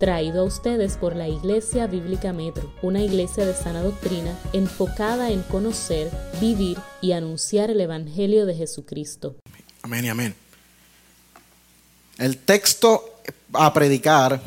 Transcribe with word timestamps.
traído 0.00 0.40
a 0.40 0.44
ustedes 0.44 0.96
por 0.96 1.14
la 1.14 1.28
Iglesia 1.28 1.86
Bíblica 1.86 2.32
Metro, 2.32 2.72
una 2.80 3.02
iglesia 3.02 3.44
de 3.44 3.52
sana 3.52 3.82
doctrina 3.82 4.34
enfocada 4.54 5.30
en 5.30 5.42
conocer, 5.42 6.10
vivir 6.40 6.78
y 7.02 7.12
anunciar 7.12 7.70
el 7.70 7.82
Evangelio 7.82 8.46
de 8.46 8.54
Jesucristo. 8.54 9.36
Amén 9.82 10.06
y 10.06 10.08
amén. 10.08 10.34
El 12.16 12.38
texto 12.38 13.20
a 13.52 13.70
predicar 13.74 14.40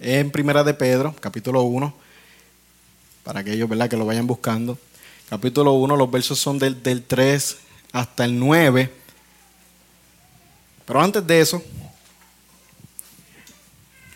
en 0.00 0.30
Primera 0.30 0.64
de 0.64 0.72
Pedro, 0.72 1.14
capítulo 1.20 1.62
1, 1.64 1.94
para 3.24 3.40
aquellos 3.40 3.68
¿verdad? 3.68 3.90
que 3.90 3.98
lo 3.98 4.06
vayan 4.06 4.26
buscando. 4.26 4.78
Capítulo 5.28 5.74
1, 5.74 5.96
los 5.98 6.10
versos 6.10 6.38
son 6.38 6.58
del, 6.58 6.82
del 6.82 7.02
3 7.02 7.58
hasta 7.92 8.24
el 8.24 8.38
9. 8.38 8.90
Pero 10.86 11.00
antes 11.02 11.26
de 11.26 11.40
eso, 11.42 11.62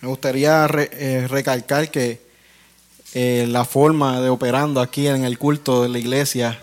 me 0.00 0.08
gustaría 0.08 0.66
eh, 0.66 1.26
recalcar 1.28 1.90
que 1.90 2.20
eh, 3.14 3.46
la 3.48 3.64
forma 3.64 4.20
de 4.20 4.28
operando 4.28 4.80
aquí 4.80 5.06
en 5.08 5.24
el 5.24 5.38
culto 5.38 5.82
de 5.82 5.88
la 5.88 5.98
iglesia 5.98 6.60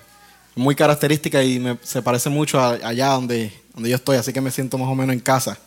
es 0.55 0.57
muy 0.57 0.75
característica 0.75 1.43
y 1.43 1.77
se 1.83 2.01
parece 2.01 2.29
mucho 2.29 2.61
allá 2.61 3.09
donde, 3.09 3.51
donde 3.73 3.89
yo 3.89 3.95
estoy, 3.95 4.17
así 4.17 4.31
que 4.31 4.41
me 4.41 4.51
siento 4.51 4.77
más 4.77 4.87
o 4.87 4.95
menos 4.95 5.13
en 5.13 5.19
casa. 5.19 5.57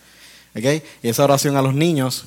¿okay? 0.57 0.83
Y 1.03 1.09
esa 1.09 1.25
oración 1.25 1.57
a 1.57 1.63
los 1.63 1.75
niños 1.75 2.25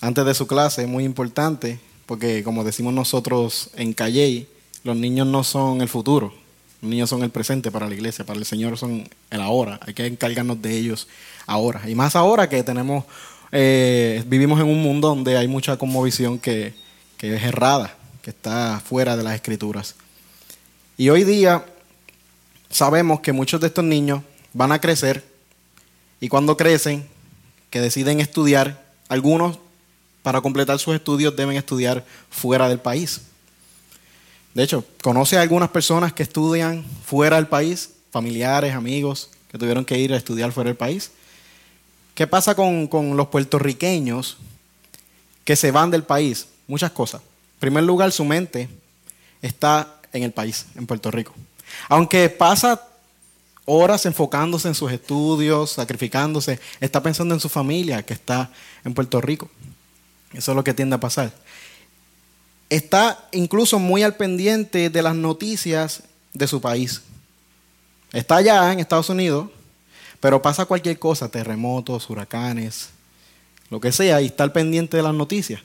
antes 0.00 0.24
de 0.24 0.34
su 0.34 0.46
clase 0.46 0.82
es 0.82 0.88
muy 0.88 1.04
importante 1.04 1.78
porque 2.06 2.42
como 2.42 2.64
decimos 2.64 2.92
nosotros 2.92 3.70
en 3.76 3.92
Calle, 3.92 4.48
los 4.82 4.96
niños 4.96 5.26
no 5.26 5.44
son 5.44 5.80
el 5.80 5.88
futuro, 5.88 6.34
los 6.82 6.90
niños 6.90 7.08
son 7.08 7.22
el 7.22 7.30
presente 7.30 7.70
para 7.70 7.88
la 7.88 7.94
iglesia, 7.94 8.26
para 8.26 8.38
el 8.38 8.44
Señor 8.44 8.76
son 8.76 9.08
el 9.30 9.40
ahora, 9.40 9.80
hay 9.86 9.94
que 9.94 10.06
encargarnos 10.06 10.60
de 10.60 10.76
ellos 10.76 11.08
ahora. 11.46 11.88
Y 11.88 11.94
más 11.94 12.16
ahora 12.16 12.48
que 12.48 12.62
tenemos 12.62 13.04
eh, 13.54 14.24
vivimos 14.26 14.60
en 14.60 14.66
un 14.66 14.82
mundo 14.82 15.08
donde 15.08 15.36
hay 15.36 15.46
mucha 15.46 15.76
conmovisión 15.76 16.40
que, 16.40 16.74
que 17.16 17.36
es 17.36 17.42
errada, 17.44 17.96
que 18.20 18.30
está 18.30 18.82
fuera 18.84 19.16
de 19.16 19.22
las 19.22 19.36
escrituras. 19.36 19.94
Y 20.96 21.08
hoy 21.08 21.22
día 21.22 21.64
sabemos 22.68 23.20
que 23.20 23.32
muchos 23.32 23.60
de 23.60 23.68
estos 23.68 23.84
niños 23.84 24.22
van 24.52 24.72
a 24.72 24.80
crecer 24.80 25.22
y 26.20 26.28
cuando 26.28 26.56
crecen, 26.56 27.06
que 27.70 27.80
deciden 27.80 28.20
estudiar, 28.20 28.84
algunos 29.08 29.58
para 30.22 30.40
completar 30.40 30.78
sus 30.78 30.94
estudios 30.94 31.36
deben 31.36 31.56
estudiar 31.56 32.04
fuera 32.30 32.68
del 32.68 32.78
país. 32.78 33.20
De 34.54 34.62
hecho, 34.62 34.84
conoce 35.02 35.36
a 35.36 35.42
algunas 35.42 35.68
personas 35.68 36.12
que 36.12 36.22
estudian 36.22 36.84
fuera 37.04 37.36
del 37.36 37.46
país, 37.46 37.90
familiares, 38.10 38.74
amigos, 38.74 39.30
que 39.50 39.58
tuvieron 39.58 39.84
que 39.84 39.98
ir 39.98 40.12
a 40.12 40.16
estudiar 40.16 40.50
fuera 40.50 40.68
del 40.70 40.76
país. 40.76 41.10
¿Qué 42.14 42.26
pasa 42.26 42.54
con, 42.54 42.88
los 43.16 43.28
puertorriqueños 43.28 44.36
que 45.44 45.56
se 45.56 45.70
van 45.70 45.90
del 45.90 46.04
país? 46.04 46.46
Muchas 46.68 46.92
cosas. 46.92 47.20
En 47.54 47.60
primer 47.60 47.84
lugar, 47.84 48.12
su 48.12 48.24
mente 48.24 48.68
está 49.42 49.96
en 50.12 50.22
el 50.22 50.32
país, 50.32 50.66
en 50.76 50.86
Puerto 50.86 51.10
Rico. 51.10 51.34
Aunque 51.88 52.30
pasa 52.30 52.80
horas 53.64 54.06
enfocándose 54.06 54.68
en 54.68 54.74
sus 54.74 54.92
estudios, 54.92 55.72
sacrificándose, 55.72 56.60
está 56.80 57.02
pensando 57.02 57.34
en 57.34 57.40
su 57.40 57.48
familia 57.48 58.02
que 58.04 58.14
está 58.14 58.50
en 58.84 58.94
Puerto 58.94 59.20
Rico. 59.20 59.50
Eso 60.32 60.52
es 60.52 60.56
lo 60.56 60.62
que 60.62 60.74
tiende 60.74 60.96
a 60.96 61.00
pasar. 61.00 61.32
Está 62.70 63.28
incluso 63.32 63.78
muy 63.78 64.02
al 64.02 64.16
pendiente 64.16 64.88
de 64.88 65.02
las 65.02 65.14
noticias 65.14 66.02
de 66.32 66.46
su 66.46 66.60
país. 66.60 67.02
Está 68.12 68.36
allá 68.36 68.72
en 68.72 68.80
Estados 68.80 69.08
Unidos, 69.08 69.48
pero 70.24 70.40
pasa 70.40 70.64
cualquier 70.64 70.98
cosa, 70.98 71.28
terremotos, 71.28 72.08
huracanes, 72.08 72.88
lo 73.68 73.78
que 73.78 73.92
sea, 73.92 74.22
y 74.22 74.24
está 74.28 74.42
al 74.44 74.52
pendiente 74.52 74.96
de 74.96 75.02
las 75.02 75.12
noticias. 75.12 75.60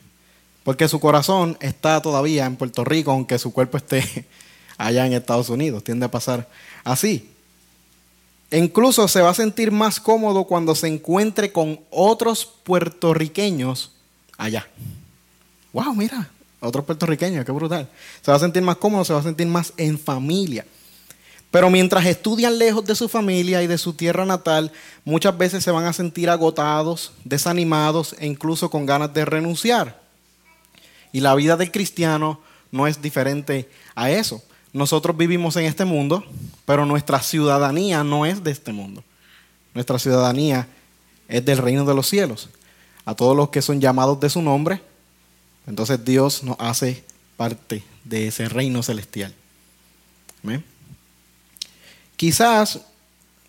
Porque 0.65 0.89
su 0.89 0.99
corazón 0.99 1.57
está 1.61 2.02
todavía 2.02 2.45
en 2.45 2.57
Puerto 2.57 2.83
Rico, 2.83 3.11
aunque 3.11 3.39
su 3.39 3.53
cuerpo 3.53 3.77
esté 3.77 4.27
allá 4.77 5.07
en 5.07 5.13
Estados 5.13 5.47
Unidos. 5.47 5.85
Tiende 5.85 6.07
a 6.07 6.11
pasar 6.11 6.49
así. 6.83 7.30
Incluso 8.52 9.08
se 9.08 9.21
va 9.21 9.30
a 9.30 9.33
sentir 9.33 9.71
más 9.71 10.02
cómodo 10.02 10.43
cuando 10.43 10.75
se 10.75 10.89
encuentre 10.89 11.53
con 11.53 11.80
otros 11.89 12.45
puertorriqueños 12.45 13.93
allá. 14.37 14.67
¡Wow! 15.71 15.95
Mira, 15.95 16.30
otros 16.59 16.83
puertorriqueños, 16.83 17.45
qué 17.45 17.53
brutal. 17.53 17.87
Se 18.21 18.30
va 18.30 18.36
a 18.36 18.42
sentir 18.42 18.61
más 18.61 18.75
cómodo, 18.75 19.05
se 19.05 19.14
va 19.14 19.21
a 19.21 19.23
sentir 19.23 19.48
más 19.48 19.71
en 19.77 19.98
familia. 19.98 20.65
Pero 21.52 21.70
mientras 21.70 22.05
estudian 22.05 22.60
lejos 22.60 22.86
de 22.86 22.95
su 22.95 23.10
familia 23.10 23.64
y 23.64 23.67
de 23.67 23.80
su 23.80 23.93
tierra 23.93 24.26
natal, 24.26 24.71
muchas 25.04 25.36
veces 25.37 25.64
se 25.64 25.71
van 25.71 25.86
a 25.86 25.93
sentir 25.93 26.30
agotados, 26.30 27.11
desanimados 27.23 28.15
e 28.20 28.27
incluso 28.27 28.70
con 28.70 28.86
ganas 28.86 29.14
de 29.14 29.26
renunciar. 29.26 29.99
Y 31.11 31.21
la 31.21 31.33
vida 31.33 31.58
del 31.58 31.71
cristiano 31.71 32.39
no 32.71 32.86
es 32.86 33.02
diferente 33.02 33.67
a 33.95 34.11
eso. 34.11 34.43
Nosotros 34.73 35.17
vivimos 35.17 35.55
en 35.55 35.65
este 35.65 35.86
mundo, 35.86 36.23
pero 36.65 36.86
nuestra 36.86 37.20
ciudadanía 37.21 38.04
no 38.04 38.27
es 38.27 38.43
de 38.43 38.52
este 38.52 38.71
mundo. 38.71 39.04
Nuestra 39.73 39.98
ciudadanía 39.98 40.67
es 41.27 41.43
del 41.43 41.58
reino 41.58 41.83
de 41.86 41.95
los 41.95 42.08
cielos. 42.08 42.49
A 43.05 43.16
todos 43.16 43.36
los 43.36 43.49
que 43.49 43.64
son 43.64 43.81
llamados 43.81 44.20
de 44.20 44.30
su 44.30 44.43
nombre, 44.43 44.83
entonces 45.66 46.05
Dios 46.05 46.43
nos 46.43 46.58
hace 46.60 47.04
parte 47.37 47.83
de 48.04 48.27
ese 48.27 48.49
reino 48.49 48.83
celestial. 48.83 49.33
Amén. 50.43 50.64
Quizás 52.19 52.81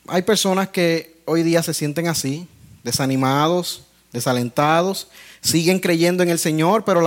hay 0.06 0.22
personas 0.22 0.68
que 0.68 1.16
hoy 1.24 1.42
día 1.42 1.60
se 1.60 1.74
sienten 1.74 2.06
así, 2.06 2.46
desanimados, 2.84 3.82
desalentados, 4.12 5.08
siguen 5.40 5.80
creyendo 5.80 6.22
en 6.22 6.28
el 6.28 6.38
Señor, 6.38 6.84
pero, 6.84 7.02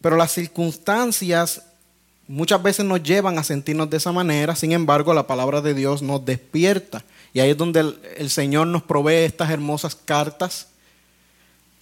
pero 0.00 0.16
las 0.16 0.32
circunstancias 0.32 1.62
muchas 2.26 2.60
veces 2.60 2.84
nos 2.84 3.00
llevan 3.04 3.38
a 3.38 3.44
sentirnos 3.44 3.88
de 3.88 3.98
esa 3.98 4.10
manera. 4.10 4.56
Sin 4.56 4.72
embargo, 4.72 5.14
la 5.14 5.28
palabra 5.28 5.60
de 5.60 5.74
Dios 5.74 6.02
nos 6.02 6.24
despierta. 6.24 7.04
Y 7.32 7.38
ahí 7.38 7.50
es 7.50 7.56
donde 7.56 7.78
el, 7.78 8.00
el 8.16 8.28
Señor 8.28 8.66
nos 8.66 8.82
provee 8.82 9.26
estas 9.26 9.50
hermosas 9.50 9.94
cartas. 9.94 10.66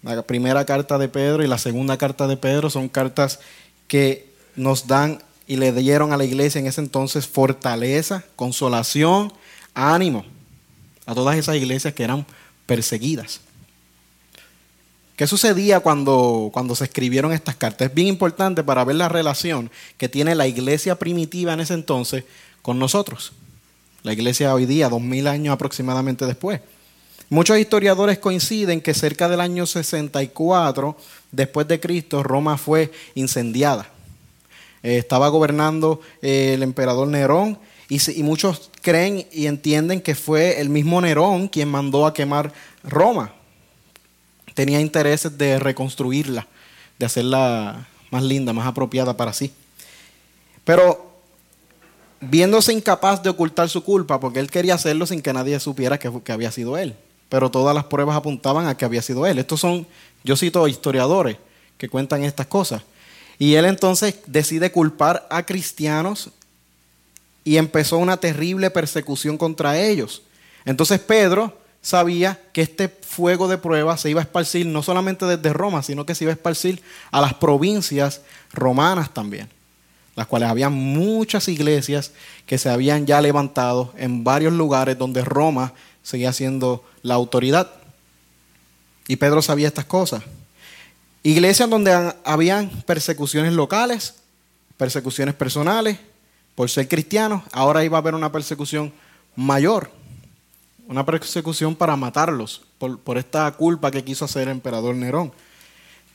La 0.02 0.20
primera 0.20 0.66
carta 0.66 0.98
de 0.98 1.08
Pedro 1.08 1.42
y 1.42 1.46
la 1.46 1.56
segunda 1.56 1.96
carta 1.96 2.26
de 2.26 2.36
Pedro 2.36 2.68
son 2.68 2.90
cartas 2.90 3.40
que 3.88 4.28
nos 4.54 4.86
dan 4.86 5.22
y 5.46 5.56
le 5.56 5.72
dieron 5.72 6.12
a 6.12 6.16
la 6.16 6.24
iglesia 6.24 6.58
en 6.58 6.66
ese 6.66 6.80
entonces 6.80 7.26
fortaleza, 7.26 8.24
consolación, 8.36 9.32
ánimo 9.74 10.24
a 11.06 11.14
todas 11.14 11.36
esas 11.36 11.56
iglesias 11.56 11.94
que 11.94 12.04
eran 12.04 12.26
perseguidas. 12.66 13.40
¿Qué 15.16 15.26
sucedía 15.26 15.80
cuando, 15.80 16.50
cuando 16.52 16.74
se 16.74 16.84
escribieron 16.84 17.32
estas 17.32 17.56
cartas? 17.56 17.88
Es 17.88 17.94
bien 17.94 18.08
importante 18.08 18.64
para 18.64 18.84
ver 18.84 18.96
la 18.96 19.08
relación 19.08 19.70
que 19.98 20.08
tiene 20.08 20.34
la 20.34 20.46
iglesia 20.46 20.98
primitiva 20.98 21.52
en 21.52 21.60
ese 21.60 21.74
entonces 21.74 22.24
con 22.62 22.78
nosotros. 22.78 23.32
La 24.02 24.12
iglesia 24.12 24.54
hoy 24.54 24.66
día, 24.66 24.88
dos 24.88 25.00
mil 25.00 25.28
años 25.28 25.52
aproximadamente 25.52 26.26
después. 26.26 26.60
Muchos 27.28 27.58
historiadores 27.58 28.18
coinciden 28.18 28.80
que 28.80 28.94
cerca 28.94 29.28
del 29.28 29.40
año 29.40 29.64
64 29.64 30.96
después 31.30 31.68
de 31.68 31.78
Cristo 31.78 32.22
Roma 32.22 32.58
fue 32.58 32.90
incendiada. 33.14 33.91
Eh, 34.82 34.98
estaba 34.98 35.28
gobernando 35.28 36.00
eh, 36.22 36.54
el 36.54 36.62
emperador 36.62 37.06
Nerón 37.08 37.58
y, 37.88 38.22
muchos 38.22 38.70
creen 38.80 39.26
y 39.32 39.46
entienden 39.46 40.00
que 40.00 40.14
fue 40.14 40.60
el 40.60 40.70
mismo 40.70 41.00
Nerón 41.00 41.48
quien 41.48 41.68
mandó 41.68 42.06
a 42.06 42.14
quemar 42.14 42.52
Roma. 42.82 43.34
Tenía 44.54 44.80
intereses 44.80 45.36
de 45.36 45.58
reconstruirla, 45.58 46.46
de 46.98 47.06
hacerla 47.06 47.86
más 48.10 48.22
linda, 48.22 48.52
más 48.52 48.66
apropiada 48.66 49.16
para 49.16 49.32
sí. 49.32 49.52
Pero 50.64 51.12
viéndose 52.20 52.72
incapaz 52.72 53.22
de 53.22 53.30
ocultar 53.30 53.68
su 53.68 53.84
culpa, 53.84 54.20
porque 54.20 54.38
él 54.38 54.50
quería 54.50 54.74
hacerlo 54.74 55.06
sin 55.06 55.20
que 55.20 55.32
nadie 55.32 55.58
supiera 55.60 55.98
que, 55.98 56.10
que, 56.22 56.32
había 56.32 56.50
sido 56.50 56.78
él. 56.78 56.94
Pero 57.28 57.50
todas 57.50 57.74
las 57.74 57.84
pruebas 57.84 58.16
apuntaban 58.16 58.66
a 58.66 58.76
que 58.76 58.84
había 58.84 59.02
sido 59.02 59.26
él. 59.26 59.38
Estos 59.38 59.60
son, 59.60 59.86
yo 60.24 60.36
cito 60.36 60.66
historiadores 60.68 61.36
que 61.78 61.88
cuentan 61.88 62.24
estas 62.24 62.46
cosas. 62.46 62.82
Y 63.42 63.56
él 63.56 63.64
entonces 63.64 64.14
decide 64.28 64.70
culpar 64.70 65.26
a 65.28 65.44
cristianos 65.44 66.30
y 67.42 67.56
empezó 67.56 67.98
una 67.98 68.16
terrible 68.16 68.70
persecución 68.70 69.36
contra 69.36 69.80
ellos. 69.80 70.22
Entonces 70.64 71.00
Pedro 71.00 71.58
sabía 71.80 72.40
que 72.52 72.62
este 72.62 72.88
fuego 72.88 73.48
de 73.48 73.58
prueba 73.58 73.96
se 73.96 74.10
iba 74.10 74.20
a 74.20 74.22
esparcir 74.22 74.66
no 74.66 74.84
solamente 74.84 75.26
desde 75.26 75.52
Roma, 75.52 75.82
sino 75.82 76.06
que 76.06 76.14
se 76.14 76.22
iba 76.22 76.30
a 76.30 76.36
esparcir 76.36 76.84
a 77.10 77.20
las 77.20 77.34
provincias 77.34 78.20
romanas 78.52 79.12
también, 79.12 79.48
las 80.14 80.28
cuales 80.28 80.48
había 80.48 80.68
muchas 80.68 81.48
iglesias 81.48 82.12
que 82.46 82.58
se 82.58 82.70
habían 82.70 83.06
ya 83.06 83.20
levantado 83.20 83.92
en 83.96 84.22
varios 84.22 84.52
lugares 84.52 84.96
donde 84.96 85.24
Roma 85.24 85.72
seguía 86.04 86.32
siendo 86.32 86.84
la 87.02 87.14
autoridad. 87.14 87.72
Y 89.08 89.16
Pedro 89.16 89.42
sabía 89.42 89.66
estas 89.66 89.86
cosas. 89.86 90.22
Iglesias 91.22 91.70
donde 91.70 92.14
habían 92.24 92.68
persecuciones 92.82 93.52
locales, 93.52 94.16
persecuciones 94.76 95.34
personales, 95.34 95.98
por 96.54 96.68
ser 96.68 96.88
cristianos, 96.88 97.42
ahora 97.52 97.84
iba 97.84 97.96
a 97.96 98.00
haber 98.00 98.14
una 98.14 98.32
persecución 98.32 98.92
mayor, 99.36 99.90
una 100.88 101.06
persecución 101.06 101.76
para 101.76 101.96
matarlos 101.96 102.62
por, 102.78 103.16
esta 103.16 103.50
culpa 103.52 103.90
que 103.90 104.04
quiso 104.04 104.24
hacer 104.24 104.42
el 104.42 104.50
emperador 104.50 104.94
Nerón. 104.94 105.32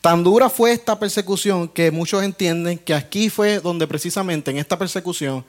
Tan 0.00 0.22
dura 0.22 0.48
fue 0.48 0.72
esta 0.72 0.98
persecución 0.98 1.68
que 1.68 1.90
muchos 1.90 2.22
entienden 2.22 2.78
que 2.78 2.94
aquí 2.94 3.30
fue 3.30 3.58
donde 3.58 3.86
precisamente 3.86 4.50
en 4.50 4.58
esta 4.58 4.78
persecución 4.78 5.44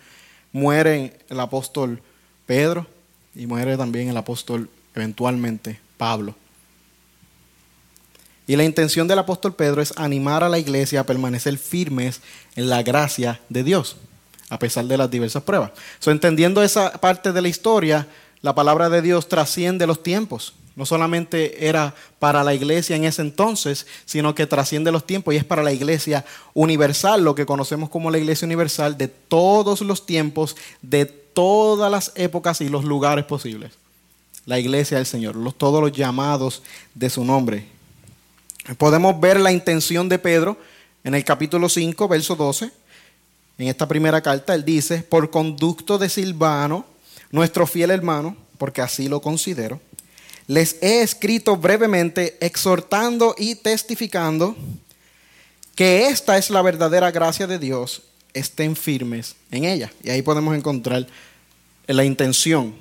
muere 0.51 1.19
el 1.29 1.39
apóstol 1.39 2.01
Pedro 2.47 2.88
y 3.35 3.45
muere 3.45 3.77
también 3.77 4.09
el 4.09 4.17
apóstol 4.17 4.69
eventualmente 4.95 5.79
Pablo. 5.97 6.33
Y 8.49 8.55
la 8.55 8.63
intención 8.63 9.07
del 9.07 9.19
apóstol 9.19 9.53
Pedro 9.53 9.79
es 9.79 9.93
animar 9.95 10.43
a 10.43 10.49
la 10.49 10.57
iglesia 10.57 11.01
a 11.01 11.03
permanecer 11.03 11.55
firmes 11.59 12.19
en 12.55 12.67
la 12.67 12.81
gracia 12.81 13.39
de 13.47 13.63
Dios, 13.63 13.95
a 14.49 14.57
pesar 14.57 14.85
de 14.85 14.97
las 14.97 15.11
diversas 15.11 15.43
pruebas. 15.43 15.69
So, 15.99 16.09
entendiendo 16.09 16.63
esa 16.63 16.93
parte 16.93 17.31
de 17.31 17.43
la 17.43 17.47
historia, 17.47 18.07
la 18.41 18.55
palabra 18.55 18.89
de 18.89 19.03
Dios 19.03 19.29
trasciende 19.29 19.85
los 19.85 20.01
tiempos. 20.01 20.55
No 20.75 20.87
solamente 20.87 21.67
era 21.67 21.93
para 22.17 22.43
la 22.43 22.55
iglesia 22.55 22.95
en 22.95 23.03
ese 23.03 23.21
entonces, 23.21 23.85
sino 24.05 24.33
que 24.33 24.47
trasciende 24.47 24.91
los 24.91 25.05
tiempos 25.05 25.35
y 25.35 25.37
es 25.37 25.45
para 25.45 25.61
la 25.61 25.71
iglesia 25.71 26.25
universal, 26.55 27.23
lo 27.23 27.35
que 27.35 27.45
conocemos 27.45 27.91
como 27.91 28.09
la 28.09 28.17
iglesia 28.17 28.47
universal 28.47 28.97
de 28.97 29.09
todos 29.09 29.81
los 29.81 30.07
tiempos, 30.07 30.55
de 30.81 31.05
todas 31.05 31.91
las 31.91 32.13
épocas 32.15 32.61
y 32.61 32.69
los 32.69 32.83
lugares 32.83 33.25
posibles. 33.25 33.73
La 34.47 34.57
iglesia 34.57 34.97
del 34.97 35.05
Señor, 35.05 35.35
todos 35.53 35.83
los 35.83 35.91
llamados 35.91 36.63
de 36.95 37.11
su 37.11 37.23
nombre. 37.23 37.78
Podemos 38.77 39.19
ver 39.19 39.39
la 39.39 39.51
intención 39.51 40.10
de 40.10 40.19
Pedro 40.19 40.57
en 41.04 41.16
el 41.16 41.24
capítulo 41.24 41.69
5, 41.69 42.07
verso 42.07 42.36
12. 42.36 42.71
En 43.57 43.68
esta 43.68 43.88
primera 43.88 44.21
carta, 44.21 44.54
él 44.56 44.63
dice, 44.63 45.00
por 45.04 45.30
conducto 45.30 45.98
de 45.98 46.10
Silvano, 46.10 46.86
nuestro 47.31 47.68
fiel 47.68 47.92
hermano, 47.92 48.38
porque 48.57 48.81
así 48.81 49.07
lo 49.07 49.21
considero 49.21 49.80
les 50.50 50.77
he 50.81 51.04
escrito 51.04 51.57
brevemente 51.57 52.36
exhortando 52.42 53.36
y 53.38 53.54
testificando 53.54 54.56
que 55.75 56.07
esta 56.07 56.39
es 56.39 56.50
la 56.50 56.63
verdadera 56.63 57.12
gracia 57.12 57.45
de 57.45 57.60
Dios, 57.60 58.01
estén 58.33 58.75
firmes 58.75 59.36
en 59.51 59.66
ella. 59.66 59.94
Y 60.04 60.10
ahí 60.10 60.24
podemos 60.24 60.57
encontrar 60.57 61.06
la 61.86 62.04
intención, 62.04 62.74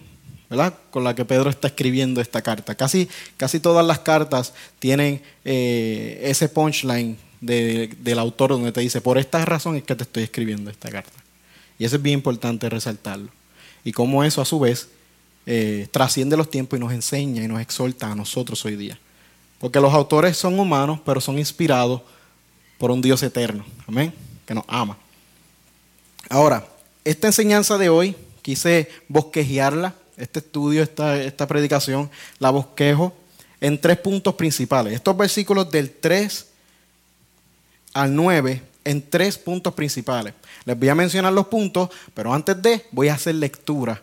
¿verdad? 0.49 0.75
Con 0.91 1.05
la 1.05 1.15
que 1.15 1.25
Pedro 1.25 1.51
está 1.51 1.69
escribiendo 1.69 2.21
esta 2.21 2.43
carta. 2.43 2.75
Casi, 2.75 3.09
casi 3.37 3.61
todas 3.61 3.85
las 3.87 4.01
cartas 4.01 4.55
tienen 4.79 5.23
eh, 5.45 6.21
ese 6.25 6.49
punchline 6.49 7.19
del 7.41 8.19
autor 8.19 8.51
donde 8.51 8.73
te 8.73 8.81
dice, 8.81 9.01
por 9.01 9.19
esta 9.19 9.45
razón 9.45 9.77
es 9.77 9.83
que 9.85 9.95
te 9.95 10.03
estoy 10.03 10.23
escribiendo 10.25 10.71
esta 10.71 10.91
carta. 10.91 11.23
Y 11.79 11.85
eso 11.85 11.97
es 11.97 12.03
bien 12.03 12.15
importante 12.15 12.69
resaltarlo. 12.69 13.29
Y 13.85 13.93
cómo 13.93 14.25
eso 14.25 14.43
a 14.43 14.45
su 14.45 14.59
vez 14.59 14.89
eh, 15.47 15.89
trasciende 15.91 16.37
los 16.37 16.51
tiempos 16.51 16.79
y 16.79 16.81
nos 16.81 16.93
enseña 16.93 17.43
y 17.43 17.49
nos 17.49 17.61
exhorta 17.61 18.11
a 18.11 18.15
nosotros 18.15 18.65
hoy 18.65 18.77
día. 18.77 18.99
Porque 19.59 19.81
los 19.81 19.93
autores 19.93 20.37
son 20.37 20.59
humanos, 20.59 21.01
pero 21.05 21.21
son 21.21 21.39
inspirados 21.39 22.03
por 22.79 22.91
un 22.91 23.03
Dios 23.03 23.23
eterno, 23.23 23.65
amén, 23.87 24.13
que 24.47 24.55
nos 24.55 24.65
ama. 24.69 24.97
Ahora, 26.29 26.67
esta 27.05 27.27
enseñanza 27.27 27.79
de 27.79 27.89
hoy, 27.89 28.15
quise 28.43 28.89
bosquejearla, 29.09 29.95
este 30.19 30.41
estudio, 30.41 30.83
esta, 30.83 31.21
esta 31.23 31.47
predicación, 31.47 32.11
la 32.39 32.51
bosquejo 32.51 33.15
en 33.61 33.81
tres 33.81 33.99
puntos 33.99 34.35
principales. 34.35 34.95
Estos 34.95 35.17
versículos 35.17 35.71
del 35.71 35.91
3 35.91 36.47
al 37.95 38.15
9 38.15 38.63
en 38.85 39.03
tres 39.09 39.37
puntos 39.37 39.75
principales. 39.75 40.35
Les 40.65 40.79
voy 40.79 40.89
a 40.89 40.95
mencionar 40.95 41.33
los 41.33 41.49
puntos, 41.49 41.91
pero 42.15 42.33
antes 42.33 42.61
de 42.63 42.87
voy 42.91 43.09
a 43.09 43.15
hacer 43.15 43.35
lectura 43.35 44.03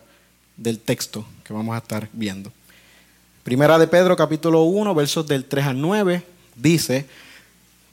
del 0.56 0.78
texto 0.78 1.26
que 1.44 1.52
vamos 1.52 1.74
a 1.74 1.78
estar 1.78 2.08
viendo. 2.12 2.52
Primera 3.42 3.78
de 3.78 3.86
Pedro 3.86 4.16
capítulo 4.16 4.62
1, 4.62 4.94
versos 4.94 5.26
del 5.26 5.44
3 5.44 5.66
al 5.66 5.80
9, 5.80 6.22
dice, 6.56 7.06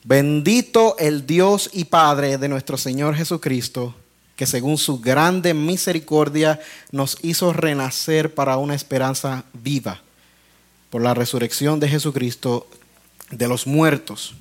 bendito 0.04 0.96
el 0.98 1.26
Dios 1.26 1.70
y 1.74 1.86
Padre 1.86 2.38
de 2.38 2.50
nuestro 2.50 2.78
Señor 2.78 3.16
Jesucristo, 3.16 3.96
que 4.36 4.46
según 4.46 4.78
su 4.78 5.00
grande 5.00 5.54
misericordia 5.54 6.60
nos 6.92 7.18
hizo 7.22 7.54
renacer 7.54 8.34
para 8.34 8.58
una 8.58 8.76
esperanza 8.76 9.44
viva 9.54 10.02
por 10.90 11.02
la 11.02 11.14
resurrección 11.14 11.80
de 11.80 11.90
Jesucristo 11.90 12.68
de 13.32 13.48
los 13.48 13.68
muertos. 13.68 14.36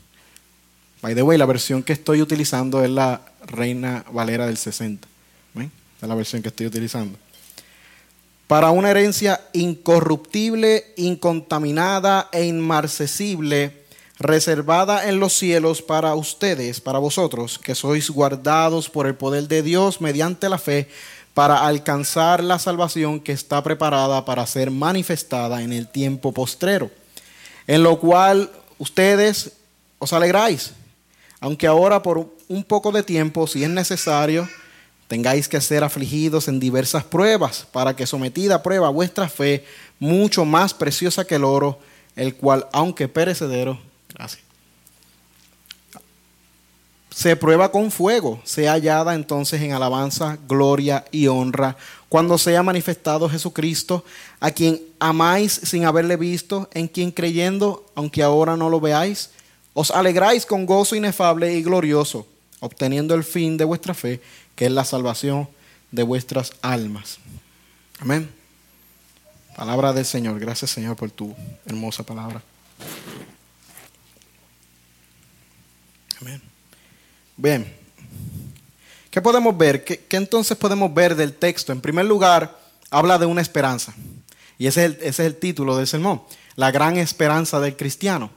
By 1.01 1.15
the 1.15 1.23
way, 1.23 1.39
la 1.39 1.47
versión 1.47 1.83
que 1.83 1.93
estoy 1.93 2.23
utilizando 2.23 2.83
es 2.85 2.91
la 2.91 3.23
Reina 3.47 4.05
Valera 4.13 4.47
del 4.47 4.57
60. 4.57 5.09
es 6.01 6.09
la 6.09 6.15
versión 6.15 6.43
que 6.43 6.49
estoy 6.49 6.67
utilizando 6.67 7.19
para 8.53 8.71
una 8.71 8.91
herencia 8.91 9.41
incorruptible, 9.55 10.93
incontaminada 10.99 12.29
e 12.33 12.45
inmarcesible, 12.45 13.82
reservada 14.23 15.09
en 15.09 15.21
los 15.21 15.33
cielos 15.33 15.83
para 15.83 16.15
ustedes, 16.15 16.81
para 16.81 16.99
vosotros, 16.99 17.59
que 17.59 17.75
sois 17.75 18.11
guardados 18.11 18.89
por 18.89 19.07
el 19.07 19.15
poder 19.15 19.49
de 19.49 19.63
Dios 19.63 20.01
mediante 20.01 20.49
la 20.49 20.59
fe, 20.59 20.89
para 21.35 21.67
alcanzar 21.67 22.45
la 22.45 22.59
salvación 22.59 23.19
que 23.21 23.33
está 23.33 23.63
preparada 23.63 24.25
para 24.25 24.47
ser 24.47 24.71
manifestada 24.71 25.63
en 25.63 25.73
el 25.73 25.89
tiempo 25.89 26.33
postrero, 26.33 26.91
en 27.67 27.83
lo 27.83 27.99
cual 27.99 28.51
ustedes 28.79 29.53
os 29.99 30.13
alegráis, 30.13 30.73
aunque 31.41 31.67
ahora 31.67 32.03
por 32.03 32.29
un 32.49 32.65
poco 32.65 32.93
de 32.93 33.03
tiempo, 33.03 33.47
si 33.47 33.65
es 33.65 33.71
necesario, 33.71 34.49
tengáis 35.09 35.49
que 35.49 35.61
ser 35.61 35.85
afligidos 35.85 36.49
en 36.49 36.61
diversas 36.61 37.05
pruebas, 37.05 37.67
para 37.73 37.97
que 37.97 38.07
sometida 38.07 38.57
a 38.57 38.63
prueba 38.63 38.91
vuestra 38.91 39.29
fe, 39.29 39.65
mucho 39.99 40.45
más 40.45 40.75
preciosa 40.75 41.25
que 41.25 41.37
el 41.37 41.45
oro, 41.45 41.79
el 42.15 42.35
cual, 42.35 42.69
aunque 42.73 43.09
perecedero, 43.09 43.79
se 47.15 47.37
prueba 47.37 47.71
con 47.71 47.91
fuego, 47.91 48.41
sea 48.45 48.73
hallada 48.73 49.15
entonces 49.15 49.61
en 49.61 49.73
alabanza, 49.73 50.39
gloria 50.49 51.05
y 51.11 51.27
honra, 51.27 51.77
cuando 52.09 52.39
sea 52.39 52.63
manifestado 52.63 53.29
Jesucristo, 53.29 54.05
a 54.41 54.51
quien 54.51 54.81
amáis 54.99 55.53
sin 55.53 55.85
haberle 55.85 56.17
visto, 56.17 56.69
en 56.73 56.89
quien 56.89 57.11
creyendo, 57.11 57.87
aunque 57.95 58.23
ahora 58.23 58.57
no 58.57 58.71
lo 58.71 58.81
veáis, 58.81 59.31
os 59.75 59.91
alegráis 59.91 60.45
con 60.45 60.67
gozo 60.67 60.97
inefable 60.97 61.55
y 61.55 61.63
glorioso, 61.63 62.27
obteniendo 62.61 63.15
el 63.15 63.25
fin 63.25 63.57
de 63.57 63.65
vuestra 63.65 63.95
fe, 63.95 64.21
que 64.55 64.67
es 64.67 64.73
la 64.73 64.85
salvación 64.85 65.49
de 65.91 66.03
vuestras 66.03 66.53
almas. 66.63 67.19
Amén. 68.01 68.31
Palabra 69.57 69.93
del 69.93 70.05
Señor. 70.05 70.39
Gracias 70.41 70.71
Señor 70.71 70.97
por 70.97 71.11
tu 71.11 71.35
hermosa 71.67 72.03
palabra. 72.03 72.43
Amén. 76.23 76.41
Bien. 77.37 77.75
¿Qué 79.11 79.21
podemos 79.21 79.59
ver? 79.59 79.83
¿Qué, 79.83 80.07
entonces 80.13 80.57
podemos 80.57 80.95
ver 80.95 81.17
del 81.17 81.33
texto? 81.35 81.73
En 81.73 81.81
primer 81.81 82.05
lugar, 82.05 82.61
habla 82.91 83.19
de 83.19 83.27
una 83.27 83.41
esperanza. 83.41 83.93
Y 84.57 84.69
ese 84.69 84.85
es, 84.85 84.93
el, 84.93 84.99
ese 85.01 85.09
es 85.09 85.19
el 85.21 85.35
título 85.35 85.77
del 85.77 85.89
sermón. 85.89 86.23
La 86.55 86.71
gran 86.71 86.97
esperanza 86.97 87.59
del 87.59 87.77
cristiano. 87.77 88.31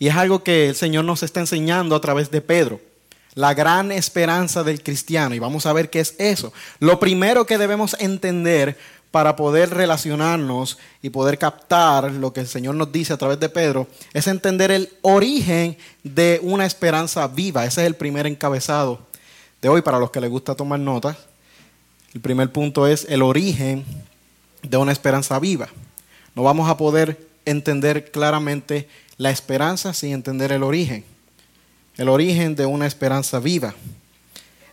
Y 0.00 0.08
es 0.08 0.16
algo 0.16 0.42
que 0.42 0.70
el 0.70 0.74
Señor 0.74 1.04
nos 1.04 1.22
está 1.22 1.38
enseñando 1.38 1.94
a 1.94 2.00
través 2.00 2.32
de 2.32 2.40
Pedro 2.40 2.80
la 3.34 3.54
gran 3.54 3.92
esperanza 3.92 4.64
del 4.64 4.82
cristiano. 4.82 5.34
Y 5.34 5.38
vamos 5.38 5.66
a 5.66 5.72
ver 5.72 5.88
qué 5.88 6.00
es 6.00 6.14
eso. 6.18 6.52
Lo 6.80 6.98
primero 6.98 7.46
que 7.46 7.58
debemos 7.58 7.94
entender 8.00 8.76
para 9.10 9.36
poder 9.36 9.70
relacionarnos 9.70 10.78
y 11.02 11.10
poder 11.10 11.38
captar 11.38 12.10
lo 12.12 12.32
que 12.32 12.40
el 12.40 12.46
Señor 12.46 12.76
nos 12.76 12.92
dice 12.92 13.12
a 13.12 13.16
través 13.16 13.40
de 13.40 13.48
Pedro 13.48 13.88
es 14.12 14.26
entender 14.26 14.70
el 14.70 14.90
origen 15.02 15.76
de 16.04 16.40
una 16.42 16.66
esperanza 16.66 17.26
viva. 17.26 17.64
Ese 17.64 17.82
es 17.82 17.86
el 17.86 17.96
primer 17.96 18.26
encabezado 18.26 19.00
de 19.60 19.68
hoy 19.68 19.82
para 19.82 19.98
los 19.98 20.10
que 20.10 20.20
les 20.20 20.30
gusta 20.30 20.54
tomar 20.54 20.78
notas. 20.78 21.16
El 22.14 22.20
primer 22.20 22.52
punto 22.52 22.86
es 22.86 23.06
el 23.08 23.22
origen 23.22 23.84
de 24.62 24.76
una 24.76 24.92
esperanza 24.92 25.38
viva. 25.38 25.68
No 26.34 26.42
vamos 26.42 26.68
a 26.70 26.76
poder 26.76 27.28
entender 27.44 28.10
claramente 28.10 28.88
la 29.16 29.30
esperanza 29.30 29.92
sin 29.92 30.12
entender 30.12 30.52
el 30.52 30.62
origen 30.62 31.04
el 32.00 32.08
origen 32.08 32.54
de 32.54 32.64
una 32.64 32.86
esperanza 32.86 33.38
viva. 33.40 33.74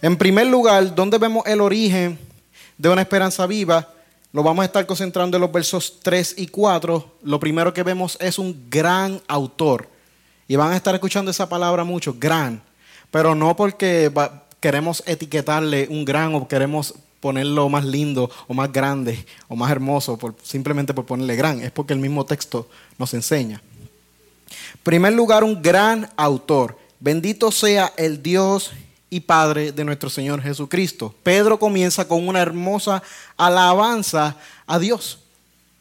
En 0.02 0.16
primer 0.16 0.48
lugar, 0.48 0.96
¿dónde 0.96 1.18
vemos 1.18 1.46
el 1.46 1.60
origen 1.60 2.18
de 2.78 2.88
una 2.88 3.02
esperanza 3.02 3.46
viva? 3.46 3.90
Lo 4.38 4.44
vamos 4.44 4.62
a 4.62 4.66
estar 4.68 4.86
concentrando 4.86 5.36
en 5.36 5.42
los 5.42 5.52
versos 5.52 5.98
3 6.04 6.36
y 6.38 6.46
4. 6.46 7.14
Lo 7.24 7.40
primero 7.40 7.74
que 7.74 7.82
vemos 7.82 8.20
es 8.22 8.38
un 8.38 8.68
gran 8.70 9.20
autor. 9.28 9.90
Y 10.48 10.56
van 10.56 10.74
a 10.74 10.76
estar 10.76 10.94
escuchando 10.94 11.32
esa 11.32 11.50
palabra 11.50 11.84
mucho, 11.84 12.16
gran. 12.20 12.62
Pero 13.10 13.34
no 13.34 13.56
porque 13.56 14.12
queremos 14.60 15.02
etiquetarle 15.08 15.88
un 15.90 16.06
gran 16.06 16.36
o 16.36 16.48
queremos 16.48 16.94
ponerlo 17.20 17.68
más 17.68 17.84
lindo 17.84 18.30
o 18.48 18.54
más 18.54 18.72
grande 18.72 19.26
o 19.48 19.56
más 19.56 19.72
hermoso, 19.72 20.20
simplemente 20.44 20.94
por 20.94 21.08
ponerle 21.08 21.36
gran. 21.36 21.60
Es 21.64 21.72
porque 21.72 21.94
el 21.94 22.00
mismo 22.00 22.24
texto 22.24 22.70
nos 23.00 23.16
enseña. 23.16 23.64
En 23.66 24.80
primer 24.84 25.14
lugar, 25.14 25.44
un 25.44 25.64
gran 25.64 26.12
autor. 26.16 26.78
Bendito 27.00 27.52
sea 27.52 27.92
el 27.98 28.22
Dios 28.22 28.72
y 29.10 29.22
Padre 29.22 29.72
de 29.72 29.86
nuestro 29.86 30.10
Señor 30.10 30.42
Jesucristo. 30.42 31.14
Pedro 31.24 31.60
comienza 31.60 32.08
con 32.08 32.28
una 32.28 32.42
hermosa 32.42 33.02
alabanza 33.38 34.36
a 34.66 34.80
Dios, 34.80 35.20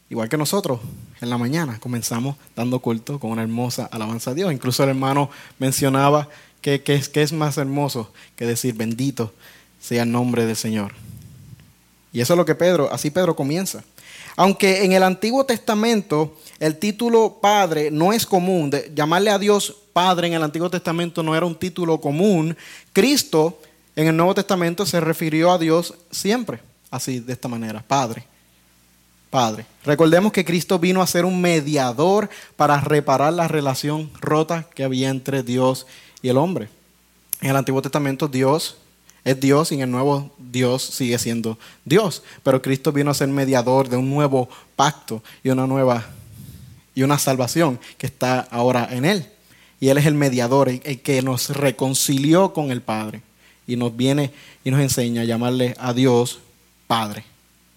igual 0.09 0.29
que 0.29 0.37
nosotros. 0.37 0.81
en 1.21 1.31
la 1.31 1.39
mañana. 1.39 1.81
Comenzamos 1.81 2.37
dando 2.55 2.79
culto 2.81 3.19
con 3.19 3.31
una 3.31 3.43
hermosa 3.43 3.89
alabanza 3.91 4.33
a 4.33 4.35
Dios. 4.35 4.53
Incluso 4.53 4.83
el 4.83 4.91
hermano 4.91 5.31
mencionaba 5.59 6.29
que, 6.61 6.83
que, 6.83 6.95
es, 6.95 7.09
que 7.09 7.23
es 7.23 7.33
más 7.33 7.57
hermoso 7.57 8.13
que 8.37 8.45
decir 8.45 8.75
bendito 8.75 9.33
sea 9.81 10.03
el 10.03 10.13
nombre 10.13 10.45
del 10.45 10.57
Señor. 10.57 10.93
Y 12.13 12.21
eso 12.21 12.35
es 12.35 12.37
lo 12.37 12.45
que 12.45 12.55
Pedro, 12.55 12.93
así 12.93 13.11
Pedro 13.11 13.35
comienza. 13.35 13.83
Aunque 14.37 14.85
en 14.85 14.93
el 14.93 15.03
Antiguo 15.03 15.45
Testamento 15.47 16.37
el 16.59 16.79
título 16.79 17.39
Padre 17.41 17.91
no 17.91 18.13
es 18.13 18.27
común, 18.27 18.71
de 18.71 18.93
llamarle 18.95 19.31
a 19.31 19.39
Dios 19.39 19.77
Padre 19.97 20.27
en 20.27 20.35
el 20.35 20.43
Antiguo 20.43 20.69
Testamento 20.69 21.23
no 21.23 21.35
era 21.35 21.47
un 21.47 21.55
título 21.55 21.99
común, 21.99 22.55
Cristo 22.93 23.59
en 23.97 24.09
el 24.09 24.15
Nuevo 24.15 24.35
Testamento 24.35 24.85
se 24.85 25.01
refirió 25.01 25.51
a 25.51 25.57
Dios 25.57 25.95
siempre, 26.11 26.61
así, 26.91 27.19
de 27.19 27.33
esta 27.33 27.49
manera, 27.49 27.83
Padre. 27.83 28.27
Padre. 29.31 29.65
Recordemos 29.87 30.33
que 30.33 30.45
Cristo 30.45 30.79
vino 30.79 31.01
a 31.01 31.07
ser 31.07 31.25
un 31.25 31.41
mediador 31.41 32.29
para 32.57 32.79
reparar 32.79 33.33
la 33.33 33.49
relación 33.49 34.11
rota 34.21 34.67
que 34.75 34.85
había 34.85 35.09
entre 35.09 35.43
Dios 35.43 35.87
y 36.21 36.29
el 36.29 36.37
hombre. 36.37 36.69
En 37.41 37.49
el 37.49 37.57
Antiguo 37.57 37.81
Testamento 37.81 38.29
Dios 38.29 38.77
es 39.25 39.41
Dios 39.41 39.73
y 39.73 39.77
en 39.77 39.81
el 39.81 39.91
nuevo 39.91 40.31
Dios 40.37 40.83
sigue 40.83 41.19
siendo 41.19 41.59
Dios. 41.87 42.23
Pero 42.43 42.61
Cristo 42.61 42.93
vino 42.93 43.11
a 43.11 43.15
ser 43.15 43.29
mediador 43.29 43.89
de 43.89 43.97
un 43.97 44.11
nuevo 44.11 44.51
pacto 44.77 45.23
y 45.43 45.49
una 45.49 45.67
nueva 45.67 46.05
y 46.95 47.03
una 47.03 47.19
salvación 47.19 47.81
que 47.97 48.05
está 48.05 48.41
ahora 48.51 48.89
en 48.91 49.07
Él. 49.07 49.33
Y 49.81 49.89
Él 49.89 49.99
es 49.99 50.07
el 50.07 50.15
mediador, 50.15 50.69
el, 50.69 50.81
que 51.03 51.23
nos 51.23 51.51
reconcilió 51.51 52.53
con 52.53 52.71
el 52.71 52.83
Padre. 52.83 53.23
Y 53.67 53.77
nos 53.77 53.97
viene 53.97 54.33
y 54.65 54.71
nos 54.71 54.81
enseña 54.81 55.23
a 55.23 55.25
llamarle 55.25 55.75
a 55.79 55.93
Dios 55.93 56.41
Padre. 56.87 57.25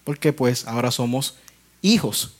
Porque 0.04 0.32
pues 0.32 0.66
ahora 0.66 0.90
somos 0.90 1.34
hijos 1.82 2.32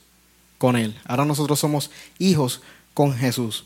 con 0.57 0.75
Él. 0.75 0.97
Ahora 1.05 1.25
nosotros 1.25 1.59
somos 1.59 1.91
hijos 2.17 2.61
con 2.93 3.13
Jesús. 3.13 3.65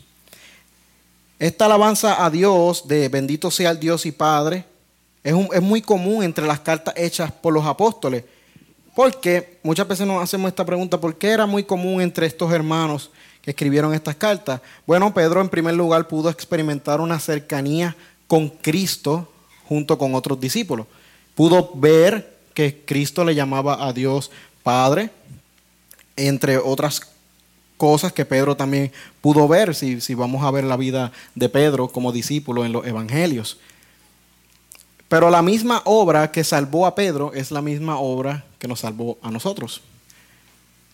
Esta 1.38 1.66
alabanza 1.66 2.24
a 2.24 2.30
Dios 2.30 2.88
de 2.88 3.08
bendito 3.08 3.50
sea 3.50 3.70
el 3.70 3.80
Dios 3.80 4.06
y 4.06 4.12
Padre 4.12 4.64
es, 5.26 5.62
muy 5.62 5.82
común 5.82 6.22
entre 6.22 6.46
las 6.46 6.60
cartas 6.60 6.94
hechas 6.96 7.32
por 7.32 7.52
los 7.52 7.66
apóstoles. 7.66 8.24
Porque 8.94 9.58
muchas 9.62 9.86
veces 9.88 10.06
nos 10.06 10.22
hacemos 10.22 10.48
esta 10.48 10.64
pregunta, 10.64 11.00
¿por 11.00 11.16
qué 11.16 11.30
era 11.30 11.46
muy 11.46 11.64
común 11.64 12.00
entre 12.00 12.26
estos 12.26 12.52
hermanos 12.52 13.10
escribieron 13.46 13.94
estas 13.94 14.16
cartas? 14.16 14.60
Bueno, 14.86 15.14
Pedro 15.14 15.40
en 15.40 15.48
primer 15.48 15.74
lugar 15.74 16.08
pudo 16.08 16.28
experimentar 16.28 17.00
una 17.00 17.18
cercanía 17.20 17.96
con 18.26 18.48
Cristo 18.48 19.32
junto 19.68 19.96
con 19.96 20.14
otros 20.14 20.40
discípulos. 20.40 20.86
Pudo 21.34 21.70
ver 21.74 22.36
que 22.54 22.82
Cristo 22.84 23.24
le 23.24 23.34
llamaba 23.34 23.86
a 23.86 23.92
Dios 23.92 24.30
Padre, 24.62 25.10
entre 26.16 26.58
otras 26.58 27.00
cosas 27.76 28.12
que 28.12 28.24
Pedro 28.24 28.56
también 28.56 28.90
pudo 29.20 29.46
ver, 29.46 29.74
si, 29.74 30.00
si 30.00 30.14
vamos 30.14 30.44
a 30.44 30.50
ver 30.50 30.64
la 30.64 30.76
vida 30.76 31.12
de 31.34 31.48
Pedro 31.48 31.88
como 31.88 32.12
discípulo 32.12 32.64
en 32.64 32.72
los 32.72 32.86
evangelios. 32.86 33.58
Pero 35.08 35.30
la 35.30 35.42
misma 35.42 35.82
obra 35.84 36.32
que 36.32 36.42
salvó 36.42 36.86
a 36.86 36.94
Pedro 36.94 37.32
es 37.32 37.50
la 37.50 37.62
misma 37.62 37.98
obra 37.98 38.44
que 38.58 38.66
nos 38.66 38.80
salvó 38.80 39.18
a 39.22 39.30
nosotros. 39.30 39.82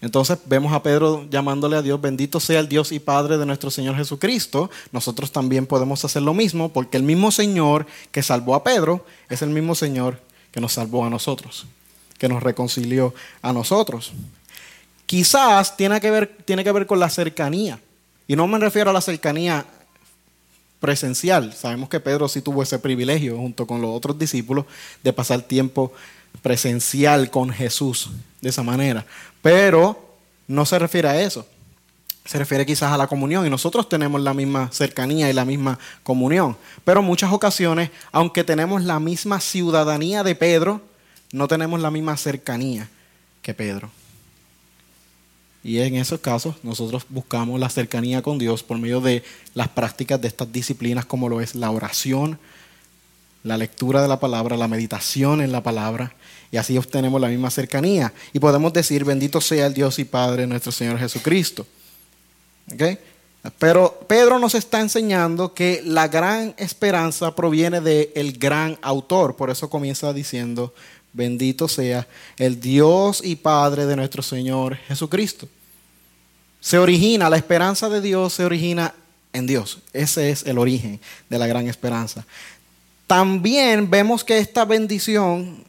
Entonces 0.02 0.36
vemos 0.46 0.72
a 0.72 0.82
Pedro 0.82 1.26
llamándole 1.30 1.76
a 1.76 1.82
Dios, 1.82 2.00
bendito 2.00 2.40
sea 2.40 2.58
el 2.58 2.68
Dios 2.68 2.90
y 2.90 2.98
Padre 2.98 3.38
de 3.38 3.46
nuestro 3.46 3.70
Señor 3.70 3.96
Jesucristo. 3.96 4.68
Nosotros 4.90 5.30
también 5.30 5.64
podemos 5.64 6.04
hacer 6.04 6.22
lo 6.22 6.34
mismo 6.34 6.70
porque 6.72 6.96
el 6.96 7.04
mismo 7.04 7.30
Señor 7.30 7.86
que 8.10 8.20
salvó 8.20 8.56
a 8.56 8.64
Pedro 8.64 9.06
es 9.30 9.42
el 9.42 9.50
mismo 9.50 9.76
Señor 9.76 10.20
que 10.50 10.60
nos 10.60 10.72
salvó 10.72 11.04
a 11.04 11.10
nosotros, 11.10 11.66
que 12.18 12.28
nos 12.28 12.42
reconcilió 12.42 13.14
a 13.42 13.52
nosotros. 13.52 14.12
Quizás 15.06 15.76
tiene 15.76 16.00
que 16.00 16.10
ver, 16.10 16.36
tiene 16.44 16.64
que 16.64 16.72
ver 16.72 16.86
con 16.86 16.98
la 16.98 17.08
cercanía. 17.08 17.78
Y 18.26 18.34
no 18.34 18.48
me 18.48 18.58
refiero 18.58 18.90
a 18.90 18.92
la 18.92 19.00
cercanía 19.00 19.64
presencial. 20.80 21.52
Sabemos 21.54 21.88
que 21.88 22.00
Pedro 22.00 22.28
sí 22.28 22.42
tuvo 22.42 22.64
ese 22.64 22.80
privilegio 22.80 23.36
junto 23.36 23.68
con 23.68 23.80
los 23.80 23.90
otros 23.90 24.18
discípulos 24.18 24.64
de 25.04 25.12
pasar 25.12 25.42
tiempo 25.42 25.92
presencial 26.40 27.30
con 27.30 27.50
Jesús 27.50 28.10
de 28.40 28.48
esa 28.48 28.62
manera. 28.62 29.04
Pero 29.42 30.16
no 30.46 30.64
se 30.66 30.78
refiere 30.78 31.08
a 31.08 31.20
eso. 31.20 31.46
Se 32.24 32.38
refiere 32.38 32.64
quizás 32.64 32.92
a 32.92 32.96
la 32.96 33.08
comunión 33.08 33.46
y 33.46 33.50
nosotros 33.50 33.88
tenemos 33.88 34.20
la 34.20 34.32
misma 34.32 34.70
cercanía 34.72 35.28
y 35.28 35.32
la 35.32 35.44
misma 35.44 35.78
comunión. 36.04 36.56
Pero 36.84 37.02
muchas 37.02 37.32
ocasiones, 37.32 37.90
aunque 38.12 38.44
tenemos 38.44 38.84
la 38.84 39.00
misma 39.00 39.40
ciudadanía 39.40 40.22
de 40.22 40.36
Pedro, 40.36 40.80
no 41.32 41.48
tenemos 41.48 41.80
la 41.80 41.90
misma 41.90 42.16
cercanía 42.16 42.88
que 43.42 43.54
Pedro. 43.54 43.90
Y 45.64 45.78
en 45.78 45.94
esos 45.94 46.20
casos 46.20 46.56
nosotros 46.62 47.04
buscamos 47.08 47.58
la 47.60 47.68
cercanía 47.68 48.22
con 48.22 48.38
Dios 48.38 48.62
por 48.62 48.78
medio 48.78 49.00
de 49.00 49.22
las 49.54 49.68
prácticas 49.68 50.20
de 50.20 50.28
estas 50.28 50.52
disciplinas 50.52 51.04
como 51.04 51.28
lo 51.28 51.40
es 51.40 51.54
la 51.54 51.70
oración, 51.70 52.38
la 53.44 53.56
lectura 53.56 54.02
de 54.02 54.08
la 54.08 54.20
palabra, 54.20 54.56
la 54.56 54.68
meditación 54.68 55.40
en 55.40 55.52
la 55.52 55.62
palabra, 55.62 56.14
y 56.52 56.58
así 56.58 56.78
obtenemos 56.78 57.20
la 57.20 57.26
misma 57.26 57.50
cercanía. 57.50 58.12
Y 58.32 58.38
podemos 58.38 58.72
decir, 58.72 59.04
bendito 59.04 59.40
sea 59.40 59.66
el 59.66 59.74
Dios 59.74 59.98
y 59.98 60.04
Padre 60.04 60.46
nuestro 60.46 60.70
Señor 60.70 60.98
Jesucristo. 60.98 61.66
Pero 63.58 63.98
Pedro 64.06 64.38
nos 64.38 64.54
está 64.54 64.80
enseñando 64.80 65.52
que 65.52 65.82
la 65.84 66.06
gran 66.06 66.54
esperanza 66.58 67.34
proviene 67.34 67.80
del 67.80 68.38
gran 68.38 68.78
autor, 68.82 69.34
por 69.34 69.50
eso 69.50 69.68
comienza 69.68 70.12
diciendo, 70.12 70.72
Bendito 71.12 71.68
sea 71.68 72.06
el 72.38 72.58
Dios 72.58 73.20
y 73.22 73.36
Padre 73.36 73.84
de 73.84 73.96
nuestro 73.96 74.22
Señor 74.22 74.76
Jesucristo. 74.76 75.46
Se 76.60 76.78
origina, 76.78 77.28
la 77.28 77.36
esperanza 77.36 77.88
de 77.88 78.00
Dios 78.00 78.32
se 78.32 78.44
origina 78.44 78.94
en 79.32 79.46
Dios. 79.46 79.80
Ese 79.92 80.30
es 80.30 80.46
el 80.46 80.58
origen 80.58 81.00
de 81.28 81.38
la 81.38 81.46
gran 81.46 81.68
esperanza. 81.68 82.24
También 83.06 83.90
vemos 83.90 84.24
que 84.24 84.38
esta 84.38 84.64
bendición, 84.64 85.64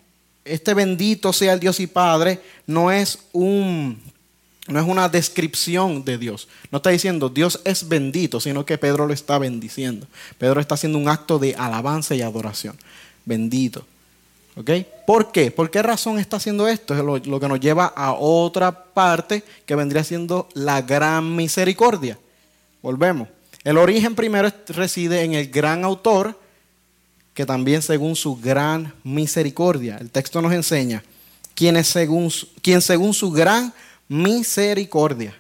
este 0.46 0.74
bendito 0.74 1.34
sea 1.34 1.54
el 1.54 1.60
Dios 1.60 1.80
y 1.80 1.88
Padre, 1.88 2.40
no 2.68 2.92
es 2.92 3.20
un 3.32 4.02
no 4.66 4.80
es 4.80 4.88
una 4.88 5.10
descripción 5.10 6.06
de 6.06 6.18
Dios. 6.18 6.48
No 6.72 6.78
está 6.78 6.90
diciendo 6.90 7.28
Dios 7.30 7.60
es 7.66 7.88
bendito, 7.88 8.40
sino 8.40 8.66
que 8.66 8.78
Pedro 8.78 9.06
lo 9.06 9.14
está 9.14 9.38
bendiciendo. 9.38 10.08
Pedro 10.38 10.62
está 10.62 10.76
haciendo 10.76 10.98
un 10.98 11.10
acto 11.10 11.38
de 11.38 11.56
alabanza 11.56 12.16
y 12.16 12.22
adoración. 12.22 12.78
Bendito. 13.26 13.86
¿Por 15.08 15.32
qué? 15.32 15.52
¿Por 15.52 15.72
qué 15.72 15.82
razón 15.82 16.20
está 16.20 16.38
haciendo 16.38 16.68
esto? 16.68 16.94
Es 16.94 17.04
lo, 17.28 17.40
que 17.40 17.48
nos 17.48 17.60
lleva 17.60 17.88
a 17.88 18.14
otra 18.14 18.72
parte 18.72 19.44
que 19.66 19.76
vendría 19.76 20.04
siendo 20.04 20.48
la 20.54 20.82
gran 20.82 21.36
misericordia. 21.36 22.20
Volvemos. 22.82 23.28
El 23.64 23.78
origen 23.78 24.14
primero 24.14 24.52
reside 24.68 25.24
en 25.24 25.34
el 25.34 25.50
gran 25.50 25.84
autor, 25.84 26.40
que 27.34 27.46
también 27.46 27.82
según 27.82 28.16
su 28.16 28.36
gran 28.36 28.94
misericordia. 29.04 29.98
El 30.00 30.10
texto 30.10 30.42
nos 30.42 30.54
enseña 30.54 31.04
quien, 31.56 31.84
según, 31.84 32.32
quien 32.62 32.82
según 32.82 33.14
su 33.14 33.32
gran 33.32 33.74
misericordia, 34.08 35.36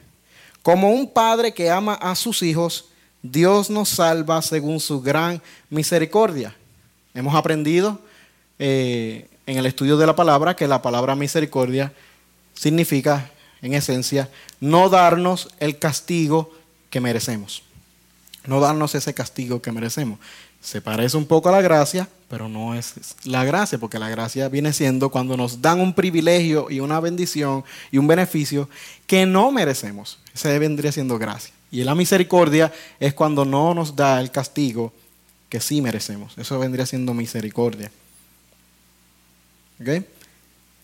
como 0.62 0.91
un 0.91 1.12
padre 1.12 1.53
que 1.53 1.69
ama 1.69 1.95
a 1.95 2.15
sus 2.15 2.41
hijos, 2.41 2.85
Dios 3.21 3.69
nos 3.69 3.89
salva 3.89 4.41
según 4.41 4.79
su 4.79 5.01
gran 5.01 5.41
misericordia. 5.69 6.55
Hemos 7.13 7.35
aprendido 7.35 8.00
eh, 8.59 9.27
en 9.45 9.57
el 9.57 9.65
estudio 9.65 9.97
de 9.97 10.05
la 10.05 10.15
palabra 10.15 10.55
que 10.55 10.67
la 10.67 10.81
palabra 10.81 11.15
misericordia 11.15 11.93
significa, 12.53 13.29
en 13.62 13.73
esencia, 13.73 14.29
no 14.59 14.89
darnos 14.89 15.50
el 15.59 15.79
castigo 15.79 16.53
que 16.89 17.00
merecemos. 17.00 17.63
No 18.45 18.59
darnos 18.59 18.93
ese 18.95 19.13
castigo 19.13 19.62
que 19.62 19.71
merecemos. 19.71 20.19
Se 20.63 20.82
parece 20.82 21.17
un 21.17 21.25
poco 21.25 21.50
a 21.50 21.51
la 21.51 21.62
gracia, 21.62 22.08
pero 22.29 22.48
no 22.48 22.74
es 22.74 22.93
la 23.25 23.43
gracia, 23.43 23.77
porque 23.77 24.00
la 24.00 24.10
gracia 24.10 24.48
viene 24.48 24.72
siendo 24.72 25.10
cuando 25.10 25.36
nos 25.36 25.62
dan 25.62 25.82
un 25.82 25.93
privilegio 25.93 26.72
y 26.72 26.79
una 26.79 27.01
bendición 27.01 27.65
y 27.91 27.98
un 27.98 28.08
beneficio 28.08 28.70
que 29.05 29.25
no 29.25 29.51
merecemos. 29.51 30.20
Ese 30.34 30.58
vendría 30.60 30.93
siendo 30.93 31.20
gracia. 31.20 31.53
Y 31.70 31.84
la 31.84 31.96
misericordia 31.96 32.72
es 33.00 33.13
cuando 33.13 33.43
no 33.43 33.74
nos 33.74 33.96
da 33.96 34.22
el 34.22 34.32
castigo 34.32 34.93
que 35.50 35.60
sí 35.60 35.82
merecemos. 35.82 36.38
Eso 36.38 36.58
vendría 36.58 36.86
siendo 36.86 37.13
misericordia. 37.13 37.91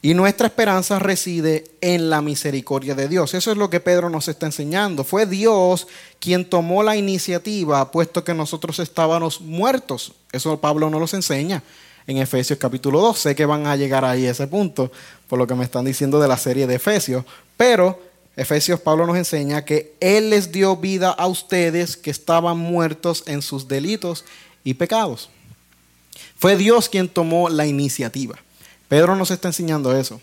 Y 0.01 0.13
nuestra 0.13 0.48
esperanza 0.48 0.98
reside 0.98 1.65
en 1.82 2.10
la 2.10 2.22
misericordia 2.22 2.96
de 2.96 3.10
Dios. 3.10 3.34
Eso 3.34 3.51
es 3.51 3.58
lo 3.58 3.70
que 3.70 3.82
Pedro 3.82 4.10
nos 4.10 4.29
está 4.29 4.46
enseñando. 4.46 5.03
Fue 5.03 5.25
Dios 5.25 5.88
quien 6.20 6.46
tomó 6.46 6.84
la 6.84 6.96
iniciativa, 6.96 7.91
puesto 7.91 8.24
que 8.24 8.34
nosotros 8.34 8.79
estábamos 8.79 9.41
muertos. 9.41 10.13
Eso 10.32 10.58
Pablo 10.62 10.89
nos 10.89 11.12
lo 11.12 11.18
enseña 11.18 11.63
en 12.08 12.18
Efesios 12.18 12.58
capítulo 12.58 13.01
2. 13.01 13.20
Sé 13.20 13.36
que 13.36 13.46
van 13.46 13.68
a 13.68 13.75
llegar 13.75 14.06
ahí 14.06 14.25
a 14.25 14.32
ese 14.32 14.48
punto, 14.48 14.89
por 15.27 15.38
lo 15.38 15.46
que 15.46 15.56
me 15.56 15.65
están 15.65 15.84
diciendo 15.84 16.22
de 16.22 16.29
la 16.29 16.38
serie 16.38 16.65
de 16.65 16.75
Efesios. 16.75 17.25
Pero 17.58 18.01
Efesios 18.38 18.79
Pablo 18.79 19.06
nos 19.06 19.18
enseña 19.18 19.65
que 19.65 19.96
Él 20.00 20.29
les 20.29 20.53
dio 20.53 20.77
vida 20.77 21.10
a 21.10 21.27
ustedes 21.27 21.98
que 21.98 22.10
estaban 22.10 22.58
muertos 22.58 23.24
en 23.25 23.41
sus 23.41 23.68
delitos 23.68 24.24
y 24.63 24.75
pecados. 24.75 25.29
Fue 26.38 26.56
Dios 26.56 26.88
quien 26.88 27.10
tomó 27.10 27.50
la 27.50 27.68
iniciativa. 27.68 28.39
Pedro 28.89 29.15
nos 29.15 29.31
está 29.31 29.48
enseñando 29.48 29.96
eso. 29.96 30.19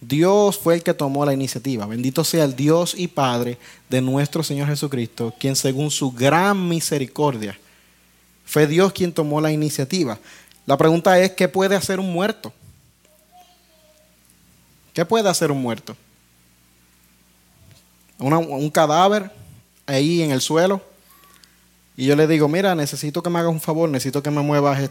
Dios 0.00 0.58
fue 0.58 0.74
el 0.74 0.82
que 0.82 0.94
tomó 0.94 1.24
la 1.24 1.32
iniciativa. 1.32 1.86
Bendito 1.86 2.22
sea 2.24 2.44
el 2.44 2.54
Dios 2.54 2.94
y 2.96 3.08
Padre 3.08 3.58
de 3.88 4.00
nuestro 4.00 4.42
Señor 4.42 4.68
Jesucristo, 4.68 5.34
quien 5.38 5.56
según 5.56 5.90
su 5.90 6.12
gran 6.12 6.68
misericordia, 6.68 7.58
fue 8.44 8.66
Dios 8.66 8.92
quien 8.92 9.12
tomó 9.12 9.40
la 9.40 9.50
iniciativa. 9.50 10.18
La 10.66 10.76
pregunta 10.76 11.18
es, 11.18 11.32
¿qué 11.32 11.48
puede 11.48 11.74
hacer 11.74 11.98
un 11.98 12.12
muerto? 12.12 12.52
¿Qué 14.92 15.04
puede 15.04 15.28
hacer 15.28 15.50
un 15.50 15.60
muerto? 15.62 15.96
un 18.18 18.70
cadáver 18.70 19.32
ahí 19.86 20.22
en 20.22 20.30
el 20.30 20.40
suelo. 20.40 20.80
Y 21.96 22.06
yo 22.06 22.14
le 22.14 22.26
digo, 22.26 22.48
mira, 22.48 22.74
necesito 22.74 23.22
que 23.22 23.30
me 23.30 23.38
hagas 23.38 23.52
un 23.52 23.60
favor, 23.60 23.88
necesito 23.88 24.22
que 24.22 24.30
me 24.30 24.42
muevas 24.42 24.90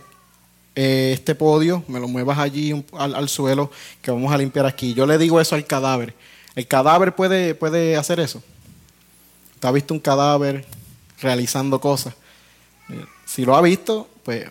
eh, 0.76 1.12
este 1.14 1.36
podio, 1.36 1.84
me 1.88 2.00
lo 2.00 2.08
muevas 2.08 2.38
allí 2.40 2.86
al, 2.94 3.28
suelo, 3.30 3.72
que 4.02 4.12
vamos 4.12 4.32
a 4.32 4.38
limpiar 4.38 4.66
aquí. 4.66 4.94
Yo 4.94 5.06
le 5.06 5.18
digo 5.18 5.42
eso 5.42 5.56
al 5.56 5.66
cadáver. 5.66 6.14
¿El 6.56 6.68
cadáver 6.68 7.16
puede, 7.16 7.56
puede 7.56 7.98
hacer 7.98 8.20
eso? 8.20 8.42
¿Te 9.60 9.68
ha 9.68 9.72
visto 9.72 9.94
un 9.94 10.00
cadáver 10.00 10.66
realizando 11.22 11.80
cosas? 11.80 12.14
Si 13.26 13.46
lo 13.46 13.56
ha 13.56 13.62
visto, 13.62 14.10
pues 14.24 14.50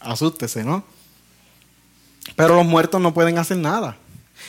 asústese, 0.00 0.64
¿no? 0.64 0.84
Pero 2.36 2.54
los 2.54 2.66
muertos 2.66 3.00
no 3.00 3.12
pueden 3.12 3.38
hacer 3.38 3.56
nada. 3.56 3.96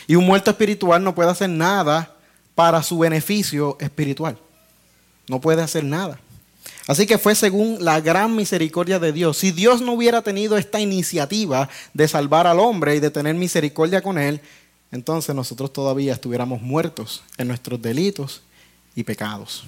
Y 0.06 0.14
un 0.14 0.24
muerto 0.24 0.50
espiritual 0.50 1.02
no 1.02 1.14
puede 1.14 1.30
hacer 1.30 1.50
nada 1.50 2.14
para 2.54 2.82
su 2.82 2.98
beneficio 2.98 3.76
espiritual. 3.80 4.38
No 5.28 5.40
puede 5.40 5.62
hacer 5.62 5.84
nada. 5.84 6.20
Así 6.86 7.06
que 7.06 7.18
fue 7.18 7.34
según 7.34 7.84
la 7.84 8.00
gran 8.00 8.34
misericordia 8.34 8.98
de 8.98 9.12
Dios. 9.12 9.36
Si 9.36 9.52
Dios 9.52 9.80
no 9.80 9.92
hubiera 9.92 10.22
tenido 10.22 10.56
esta 10.56 10.80
iniciativa 10.80 11.68
de 11.94 12.08
salvar 12.08 12.46
al 12.46 12.58
hombre 12.58 12.96
y 12.96 13.00
de 13.00 13.10
tener 13.10 13.34
misericordia 13.34 14.02
con 14.02 14.18
él, 14.18 14.40
entonces 14.92 15.34
nosotros 15.34 15.72
todavía 15.72 16.12
estuviéramos 16.12 16.62
muertos 16.62 17.22
en 17.36 17.48
nuestros 17.48 17.80
delitos 17.80 18.42
y 18.94 19.04
pecados, 19.04 19.64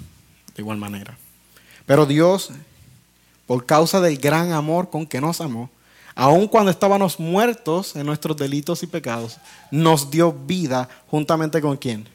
de 0.55 0.63
igual 0.63 0.79
manera. 0.79 1.17
Pero 1.87 2.07
Dios, 2.07 2.51
por 3.47 3.67
causa 3.67 4.01
del 4.01 4.19
gran 4.19 4.53
amor 4.53 4.91
con 4.91 5.07
que 5.07 5.21
nos 5.21 5.41
amó, 5.41 5.71
aun 6.15 6.49
cuando 6.49 6.71
estábamos 6.71 7.21
muertos 7.21 7.95
en 7.97 8.07
nuestros 8.07 8.37
delitos 8.37 8.83
y 8.83 8.87
pecados, 8.87 9.39
nos 9.71 10.11
dio 10.11 10.33
vida 10.33 10.89
juntamente 11.09 11.61
con 11.61 11.77
quién? 11.77 12.09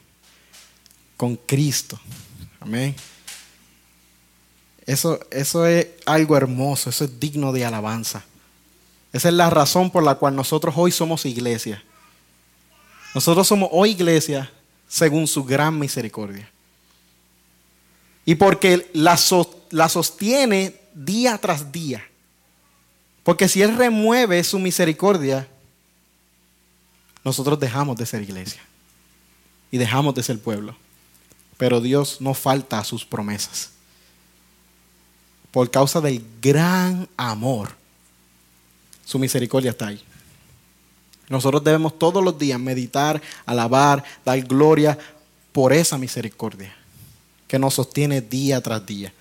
Con 1.16 1.36
Cristo. 1.36 1.98
Amén. 2.60 2.94
Eso, 4.88 5.20
eso 5.30 5.66
es 5.66 5.86
algo 6.06 6.34
hermoso, 6.34 6.88
eso 6.88 7.04
es 7.04 7.20
digno 7.20 7.52
de 7.52 7.62
alabanza. 7.62 8.24
Esa 9.12 9.28
es 9.28 9.34
la 9.34 9.50
razón 9.50 9.90
por 9.90 10.02
la 10.02 10.14
cual 10.14 10.34
nosotros 10.34 10.74
hoy 10.78 10.90
somos 10.92 11.26
iglesia. 11.26 11.84
Nosotros 13.14 13.46
somos 13.46 13.68
hoy 13.70 13.90
iglesia 13.90 14.50
según 14.88 15.26
su 15.26 15.44
gran 15.44 15.78
misericordia. 15.78 16.50
Y 18.24 18.36
porque 18.36 18.88
la, 18.94 19.18
la 19.72 19.88
sostiene 19.90 20.80
día 20.94 21.36
tras 21.36 21.70
día. 21.70 22.02
Porque 23.24 23.46
si 23.46 23.60
Él 23.60 23.76
remueve 23.76 24.42
su 24.42 24.58
misericordia, 24.58 25.46
nosotros 27.22 27.60
dejamos 27.60 27.98
de 27.98 28.06
ser 28.06 28.22
iglesia. 28.22 28.62
Y 29.70 29.76
dejamos 29.76 30.14
de 30.14 30.22
ser 30.22 30.40
pueblo. 30.40 30.74
Pero 31.58 31.82
Dios 31.82 32.22
no 32.22 32.32
falta 32.32 32.78
a 32.78 32.84
sus 32.84 33.04
promesas 33.04 33.72
por 35.50 35.70
causa 35.70 36.00
del 36.00 36.22
gran 36.40 37.08
amor, 37.16 37.70
su 39.04 39.18
misericordia 39.18 39.70
está 39.70 39.88
ahí. 39.88 40.02
Nosotros 41.28 41.62
debemos 41.64 41.98
todos 41.98 42.22
los 42.22 42.38
días 42.38 42.58
meditar, 42.58 43.20
alabar, 43.44 44.04
dar 44.24 44.40
gloria 44.42 44.98
por 45.52 45.72
esa 45.72 45.98
misericordia 45.98 46.74
que 47.46 47.58
nos 47.58 47.74
sostiene 47.74 48.20
día 48.20 48.60
tras 48.60 48.84
día. 48.84 49.12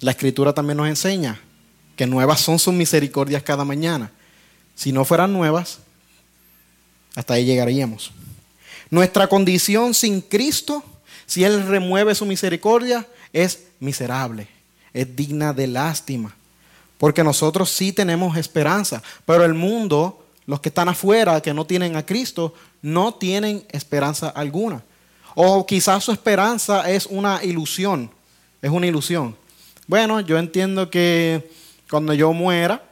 La 0.00 0.12
escritura 0.12 0.52
también 0.52 0.76
nos 0.76 0.88
enseña 0.88 1.40
que 1.96 2.06
nuevas 2.06 2.40
son 2.40 2.58
sus 2.58 2.74
misericordias 2.74 3.42
cada 3.42 3.64
mañana. 3.64 4.10
Si 4.74 4.92
no 4.92 5.04
fueran 5.04 5.32
nuevas, 5.32 5.78
hasta 7.14 7.34
ahí 7.34 7.44
llegaríamos. 7.44 8.12
Nuestra 8.90 9.26
condición 9.26 9.94
sin 9.94 10.20
Cristo, 10.20 10.84
si 11.26 11.44
Él 11.44 11.66
remueve 11.66 12.14
su 12.14 12.26
misericordia, 12.26 13.06
es 13.32 13.64
miserable 13.80 14.55
es 14.96 15.14
digna 15.14 15.52
de 15.52 15.66
lástima. 15.66 16.34
Porque 16.96 17.22
nosotros 17.22 17.70
sí 17.70 17.92
tenemos 17.92 18.38
esperanza, 18.38 19.02
pero 19.26 19.44
el 19.44 19.52
mundo, 19.52 20.24
los 20.46 20.60
que 20.60 20.70
están 20.70 20.88
afuera, 20.88 21.42
que 21.42 21.52
no 21.52 21.66
tienen 21.66 21.96
a 21.96 22.06
Cristo, 22.06 22.54
no 22.80 23.12
tienen 23.12 23.64
esperanza 23.70 24.30
alguna. 24.30 24.82
O 25.34 25.66
quizás 25.66 26.02
su 26.02 26.12
esperanza 26.12 26.90
es 26.90 27.04
una 27.04 27.44
ilusión, 27.44 28.10
es 28.62 28.70
una 28.70 28.86
ilusión. 28.86 29.36
Bueno, 29.86 30.20
yo 30.20 30.38
entiendo 30.38 30.88
que 30.88 31.50
cuando 31.90 32.14
yo 32.14 32.32
muera, 32.32 32.82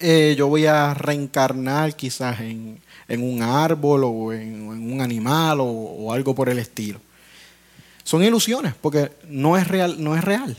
eh, 0.00 0.34
yo 0.38 0.48
voy 0.48 0.64
a 0.64 0.94
reencarnar 0.94 1.94
quizás 1.94 2.40
en, 2.40 2.80
un 3.10 3.42
árbol 3.42 4.04
o 4.04 4.32
en, 4.32 4.66
un 4.66 5.02
animal 5.02 5.60
o, 5.60 5.66
o, 5.66 6.12
algo 6.14 6.34
por 6.34 6.48
el 6.48 6.58
estilo. 6.58 6.98
Son 8.02 8.24
ilusiones 8.24 8.74
porque 8.80 9.12
no 9.28 9.58
es 9.58 9.68
real, 9.68 10.02
no 10.02 10.16
es 10.16 10.24
real. 10.24 10.56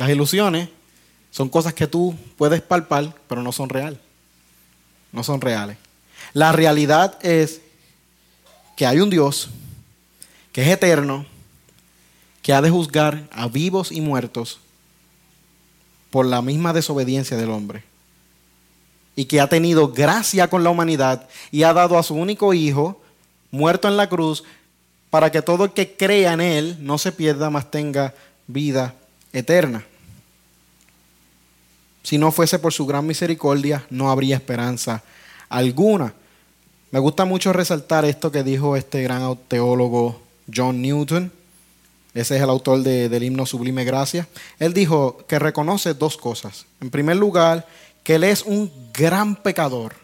Las 0.00 0.08
ilusiones 0.08 0.70
son 1.30 1.50
cosas 1.50 1.74
que 1.74 1.86
tú 1.86 2.16
puedes 2.38 2.62
palpar, 2.62 3.14
pero 3.28 3.42
no 3.42 3.52
son 3.52 3.68
reales. 3.68 3.98
No 5.12 5.22
son 5.22 5.42
reales. 5.42 5.76
La 6.32 6.52
realidad 6.52 7.18
es 7.20 7.60
que 8.78 8.86
hay 8.86 8.98
un 9.00 9.10
Dios 9.10 9.50
que 10.52 10.62
es 10.62 10.68
eterno, 10.68 11.26
que 12.40 12.54
ha 12.54 12.62
de 12.62 12.70
juzgar 12.70 13.28
a 13.30 13.46
vivos 13.48 13.92
y 13.92 14.00
muertos 14.00 14.60
por 16.08 16.24
la 16.24 16.40
misma 16.40 16.72
desobediencia 16.72 17.36
del 17.36 17.50
hombre. 17.50 17.84
Y 19.16 19.26
que 19.26 19.42
ha 19.42 19.50
tenido 19.50 19.92
gracia 19.92 20.48
con 20.48 20.64
la 20.64 20.70
humanidad 20.70 21.28
y 21.50 21.64
ha 21.64 21.74
dado 21.74 21.98
a 21.98 22.02
su 22.02 22.14
único 22.14 22.54
hijo, 22.54 23.02
muerto 23.50 23.86
en 23.86 23.98
la 23.98 24.08
cruz, 24.08 24.44
para 25.10 25.30
que 25.30 25.42
todo 25.42 25.64
el 25.64 25.72
que 25.72 25.94
crea 25.94 26.32
en 26.32 26.40
él 26.40 26.78
no 26.80 26.96
se 26.96 27.12
pierda, 27.12 27.50
mas 27.50 27.70
tenga 27.70 28.14
vida 28.46 28.94
eterna. 29.34 29.84
Si 32.02 32.18
no 32.18 32.32
fuese 32.32 32.58
por 32.58 32.72
su 32.72 32.86
gran 32.86 33.06
misericordia, 33.06 33.86
no 33.90 34.10
habría 34.10 34.36
esperanza 34.36 35.02
alguna. 35.48 36.14
Me 36.90 36.98
gusta 36.98 37.24
mucho 37.24 37.52
resaltar 37.52 38.04
esto 38.04 38.32
que 38.32 38.42
dijo 38.42 38.76
este 38.76 39.02
gran 39.02 39.36
teólogo 39.48 40.20
John 40.52 40.82
Newton. 40.82 41.30
Ese 42.14 42.36
es 42.36 42.42
el 42.42 42.50
autor 42.50 42.80
del 42.80 43.22
himno 43.22 43.46
Sublime 43.46 43.84
Gracia. 43.84 44.26
Él 44.58 44.72
dijo 44.72 45.24
que 45.28 45.38
reconoce 45.38 45.94
dos 45.94 46.16
cosas. 46.16 46.66
En 46.80 46.90
primer 46.90 47.16
lugar, 47.16 47.66
que 48.02 48.16
Él 48.16 48.24
es 48.24 48.42
un 48.42 48.72
gran 48.92 49.36
pecador 49.36 49.94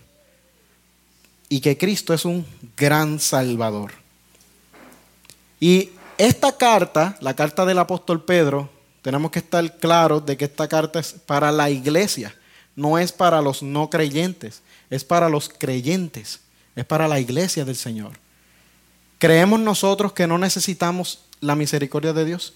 y 1.49 1.61
que 1.61 1.77
Cristo 1.77 2.15
es 2.15 2.25
un 2.25 2.47
gran 2.77 3.19
salvador. 3.19 3.93
Y 5.59 5.91
esta 6.19 6.57
carta, 6.57 7.17
la 7.21 7.35
carta 7.35 7.65
del 7.67 7.79
apóstol 7.79 8.25
Pedro, 8.25 8.71
tenemos 9.07 9.31
que 9.31 9.39
estar 9.39 9.79
claros 9.79 10.27
de 10.27 10.37
que 10.37 10.47
esta 10.47 10.67
carta 10.67 10.99
es 10.99 11.13
para 11.13 11.53
la 11.53 11.71
iglesia, 11.71 12.35
no 12.75 12.99
es 12.99 13.13
para 13.13 13.41
los 13.41 13.63
no 13.63 13.89
creyentes, 13.89 14.63
es 14.91 15.05
para 15.05 15.29
los 15.29 15.49
creyentes, 15.49 16.41
es 16.75 16.85
para 16.85 17.07
la 17.07 17.21
iglesia 17.21 17.65
del 17.65 17.77
Señor. 17.77 18.19
¿Creemos 19.21 19.61
nosotros 19.61 20.13
que 20.13 20.27
no 20.27 20.39
necesitamos 20.39 21.21
la 21.39 21.55
misericordia 21.55 22.13
de 22.13 22.25
Dios? 22.25 22.55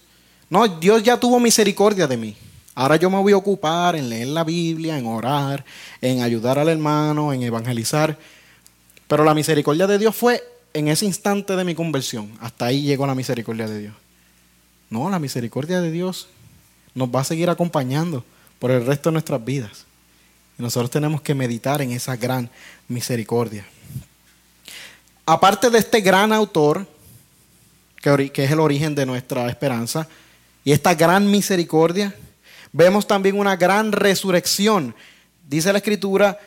No, 0.49 0.67
Dios 0.67 1.01
ya 1.03 1.17
tuvo 1.17 1.39
misericordia 1.39 2.05
de 2.05 2.17
mí. 2.17 2.35
Ahora 2.75 2.97
yo 2.97 3.09
me 3.09 3.19
voy 3.19 3.31
a 3.31 3.37
ocupar 3.37 3.95
en 3.95 4.09
leer 4.09 4.27
la 4.27 4.43
Biblia, 4.43 4.97
en 4.97 5.07
orar, 5.07 5.63
en 6.01 6.21
ayudar 6.21 6.59
al 6.59 6.67
hermano, 6.67 7.31
en 7.31 7.43
evangelizar. 7.43 8.19
Pero 9.07 9.23
la 9.23 9.33
misericordia 9.33 9.87
de 9.87 9.97
Dios 9.97 10.13
fue 10.13 10.43
en 10.73 10.89
ese 10.89 11.05
instante 11.05 11.55
de 11.55 11.63
mi 11.63 11.75
conversión. 11.75 12.37
Hasta 12.41 12.65
ahí 12.65 12.81
llegó 12.81 13.07
la 13.07 13.15
misericordia 13.15 13.69
de 13.69 13.79
Dios. 13.79 13.93
No, 14.89 15.09
la 15.09 15.19
misericordia 15.19 15.79
de 15.79 15.89
Dios 15.89 16.27
nos 16.93 17.09
va 17.09 17.21
a 17.21 17.25
seguir 17.25 17.49
acompañando 17.49 18.23
por 18.59 18.71
el 18.71 18.85
resto 18.85 19.09
de 19.09 19.13
nuestras 19.13 19.43
vidas. 19.43 19.85
Y 20.57 20.63
nosotros 20.63 20.91
tenemos 20.91 21.21
que 21.21 21.33
meditar 21.33 21.81
en 21.81 21.91
esa 21.91 22.15
gran 22.15 22.49
misericordia. 22.87 23.65
Aparte 25.25 25.69
de 25.69 25.79
este 25.79 26.01
gran 26.01 26.33
autor, 26.33 26.87
que 28.01 28.31
es 28.35 28.51
el 28.51 28.59
origen 28.59 28.95
de 28.95 29.05
nuestra 29.05 29.47
esperanza, 29.47 30.07
y 30.63 30.71
esta 30.71 30.93
gran 30.93 31.29
misericordia, 31.29 32.13
vemos 32.71 33.07
también 33.07 33.39
una 33.39 33.55
gran 33.55 33.91
resurrección. 33.91 34.93
Dice 35.47 35.71
la 35.71 35.79
escritura 35.79 36.39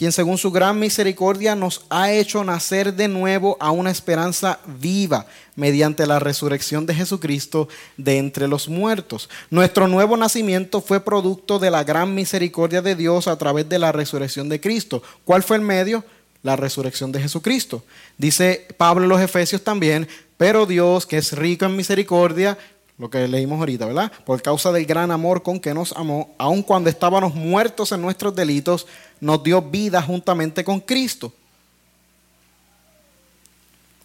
quien 0.00 0.12
según 0.12 0.38
su 0.38 0.50
gran 0.50 0.78
misericordia 0.78 1.54
nos 1.54 1.84
ha 1.90 2.10
hecho 2.10 2.42
nacer 2.42 2.94
de 2.94 3.06
nuevo 3.06 3.58
a 3.60 3.70
una 3.70 3.90
esperanza 3.90 4.58
viva 4.80 5.26
mediante 5.56 6.06
la 6.06 6.18
resurrección 6.18 6.86
de 6.86 6.94
Jesucristo 6.94 7.68
de 7.98 8.16
entre 8.16 8.48
los 8.48 8.66
muertos. 8.66 9.28
Nuestro 9.50 9.88
nuevo 9.88 10.16
nacimiento 10.16 10.80
fue 10.80 11.04
producto 11.04 11.58
de 11.58 11.70
la 11.70 11.84
gran 11.84 12.14
misericordia 12.14 12.80
de 12.80 12.94
Dios 12.96 13.28
a 13.28 13.36
través 13.36 13.68
de 13.68 13.78
la 13.78 13.92
resurrección 13.92 14.48
de 14.48 14.58
Cristo. 14.58 15.02
¿Cuál 15.26 15.42
fue 15.42 15.58
el 15.58 15.62
medio? 15.62 16.02
la 16.42 16.56
resurrección 16.56 17.12
de 17.12 17.20
Jesucristo. 17.20 17.84
Dice 18.16 18.68
Pablo 18.78 19.02
en 19.02 19.10
los 19.10 19.20
Efesios 19.20 19.62
también, 19.62 20.08
pero 20.38 20.64
Dios, 20.64 21.04
que 21.04 21.18
es 21.18 21.34
rico 21.34 21.66
en 21.66 21.76
misericordia, 21.76 22.56
lo 23.00 23.08
que 23.08 23.26
leímos 23.26 23.58
ahorita, 23.58 23.86
¿verdad? 23.86 24.12
Por 24.26 24.42
causa 24.42 24.72
del 24.72 24.84
gran 24.84 25.10
amor 25.10 25.42
con 25.42 25.58
que 25.58 25.72
nos 25.72 25.92
amó, 25.92 26.34
aun 26.36 26.62
cuando 26.62 26.90
estábamos 26.90 27.34
muertos 27.34 27.92
en 27.92 28.02
nuestros 28.02 28.34
delitos, 28.36 28.86
nos 29.20 29.42
dio 29.42 29.60
vida 29.60 30.00
juntamente 30.02 30.64
con 30.64 30.80
Cristo. 30.80 31.32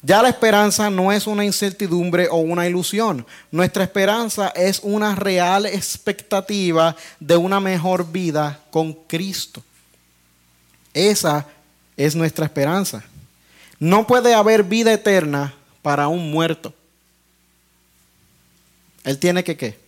Ya 0.06 0.22
la 0.22 0.30
esperanza 0.30 0.90
no 0.92 1.12
es 1.12 1.26
una 1.26 1.44
incertidumbre 1.44 2.28
o 2.30 2.36
una 2.36 2.68
ilusión. 2.68 3.26
Nuestra 3.50 3.84
esperanza 3.84 4.50
es 4.50 4.80
una 4.84 5.16
real 5.16 5.66
expectativa 5.66 6.96
de 7.20 7.38
una 7.38 7.60
mejor 7.60 8.12
vida 8.12 8.60
con 8.70 8.94
Cristo. 8.94 9.64
Esa 10.94 11.48
es 11.98 12.16
nuestra 12.16 12.46
esperanza. 12.46 13.04
No 13.80 14.06
puede 14.06 14.36
haber 14.36 14.64
vida 14.64 14.94
eterna 14.94 15.56
para 15.82 16.08
un 16.08 16.30
muerto. 16.30 16.72
Él 19.04 19.18
tiene 19.18 19.44
que 19.44 19.58
qué? 19.58 19.80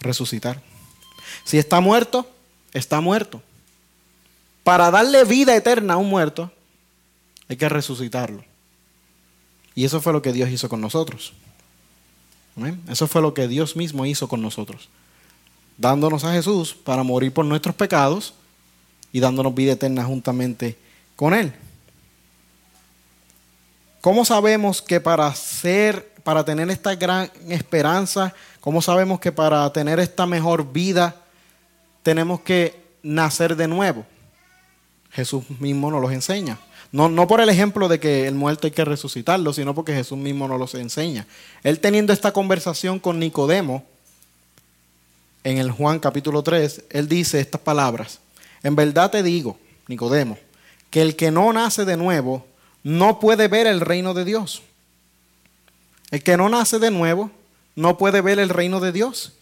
Resucitar. 0.00 0.60
Si 1.44 1.58
está 1.58 1.80
muerto, 1.80 2.28
está 2.72 3.00
muerto. 3.00 3.40
Para 4.64 4.90
darle 4.90 5.24
vida 5.24 5.54
eterna 5.54 5.94
a 5.94 5.96
un 5.98 6.08
muerto, 6.08 6.50
hay 7.48 7.56
que 7.56 7.68
resucitarlo. 7.68 8.42
Y 9.74 9.84
eso 9.84 10.00
fue 10.00 10.12
lo 10.12 10.22
que 10.22 10.32
Dios 10.32 10.48
hizo 10.50 10.68
con 10.68 10.80
nosotros. 10.80 11.34
Eso 12.88 13.06
fue 13.06 13.20
lo 13.20 13.34
que 13.34 13.46
Dios 13.46 13.76
mismo 13.76 14.06
hizo 14.06 14.26
con 14.26 14.40
nosotros. 14.40 14.88
Dándonos 15.76 16.24
a 16.24 16.32
Jesús 16.32 16.74
para 16.74 17.02
morir 17.02 17.32
por 17.32 17.44
nuestros 17.44 17.74
pecados 17.74 18.34
y 19.12 19.20
dándonos 19.20 19.54
vida 19.54 19.72
eterna 19.72 20.04
juntamente 20.04 20.78
con 21.14 21.34
Él. 21.34 21.52
¿Cómo 24.00 24.24
sabemos 24.24 24.80
que 24.80 25.00
para 25.00 25.34
ser, 25.34 26.14
para 26.22 26.44
tener 26.44 26.70
esta 26.70 26.94
gran 26.94 27.30
esperanza, 27.48 28.34
cómo 28.60 28.80
sabemos 28.80 29.20
que 29.20 29.32
para 29.32 29.70
tener 29.72 29.98
esta 29.98 30.26
mejor 30.26 30.72
vida 30.72 31.16
tenemos 32.02 32.40
que 32.40 32.82
nacer 33.02 33.56
de 33.56 33.66
nuevo? 33.66 34.06
Jesús 35.14 35.44
mismo 35.60 35.90
nos 35.90 36.02
los 36.02 36.12
enseña. 36.12 36.58
No, 36.92 37.26
por 37.26 37.40
el 37.40 37.48
ejemplo 37.48 37.88
de 37.88 37.98
que 37.98 38.28
el 38.28 38.34
muerto 38.34 38.66
hay 38.66 38.70
que 38.70 38.84
resucitarlo, 38.84 39.52
sino 39.52 39.74
porque 39.74 39.94
Jesús 39.94 40.18
mismo 40.18 40.46
nos 40.46 40.74
lo 40.74 40.80
enseña. 40.80 41.26
Él 41.62 41.80
teniendo 41.80 42.12
esta 42.12 42.32
conversación 42.32 43.00
con 43.00 43.18
Nicodemo, 43.18 43.84
en 45.42 45.58
el 45.58 45.70
Juan 45.70 45.98
capítulo 45.98 46.42
3, 46.42 46.84
él 46.90 47.08
dice 47.08 47.40
estas 47.40 47.60
palabras. 47.60 48.20
En 48.62 48.76
verdad 48.76 49.10
te 49.10 49.22
digo, 49.22 49.58
Nicodemo, 49.88 50.38
que 50.90 51.02
el 51.02 51.16
que 51.16 51.30
no 51.30 51.52
nace 51.52 51.84
de 51.84 51.96
nuevo 51.96 52.46
no 52.82 53.18
puede 53.18 53.48
ver 53.48 53.66
el 53.66 53.80
reino 53.80 54.14
de 54.14 54.24
Dios. 54.24 54.62
El 56.10 56.22
que 56.22 56.36
no 56.36 56.48
nace 56.48 56.78
de 56.78 56.90
nuevo 56.90 57.30
no 57.74 57.98
puede 57.98 58.20
ver 58.20 58.38
el 58.38 58.48
reino 58.48 58.78
de 58.80 58.92
Dios. 58.92 59.32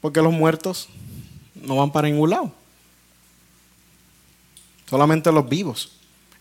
Porque 0.00 0.20
los 0.20 0.32
muertos 0.32 0.88
no 1.54 1.76
van 1.76 1.90
para 1.90 2.08
ningún 2.08 2.30
lado. 2.30 2.52
Solamente 4.88 5.30
los 5.32 5.48
vivos 5.48 5.92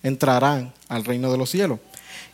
entrarán 0.04 0.74
al 0.88 1.04
reino 1.04 1.32
de 1.32 1.38
los 1.38 1.50
cielos. 1.50 1.80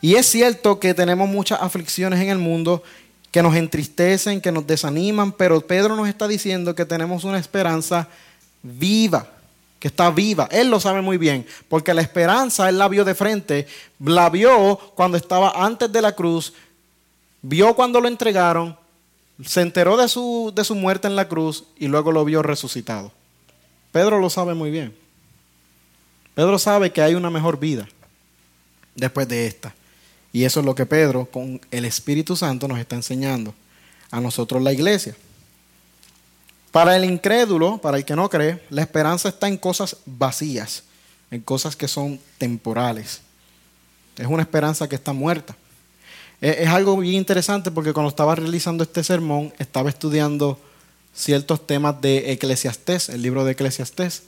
Y 0.02 0.15
es 0.15 0.26
cierto 0.26 0.80
que 0.80 0.93
tenemos 0.93 1.30
muchas 1.30 1.62
aflicciones 1.62 2.19
en 2.19 2.30
el 2.30 2.38
mundo 2.38 2.84
que 3.32 3.41
nos 3.41 3.56
entristecen, 3.56 4.41
que 4.41 4.52
nos 4.52 4.67
desaniman, 4.67 5.32
pero 5.32 5.65
Pedro 5.65 5.95
nos 5.95 6.08
está 6.08 6.28
diciendo 6.28 6.76
que 6.76 6.86
tenemos 6.86 7.23
una 7.23 7.39
esperanza 7.39 8.08
viva, 8.62 9.28
que 9.80 9.88
está 9.88 10.12
viva. 10.12 10.47
Él 10.52 10.69
lo 10.69 10.80
sabe 10.80 11.02
muy 11.02 11.17
bien, 11.17 11.47
porque 11.67 11.93
la 11.93 12.02
esperanza 12.02 12.69
él 12.69 12.78
la 12.78 12.88
vio 12.88 13.04
de 13.06 13.15
frente, 13.15 13.65
la 13.99 14.30
vio 14.30 14.78
cuando 14.93 15.17
estaba 15.17 15.54
antes 15.56 15.91
de 15.91 16.02
la 16.02 16.12
cruz, 16.12 16.54
vio 17.41 17.73
cuando 17.73 17.99
lo 17.99 18.08
entregaron, 18.08 18.78
se 19.43 19.62
enteró 19.62 19.97
de 19.97 20.08
su, 20.08 20.52
de 20.54 20.63
su 20.63 20.76
muerte 20.76 21.08
en 21.08 21.15
la 21.15 21.28
cruz 21.28 21.63
y 21.78 21.88
luego 21.88 22.12
lo 22.12 22.23
vio 22.23 22.43
resucitado. 22.43 23.12
Pedro 23.91 24.19
lo 24.19 24.30
sabe 24.30 24.54
muy 24.54 24.69
bien. 24.69 25.03
Pedro 26.36 26.58
sabe 26.58 26.91
que 26.91 27.02
hay 27.02 27.15
una 27.15 27.30
mejor 27.30 27.60
vida 27.60 27.88
después 28.96 29.28
de 29.28 29.48
esta. 29.48 29.74
Y 30.32 30.46
eso 30.46 30.60
es 30.60 30.65
lo 30.65 30.74
que 30.74 30.86
Pedro 30.86 31.26
con 31.26 31.62
el 31.69 31.86
Espíritu 31.86 32.36
Santo 32.36 32.67
nos 32.67 32.80
está 32.80 32.96
enseñando 32.96 33.54
a 34.10 34.19
nosotros 34.19 34.62
la 34.62 34.74
iglesia. 34.74 35.15
Para 36.72 36.96
el 36.96 37.06
incrédulo, 37.06 37.78
para 37.78 37.98
el 37.98 38.06
que 38.06 38.15
no 38.15 38.30
cree, 38.30 38.60
la 38.72 38.82
esperanza 38.82 39.30
está 39.30 39.48
en 39.48 39.58
cosas 39.58 39.98
vacías, 40.08 40.84
en 41.30 41.41
cosas 41.41 41.76
que 41.76 41.88
son 41.88 42.19
temporales. 42.39 43.22
Es 44.17 44.26
una 44.26 44.41
esperanza 44.41 44.89
que 44.89 44.96
está 44.96 45.13
muerta. 45.13 45.56
Es, 46.41 46.67
algo 46.67 46.98
bien 46.98 47.13
interesante 47.13 47.72
porque 47.72 47.93
cuando 47.93 48.10
estaba 48.10 48.36
realizando 48.36 48.84
este 48.84 49.04
sermón, 49.04 49.54
estaba 49.60 49.89
estudiando 49.89 50.60
ciertos 51.13 51.65
temas 51.65 52.02
de 52.02 52.32
Eclesiastés, 52.32 53.10
el 53.10 53.22
libro 53.22 53.46
de 53.46 53.52
Eclesiastés. 53.52 54.24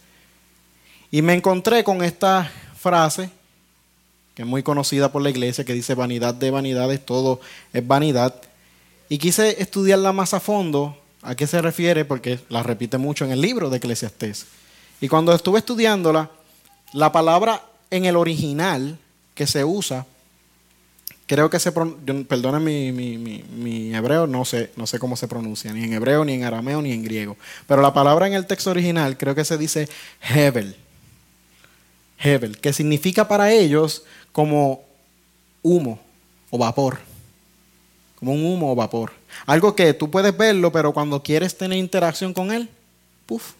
Y 1.15 1.21
me 1.21 1.33
encontré 1.33 1.85
con 1.85 2.03
esta 2.03 2.51
frase, 2.77 3.29
que 4.33 4.41
es 4.41 4.45
muy 4.45 4.63
conocida 4.63 5.13
por 5.13 5.21
la 5.21 5.29
iglesia, 5.29 5.63
que 5.63 5.71
dice 5.71 5.95
vanidad 5.95 6.33
de 6.33 6.51
vanidades, 6.51 7.05
todo 7.05 7.39
es 7.71 7.87
vanidad. 7.87 8.35
Y 9.07 9.17
quise 9.17 9.61
estudiarla 9.61 10.11
más 10.11 10.33
a 10.33 10.41
fondo, 10.41 10.97
a 11.21 11.33
qué 11.33 11.47
se 11.47 11.61
refiere, 11.61 12.03
porque 12.03 12.41
la 12.49 12.63
repite 12.63 12.97
mucho 12.97 13.23
en 13.23 13.31
el 13.31 13.39
libro 13.39 13.69
de 13.69 13.77
Eclesiastés. 13.77 14.45
Y 14.99 15.07
cuando 15.07 15.33
estuve 15.33 15.59
estudiándola, 15.59 16.31
la 16.91 17.13
palabra 17.13 17.63
en 17.91 18.03
el 18.03 18.17
original 18.17 18.97
que 19.35 19.47
se 19.47 19.63
usa, 19.63 20.05
creo 21.27 21.49
que 21.49 21.59
se 21.59 21.71
perdona 21.71 22.59
mi, 22.59 22.91
mi, 22.91 23.17
mi, 23.17 23.95
hebreo, 23.95 24.27
no 24.27 24.43
sé, 24.43 24.71
no 24.75 24.85
sé 24.85 24.99
cómo 24.99 25.15
se 25.15 25.29
pronuncia, 25.29 25.71
ni 25.71 25.85
en 25.85 25.93
hebreo, 25.93 26.25
ni 26.25 26.33
en 26.33 26.43
arameo, 26.43 26.81
ni 26.81 26.91
en 26.91 27.05
griego. 27.05 27.37
Pero 27.67 27.81
la 27.81 27.93
palabra 27.93 28.27
en 28.27 28.33
el 28.33 28.45
texto 28.45 28.71
original 28.71 29.17
creo 29.17 29.33
que 29.33 29.45
se 29.45 29.57
dice 29.57 29.87
Hebel. 30.19 30.75
Hebel, 32.17 32.59
que 32.59 32.73
significa 32.73 33.27
para 33.27 33.51
ellos 33.51 34.03
como 34.31 34.83
humo 35.61 35.99
o 36.49 36.57
vapor. 36.57 36.99
Como 38.15 38.33
un 38.33 38.45
humo 38.45 38.71
o 38.71 38.75
vapor. 38.75 39.11
Algo 39.45 39.75
que 39.75 39.93
tú 39.93 40.09
puedes 40.09 40.35
verlo, 40.35 40.71
pero 40.71 40.93
cuando 40.93 41.21
quieres 41.21 41.57
tener 41.57 41.77
interacción 41.77 42.33
con 42.33 42.51
él, 42.51 42.69
puff, 43.25 43.53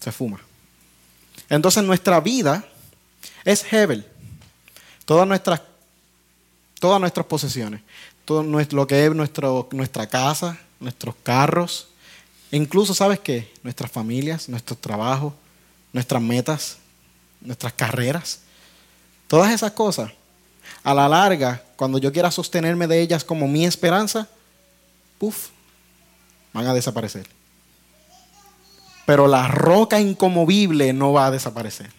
se 0.00 0.10
fuma. 0.12 0.40
Entonces 1.48 1.82
nuestra 1.84 2.20
vida 2.20 2.64
es 3.44 3.70
Hebel. 3.72 4.06
Todas 5.04 5.26
nuestras, 5.28 5.60
todas 6.78 7.00
nuestras 7.00 7.26
posesiones. 7.26 7.82
Todo 8.24 8.42
lo 8.42 8.86
que 8.86 9.04
es 9.04 9.14
nuestro, 9.14 9.68
nuestra 9.72 10.06
casa, 10.06 10.58
nuestros 10.80 11.14
carros. 11.22 11.88
incluso, 12.50 12.94
¿sabes 12.94 13.20
qué? 13.20 13.52
Nuestras 13.62 13.90
familias, 13.90 14.48
nuestros 14.48 14.80
trabajos, 14.80 15.34
nuestras 15.92 16.22
metas, 16.22 16.78
nuestras 17.44 17.74
carreras, 17.74 18.40
todas 19.28 19.52
esas 19.52 19.72
cosas, 19.72 20.10
a 20.82 20.94
la 20.94 21.08
larga, 21.08 21.62
cuando 21.76 21.98
yo 21.98 22.12
quiera 22.12 22.30
sostenerme 22.30 22.86
de 22.86 23.00
ellas 23.00 23.24
como 23.24 23.46
mi 23.46 23.64
esperanza, 23.64 24.28
puff, 25.18 25.48
van 26.52 26.66
a 26.66 26.74
desaparecer. 26.74 27.26
Pero 29.06 29.26
la 29.26 29.48
roca 29.48 30.00
incomovible 30.00 30.92
no 30.92 31.12
va 31.12 31.26
a 31.26 31.30
desaparecer. 31.30 31.90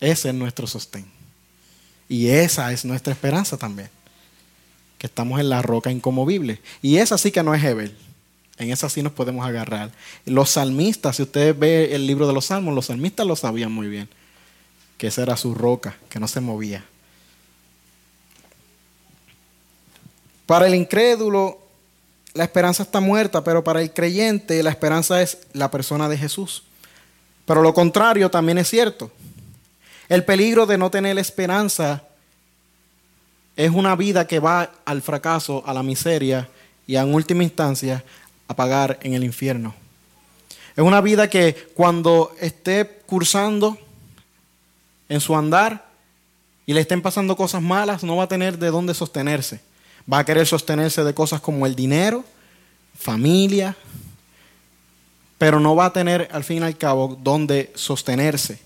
Ese 0.00 0.28
es 0.28 0.34
nuestro 0.34 0.66
sostén. 0.66 1.06
Y 2.08 2.28
esa 2.28 2.72
es 2.72 2.84
nuestra 2.84 3.12
esperanza 3.12 3.56
también. 3.56 3.88
Que 4.98 5.06
estamos 5.06 5.40
en 5.40 5.48
la 5.48 5.62
roca 5.62 5.90
incomovible. 5.90 6.60
Y 6.82 6.98
esa 6.98 7.16
sí 7.16 7.32
que 7.32 7.42
no 7.42 7.54
es 7.54 7.64
Hebel. 7.64 7.96
En 8.58 8.70
esa 8.70 8.90
sí 8.90 9.02
nos 9.02 9.12
podemos 9.12 9.46
agarrar. 9.46 9.92
Los 10.26 10.50
salmistas, 10.50 11.16
si 11.16 11.22
ustedes 11.22 11.58
ven 11.58 11.92
el 11.92 12.06
libro 12.06 12.26
de 12.26 12.34
los 12.34 12.46
salmos, 12.46 12.74
los 12.74 12.86
salmistas 12.86 13.26
lo 13.26 13.34
sabían 13.34 13.72
muy 13.72 13.88
bien 13.88 14.08
que 14.98 15.08
esa 15.08 15.22
era 15.22 15.36
su 15.36 15.54
roca, 15.54 15.96
que 16.08 16.20
no 16.20 16.28
se 16.28 16.40
movía. 16.40 16.84
Para 20.46 20.66
el 20.66 20.74
incrédulo, 20.74 21.58
la 22.34 22.44
esperanza 22.44 22.82
está 22.82 23.00
muerta, 23.00 23.42
pero 23.42 23.64
para 23.64 23.80
el 23.80 23.92
creyente 23.92 24.62
la 24.62 24.70
esperanza 24.70 25.22
es 25.22 25.38
la 25.52 25.70
persona 25.70 26.08
de 26.08 26.18
Jesús. 26.18 26.64
Pero 27.46 27.62
lo 27.62 27.72
contrario 27.72 28.30
también 28.30 28.58
es 28.58 28.68
cierto. 28.68 29.10
El 30.08 30.24
peligro 30.24 30.66
de 30.66 30.76
no 30.76 30.90
tener 30.90 31.18
esperanza 31.18 32.04
es 33.56 33.70
una 33.70 33.96
vida 33.96 34.26
que 34.26 34.40
va 34.40 34.72
al 34.84 35.00
fracaso, 35.00 35.62
a 35.66 35.72
la 35.72 35.82
miseria 35.82 36.48
y 36.86 36.96
en 36.96 37.14
última 37.14 37.44
instancia 37.44 38.04
a 38.48 38.56
pagar 38.56 38.98
en 39.02 39.14
el 39.14 39.24
infierno. 39.24 39.74
Es 40.76 40.82
una 40.82 41.00
vida 41.00 41.30
que 41.30 41.68
cuando 41.74 42.34
esté 42.40 43.02
cursando 43.06 43.78
en 45.08 45.20
su 45.20 45.36
andar 45.36 45.86
y 46.66 46.72
le 46.72 46.80
estén 46.80 47.02
pasando 47.02 47.36
cosas 47.36 47.62
malas, 47.62 48.02
no 48.02 48.16
va 48.16 48.24
a 48.24 48.28
tener 48.28 48.58
de 48.58 48.70
dónde 48.70 48.94
sostenerse. 48.94 49.60
Va 50.10 50.18
a 50.18 50.24
querer 50.24 50.46
sostenerse 50.46 51.04
de 51.04 51.14
cosas 51.14 51.40
como 51.40 51.66
el 51.66 51.74
dinero, 51.74 52.24
familia, 52.98 53.76
pero 55.38 55.60
no 55.60 55.76
va 55.76 55.86
a 55.86 55.92
tener 55.92 56.28
al 56.32 56.44
fin 56.44 56.62
y 56.62 56.66
al 56.66 56.78
cabo 56.78 57.18
dónde 57.22 57.72
sostenerse. 57.74 58.62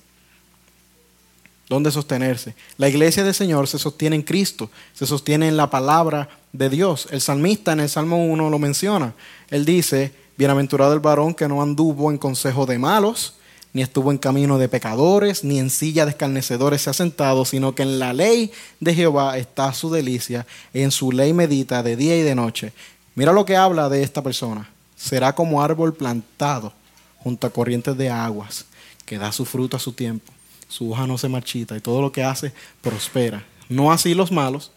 dónde 1.69 1.91
sostenerse. 1.91 2.55
La 2.79 2.89
iglesia 2.89 3.25
del 3.25 3.35
Señor 3.35 3.69
se 3.69 3.79
sostiene 3.79 4.17
en 4.17 4.23
Cristo, 4.23 4.71
se 4.95 5.07
sostiene 5.07 5.49
en 5.49 5.57
la 5.59 5.69
palabra 5.69 6.31
de 6.51 6.71
Dios. 6.71 7.09
El 7.11 7.21
salmista 7.21 7.73
en 7.73 7.81
el 7.81 7.91
Salmo 7.91 8.25
1 8.25 8.49
lo 8.49 8.59
menciona. 8.59 9.13
Él 9.51 9.67
dice, 9.67 10.15
bienaventurado 10.39 10.95
el 10.95 11.01
varón 11.01 11.35
que 11.35 11.47
no 11.47 11.61
anduvo 11.61 12.11
en 12.11 12.17
consejo 12.17 12.65
de 12.65 12.79
malos, 12.79 13.35
ni 13.73 13.83
estuvo 13.83 14.11
en 14.11 14.19
camino 14.19 14.59
de 14.59 14.69
pecadores, 14.69 15.45
ni 15.45 15.59
en 15.59 15.71
silla 15.71 16.05
de 16.05 16.13
escarnecedores 16.13 16.83
se 16.83 16.91
ha 16.91 16.95
sentado, 16.95 17.45
sino 17.45 17.75
que 17.75 17.83
en 17.83 17.99
la 17.99 18.13
ley 18.13 18.53
de 18.81 18.95
Jehová 18.95 19.39
está 19.39 19.73
su 19.73 19.91
delicia, 19.91 20.47
en 20.73 20.91
su 20.91 21.13
ley 21.13 21.33
medita 21.33 21.83
de 21.83 21.97
día 21.97 22.17
y 22.17 22.23
de 22.23 22.35
noche. 22.35 22.73
Mira 23.15 23.33
lo 23.33 23.45
que 23.45 23.57
habla 23.57 23.89
de 23.89 24.03
esta 24.03 24.23
persona. 24.23 24.71
Será 24.97 25.35
como 25.35 25.63
árbol 25.63 25.95
plantado 25.95 26.73
junto 27.19 27.47
a 27.47 27.51
corrientes 27.51 27.97
de 27.97 28.11
aguas, 28.11 28.65
que 29.05 29.19
da 29.19 29.33
su 29.33 29.45
fruto 29.45 29.77
a 29.77 29.81
su 29.81 29.93
tiempo 29.93 30.33
su 30.69 30.93
hoja 30.93 31.07
no 31.07 31.19
se 31.19 31.29
marchita 31.29 31.77
y 31.77 31.81
todo 31.81 32.01
lo 32.01 32.13
que 32.13 32.23
hace 32.23 32.53
prospera. 32.83 33.45
No 33.69 33.91
así 33.91 34.15
los 34.15 34.31
malos, 34.31 34.71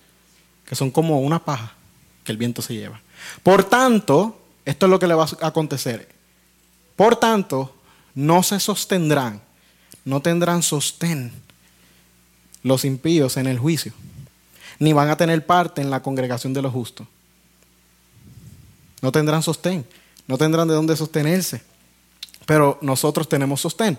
que 0.66 0.76
son 0.76 0.90
como 0.90 1.20
una 1.20 1.44
paja 1.44 1.74
que 2.24 2.32
el 2.32 2.38
viento 2.38 2.62
se 2.62 2.74
lleva. 2.74 3.02
Por 3.44 3.64
tanto, 3.66 4.40
esto 4.66 4.86
es 4.86 4.90
lo 4.90 5.00
que 5.00 5.08
le 5.08 5.14
va 5.14 5.26
a 5.26 5.48
acontecer. 5.48 6.08
Por 6.96 7.18
tanto, 7.18 7.76
no 8.16 8.44
se 8.44 8.60
sostendrán, 8.60 9.42
no 10.06 10.22
tendrán 10.22 10.64
sostén 10.64 11.32
los 12.64 12.86
impíos 12.86 13.38
en 13.38 13.48
el 13.48 13.60
juicio, 13.60 13.94
ni 14.80 14.94
van 14.94 15.10
a 15.10 15.18
tener 15.18 15.46
parte 15.46 15.82
en 15.82 15.90
la 15.90 16.02
congregación 16.02 16.54
de 16.54 16.62
los 16.62 16.74
justos. 16.74 17.08
No 19.02 19.12
tendrán 19.12 19.42
sostén, 19.42 19.86
no 20.28 20.38
tendrán 20.38 20.68
de 20.68 20.76
dónde 20.76 20.96
sostenerse. 20.96 21.64
Pero 22.46 22.78
nosotros 22.82 23.28
tenemos 23.28 23.62
sostén, 23.62 23.98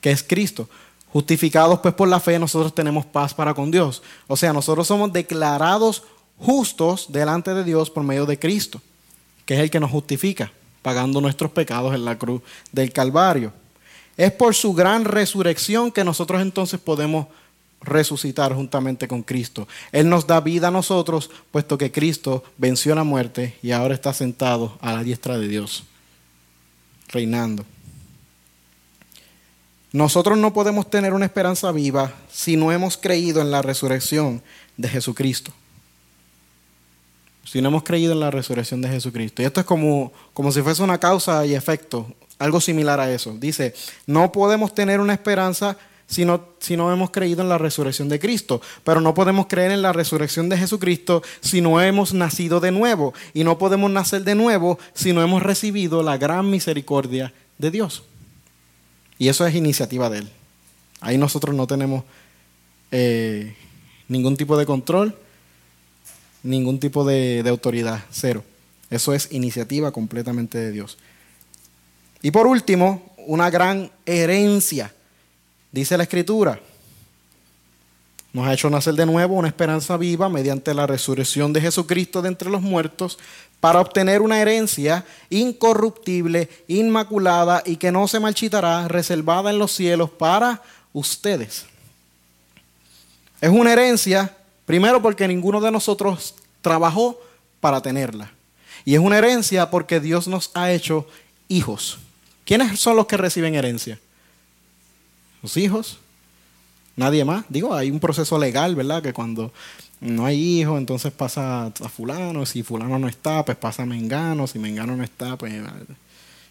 que 0.00 0.10
es 0.10 0.22
Cristo. 0.22 0.68
Justificados 1.12 1.80
pues 1.80 1.94
por 1.94 2.08
la 2.08 2.20
fe, 2.20 2.38
nosotros 2.38 2.74
tenemos 2.74 3.06
paz 3.06 3.34
para 3.34 3.54
con 3.54 3.70
Dios. 3.70 4.02
O 4.26 4.36
sea, 4.36 4.52
nosotros 4.52 4.86
somos 4.86 5.12
declarados 5.12 6.02
justos 6.38 7.06
delante 7.10 7.54
de 7.54 7.64
Dios 7.64 7.90
por 7.90 8.02
medio 8.04 8.26
de 8.26 8.38
Cristo, 8.38 8.80
que 9.44 9.54
es 9.54 9.60
el 9.60 9.70
que 9.70 9.80
nos 9.80 9.90
justifica, 9.90 10.52
pagando 10.88 11.20
nuestros 11.20 11.50
pecados 11.50 11.94
en 11.94 12.02
la 12.02 12.16
cruz 12.16 12.40
del 12.72 12.90
Calvario. 12.94 13.52
Es 14.16 14.32
por 14.32 14.54
su 14.54 14.72
gran 14.72 15.04
resurrección 15.04 15.92
que 15.92 16.02
nosotros 16.02 16.40
entonces 16.40 16.80
podemos 16.80 17.26
resucitar 17.82 18.54
juntamente 18.54 19.06
con 19.06 19.22
Cristo. 19.22 19.68
Él 19.92 20.08
nos 20.08 20.26
da 20.26 20.40
vida 20.40 20.68
a 20.68 20.70
nosotros, 20.70 21.30
puesto 21.50 21.76
que 21.76 21.92
Cristo 21.92 22.42
venció 22.56 22.94
la 22.94 23.04
muerte 23.04 23.58
y 23.62 23.72
ahora 23.72 23.92
está 23.92 24.14
sentado 24.14 24.78
a 24.80 24.94
la 24.94 25.02
diestra 25.02 25.36
de 25.36 25.46
Dios, 25.46 25.84
reinando. 27.08 27.66
Nosotros 29.92 30.38
no 30.38 30.54
podemos 30.54 30.88
tener 30.88 31.12
una 31.12 31.26
esperanza 31.26 31.70
viva 31.70 32.14
si 32.32 32.56
no 32.56 32.72
hemos 32.72 32.96
creído 32.96 33.42
en 33.42 33.50
la 33.50 33.60
resurrección 33.60 34.42
de 34.78 34.88
Jesucristo. 34.88 35.52
Si 37.50 37.62
no 37.62 37.68
hemos 37.68 37.82
creído 37.82 38.12
en 38.12 38.20
la 38.20 38.30
resurrección 38.30 38.82
de 38.82 38.88
Jesucristo. 38.88 39.40
Y 39.40 39.46
esto 39.46 39.60
es 39.60 39.66
como, 39.66 40.12
como 40.34 40.52
si 40.52 40.60
fuese 40.60 40.82
una 40.82 40.98
causa 40.98 41.46
y 41.46 41.54
efecto, 41.54 42.06
algo 42.38 42.60
similar 42.60 43.00
a 43.00 43.10
eso. 43.10 43.34
Dice, 43.38 43.74
no 44.06 44.30
podemos 44.32 44.74
tener 44.74 45.00
una 45.00 45.14
esperanza 45.14 45.78
si 46.06 46.26
no, 46.26 46.42
si 46.58 46.76
no 46.76 46.92
hemos 46.92 47.10
creído 47.10 47.40
en 47.40 47.48
la 47.48 47.56
resurrección 47.56 48.10
de 48.10 48.18
Cristo. 48.18 48.60
Pero 48.84 49.00
no 49.00 49.14
podemos 49.14 49.46
creer 49.46 49.70
en 49.70 49.80
la 49.80 49.94
resurrección 49.94 50.50
de 50.50 50.58
Jesucristo 50.58 51.22
si 51.40 51.62
no 51.62 51.80
hemos 51.80 52.12
nacido 52.12 52.60
de 52.60 52.70
nuevo. 52.70 53.14
Y 53.32 53.44
no 53.44 53.56
podemos 53.56 53.90
nacer 53.90 54.24
de 54.24 54.34
nuevo 54.34 54.78
si 54.92 55.14
no 55.14 55.22
hemos 55.22 55.42
recibido 55.42 56.02
la 56.02 56.18
gran 56.18 56.50
misericordia 56.50 57.32
de 57.56 57.70
Dios. 57.70 58.02
Y 59.18 59.28
eso 59.28 59.46
es 59.46 59.54
iniciativa 59.54 60.10
de 60.10 60.18
Él. 60.18 60.28
Ahí 61.00 61.16
nosotros 61.16 61.54
no 61.54 61.66
tenemos 61.66 62.04
eh, 62.90 63.54
ningún 64.08 64.36
tipo 64.36 64.56
de 64.56 64.66
control, 64.66 65.14
ningún 66.42 66.80
tipo 66.80 67.04
de, 67.04 67.42
de 67.42 67.50
autoridad, 67.50 68.04
cero. 68.10 68.44
Eso 68.90 69.12
es 69.12 69.32
iniciativa 69.32 69.92
completamente 69.92 70.58
de 70.58 70.72
Dios. 70.72 70.98
Y 72.22 72.30
por 72.30 72.46
último, 72.46 73.14
una 73.26 73.50
gran 73.50 73.90
herencia, 74.06 74.92
dice 75.70 75.96
la 75.96 76.04
Escritura. 76.04 76.60
Nos 78.32 78.46
ha 78.46 78.52
hecho 78.52 78.70
nacer 78.70 78.94
de 78.94 79.06
nuevo 79.06 79.34
una 79.34 79.48
esperanza 79.48 79.96
viva 79.96 80.28
mediante 80.28 80.74
la 80.74 80.86
resurrección 80.86 81.52
de 81.52 81.60
Jesucristo 81.60 82.22
de 82.22 82.28
entre 82.28 82.50
los 82.50 82.60
muertos 82.60 83.18
para 83.60 83.80
obtener 83.80 84.22
una 84.22 84.40
herencia 84.40 85.04
incorruptible, 85.30 86.48
inmaculada 86.68 87.62
y 87.64 87.76
que 87.76 87.90
no 87.90 88.06
se 88.06 88.20
marchitará, 88.20 88.86
reservada 88.86 89.50
en 89.50 89.58
los 89.58 89.72
cielos 89.72 90.10
para 90.10 90.62
ustedes. 90.92 91.66
Es 93.40 93.50
una 93.50 93.72
herencia, 93.72 94.36
primero 94.68 95.00
porque 95.00 95.26
ninguno 95.26 95.62
de 95.62 95.70
nosotros 95.70 96.34
trabajó 96.60 97.18
para 97.58 97.80
tenerla. 97.80 98.30
Y 98.84 98.92
es 98.92 99.00
una 99.00 99.16
herencia 99.16 99.70
porque 99.70 99.98
Dios 99.98 100.28
nos 100.28 100.50
ha 100.52 100.70
hecho 100.70 101.06
hijos. 101.48 101.98
¿Quiénes 102.44 102.78
son 102.78 102.94
los 102.94 103.06
que 103.06 103.16
reciben 103.16 103.54
herencia? 103.54 103.98
Los 105.42 105.56
hijos. 105.56 105.96
Nadie 106.96 107.24
más. 107.24 107.46
Digo, 107.48 107.74
hay 107.74 107.90
un 107.90 107.98
proceso 107.98 108.38
legal, 108.38 108.76
¿verdad? 108.76 109.02
Que 109.02 109.14
cuando 109.14 109.54
no 110.00 110.26
hay 110.26 110.60
hijos, 110.60 110.76
entonces 110.76 111.14
pasa 111.14 111.66
a 111.66 111.88
fulano, 111.88 112.44
si 112.44 112.62
fulano 112.62 112.98
no 112.98 113.08
está, 113.08 113.46
pues 113.46 113.56
pasa 113.56 113.84
a 113.84 113.86
Mengano, 113.86 114.46
si 114.46 114.58
Mengano 114.58 114.94
no 114.96 115.02
está, 115.02 115.38
pues 115.38 115.54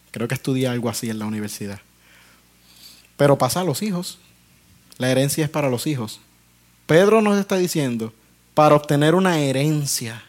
creo 0.10 0.28
que 0.28 0.34
estudia 0.34 0.72
algo 0.72 0.90
así 0.90 1.12
en 1.12 1.20
la 1.20 1.28
universidad. 1.28 1.82
Pero 3.16 3.38
pasa 3.38 3.62
a 3.62 3.64
los 3.64 3.84
hijos, 3.84 4.18
la 4.98 5.12
herencia 5.12 5.46
es 5.46 5.52
para 5.52 5.70
los 5.70 5.86
hijos. 5.86 6.20
Pedro 6.88 7.22
nos 7.22 7.38
está 7.38 7.58
diciendo, 7.58 8.12
para 8.56 8.76
obtener 8.76 9.14
una 9.14 9.40
herencia, 9.40 10.24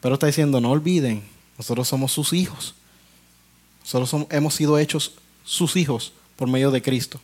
pero 0.00 0.14
está 0.14 0.28
diciendo, 0.28 0.60
no 0.60 0.70
olviden, 0.70 1.24
nosotros 1.58 1.88
somos 1.88 2.12
sus 2.12 2.32
hijos, 2.32 2.76
nosotros 3.80 4.26
hemos 4.30 4.54
sido 4.54 4.78
hechos 4.78 5.14
sus 5.44 5.74
hijos 5.74 6.12
por 6.36 6.48
medio 6.48 6.70
de 6.70 6.82
Cristo, 6.82 7.20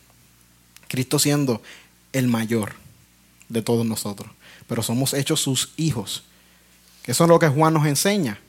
Cristo 0.89 1.19
siendo 1.19 1.61
el 2.11 2.27
mayor 2.27 2.73
de 3.47 3.61
todos 3.61 3.85
nosotros 3.85 4.27
pero 4.67 4.83
somos 4.83 5.13
hechos 5.13 5.39
sus 5.39 5.71
hijos. 5.77 6.23
Eso 7.05 7.23
es 7.23 7.29
lo 7.29 7.39
que 7.39 7.47
Juan 7.47 7.73
nos 7.73 7.87
enseña. 7.87 8.39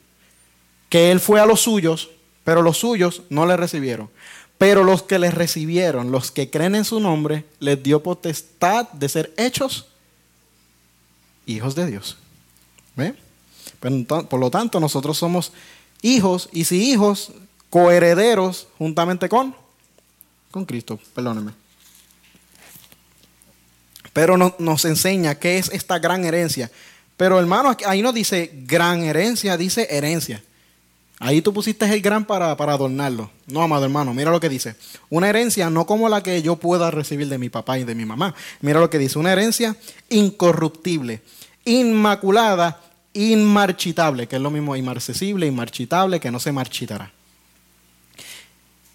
Que 0.89 1.11
él 1.11 1.19
fue 1.19 1.39
a 1.39 1.45
los 1.45 1.61
suyos, 1.61 2.09
pero 2.43 2.61
los 2.61 2.77
suyos 2.77 3.23
no 3.29 3.45
le 3.45 3.55
recibieron. 3.55 4.09
Pero 4.59 4.83
los 4.83 5.01
que 5.01 5.17
le 5.17 5.31
recibieron, 5.31 6.11
los 6.11 6.29
que 6.29 6.51
creen 6.51 6.75
en 6.75 6.85
su 6.85 6.99
nombre, 6.99 7.45
les 7.59 7.81
dio 7.81 8.03
potestad 8.03 8.87
de 8.91 9.09
ser 9.09 9.33
hechos 9.37 9.87
hijos 11.47 11.73
de 11.73 11.87
Dios. 11.87 12.17
Por 13.79 14.39
lo 14.39 14.51
tanto, 14.51 14.79
nosotros 14.79 15.17
somos 15.17 15.51
hijos 16.03 16.49
y 16.51 16.65
si 16.65 16.91
hijos, 16.91 17.31
coherederos 17.71 18.67
juntamente 18.77 19.27
con, 19.27 19.55
con 20.51 20.65
Cristo. 20.65 20.99
Perdóneme 21.15 21.53
pero 24.19 24.35
nos 24.37 24.85
enseña 24.85 25.35
qué 25.35 25.57
es 25.57 25.69
esta 25.69 25.99
gran 25.99 26.25
herencia. 26.25 26.69
Pero 27.15 27.39
hermano, 27.39 27.75
ahí 27.85 28.01
no 28.01 28.11
dice 28.11 28.51
gran 28.65 29.03
herencia, 29.03 29.55
dice 29.55 29.87
herencia. 29.89 30.43
Ahí 31.19 31.41
tú 31.41 31.53
pusiste 31.53 31.85
el 31.85 32.01
gran 32.01 32.23
para, 32.23 32.55
para 32.55 32.73
adornarlo. 32.73 33.29
No, 33.45 33.61
amado 33.61 33.83
hermano, 33.83 34.13
mira 34.13 34.31
lo 34.31 34.39
que 34.39 34.47
dice. 34.47 34.75
Una 35.09 35.29
herencia 35.29 35.69
no 35.69 35.85
como 35.85 36.07
la 36.07 36.23
que 36.23 36.41
yo 36.41 36.55
pueda 36.55 36.89
recibir 36.91 37.27
de 37.27 37.37
mi 37.37 37.49
papá 37.49 37.77
y 37.77 37.83
de 37.83 37.93
mi 37.93 38.05
mamá. 38.05 38.33
Mira 38.61 38.79
lo 38.79 38.89
que 38.89 38.97
dice. 38.97 39.19
Una 39.19 39.33
herencia 39.33 39.75
incorruptible, 40.09 41.21
inmaculada, 41.65 42.81
inmarchitable, 43.13 44.27
que 44.27 44.37
es 44.37 44.41
lo 44.41 44.49
mismo 44.49 44.77
inmarcesible, 44.77 45.45
inmarchitable, 45.45 46.21
que 46.21 46.31
no 46.31 46.39
se 46.39 46.53
marchitará. 46.53 47.11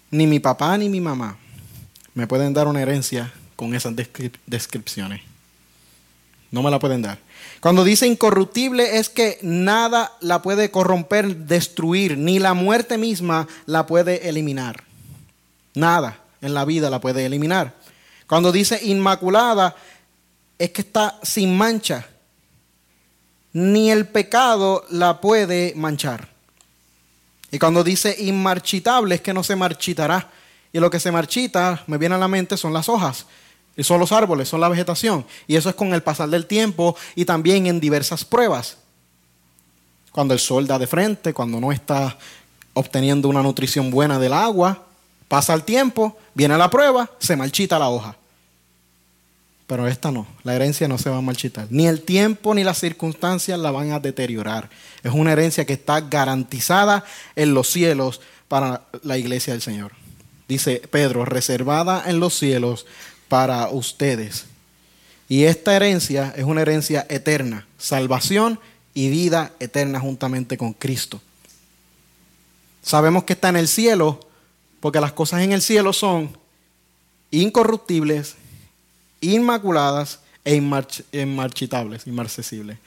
Ni 0.09 0.25
mi 0.25 0.39
papá 0.39 0.77
ni 0.79 0.89
mi 0.89 1.01
mamá 1.01 1.37
me 2.15 2.25
pueden 2.25 2.53
dar 2.53 2.67
una 2.67 2.81
herencia 2.81 3.31
con 3.55 3.75
esas 3.75 3.93
descripciones. 4.47 5.21
No 6.49 6.63
me 6.63 6.71
la 6.71 6.79
pueden 6.79 7.03
dar. 7.03 7.19
Cuando 7.65 7.83
dice 7.83 8.05
incorruptible 8.05 8.99
es 8.99 9.09
que 9.09 9.39
nada 9.41 10.11
la 10.21 10.43
puede 10.43 10.69
corromper, 10.69 11.35
destruir, 11.35 12.15
ni 12.15 12.37
la 12.37 12.53
muerte 12.53 12.95
misma 12.99 13.47
la 13.65 13.87
puede 13.87 14.29
eliminar. 14.29 14.83
Nada 15.73 16.19
en 16.41 16.53
la 16.53 16.63
vida 16.63 16.91
la 16.91 17.01
puede 17.01 17.25
eliminar. 17.25 17.73
Cuando 18.27 18.51
dice 18.51 18.79
inmaculada 18.83 19.75
es 20.59 20.69
que 20.69 20.81
está 20.81 21.19
sin 21.23 21.57
mancha. 21.57 22.05
Ni 23.53 23.89
el 23.89 24.05
pecado 24.09 24.85
la 24.91 25.19
puede 25.19 25.73
manchar. 25.75 26.29
Y 27.49 27.57
cuando 27.57 27.83
dice 27.83 28.15
inmarchitable 28.19 29.15
es 29.15 29.21
que 29.21 29.33
no 29.33 29.43
se 29.43 29.55
marchitará. 29.55 30.29
Y 30.71 30.79
lo 30.79 30.91
que 30.91 30.99
se 30.99 31.11
marchita, 31.11 31.83
me 31.87 31.97
viene 31.97 32.13
a 32.13 32.19
la 32.19 32.27
mente, 32.27 32.57
son 32.57 32.73
las 32.73 32.89
hojas. 32.89 33.25
Y 33.77 33.83
son 33.83 33.99
los 33.99 34.11
árboles, 34.11 34.47
son 34.47 34.61
la 34.61 34.69
vegetación. 34.69 35.25
Y 35.47 35.55
eso 35.55 35.69
es 35.69 35.75
con 35.75 35.93
el 35.93 36.01
pasar 36.01 36.29
del 36.29 36.45
tiempo 36.45 36.95
y 37.15 37.25
también 37.25 37.67
en 37.67 37.79
diversas 37.79 38.23
pruebas. 38.23 38.77
Cuando 40.11 40.33
el 40.33 40.39
sol 40.39 40.65
da 40.65 40.79
de 40.79 40.87
frente, 40.87 41.33
cuando 41.33 41.59
no 41.59 41.71
está 41.71 42.17
obteniendo 42.73 43.27
una 43.27 43.43
nutrición 43.43 43.91
buena 43.91 44.17
del 44.17 44.33
agua, 44.33 44.83
pasa 45.27 45.53
el 45.53 45.63
tiempo, 45.63 46.17
viene 46.33 46.57
la 46.57 46.69
prueba, 46.69 47.09
se 47.19 47.35
marchita 47.35 47.77
la 47.77 47.89
hoja. 47.89 48.15
Pero 49.67 49.87
esta 49.87 50.11
no, 50.11 50.27
la 50.43 50.55
herencia 50.55 50.87
no 50.87 50.97
se 50.97 51.09
va 51.09 51.17
a 51.17 51.21
marchitar. 51.21 51.67
Ni 51.71 51.87
el 51.87 52.01
tiempo 52.01 52.53
ni 52.53 52.63
las 52.63 52.77
circunstancias 52.77 53.59
la 53.59 53.71
van 53.71 53.91
a 53.91 53.99
deteriorar. 53.99 54.69
Es 55.03 55.11
una 55.11 55.33
herencia 55.33 55.65
que 55.65 55.73
está 55.73 56.01
garantizada 56.01 57.03
en 57.35 57.53
los 57.53 57.67
cielos 57.67 58.21
para 58.47 58.83
la 59.01 59.17
iglesia 59.17 59.53
del 59.53 59.63
Señor. 59.63 59.93
Dice 60.47 60.81
Pedro, 60.91 61.25
reservada 61.25 62.03
en 62.05 62.19
los 62.19 62.37
cielos 62.37 62.85
para 63.27 63.69
ustedes. 63.69 64.45
Y 65.27 65.45
esta 65.45 65.75
herencia 65.75 66.33
es 66.35 66.43
una 66.43 66.61
herencia 66.61 67.05
eterna, 67.09 67.67
salvación 67.77 68.59
y 68.93 69.09
vida 69.09 69.51
eterna 69.59 69.99
juntamente 69.99 70.57
con 70.57 70.73
Cristo. 70.73 71.21
Sabemos 72.81 73.23
que 73.23 73.33
está 73.33 73.49
en 73.49 73.57
el 73.57 73.67
cielo 73.67 74.19
porque 74.79 75.01
las 75.01 75.13
cosas 75.13 75.41
en 75.41 75.51
el 75.51 75.61
cielo 75.61 75.93
son 75.93 76.37
incorruptibles, 77.31 78.35
inmaculadas 79.21 80.19
e 80.43 80.55
inmarchitables, 80.55 82.05
inmarcesibles. 82.05 82.77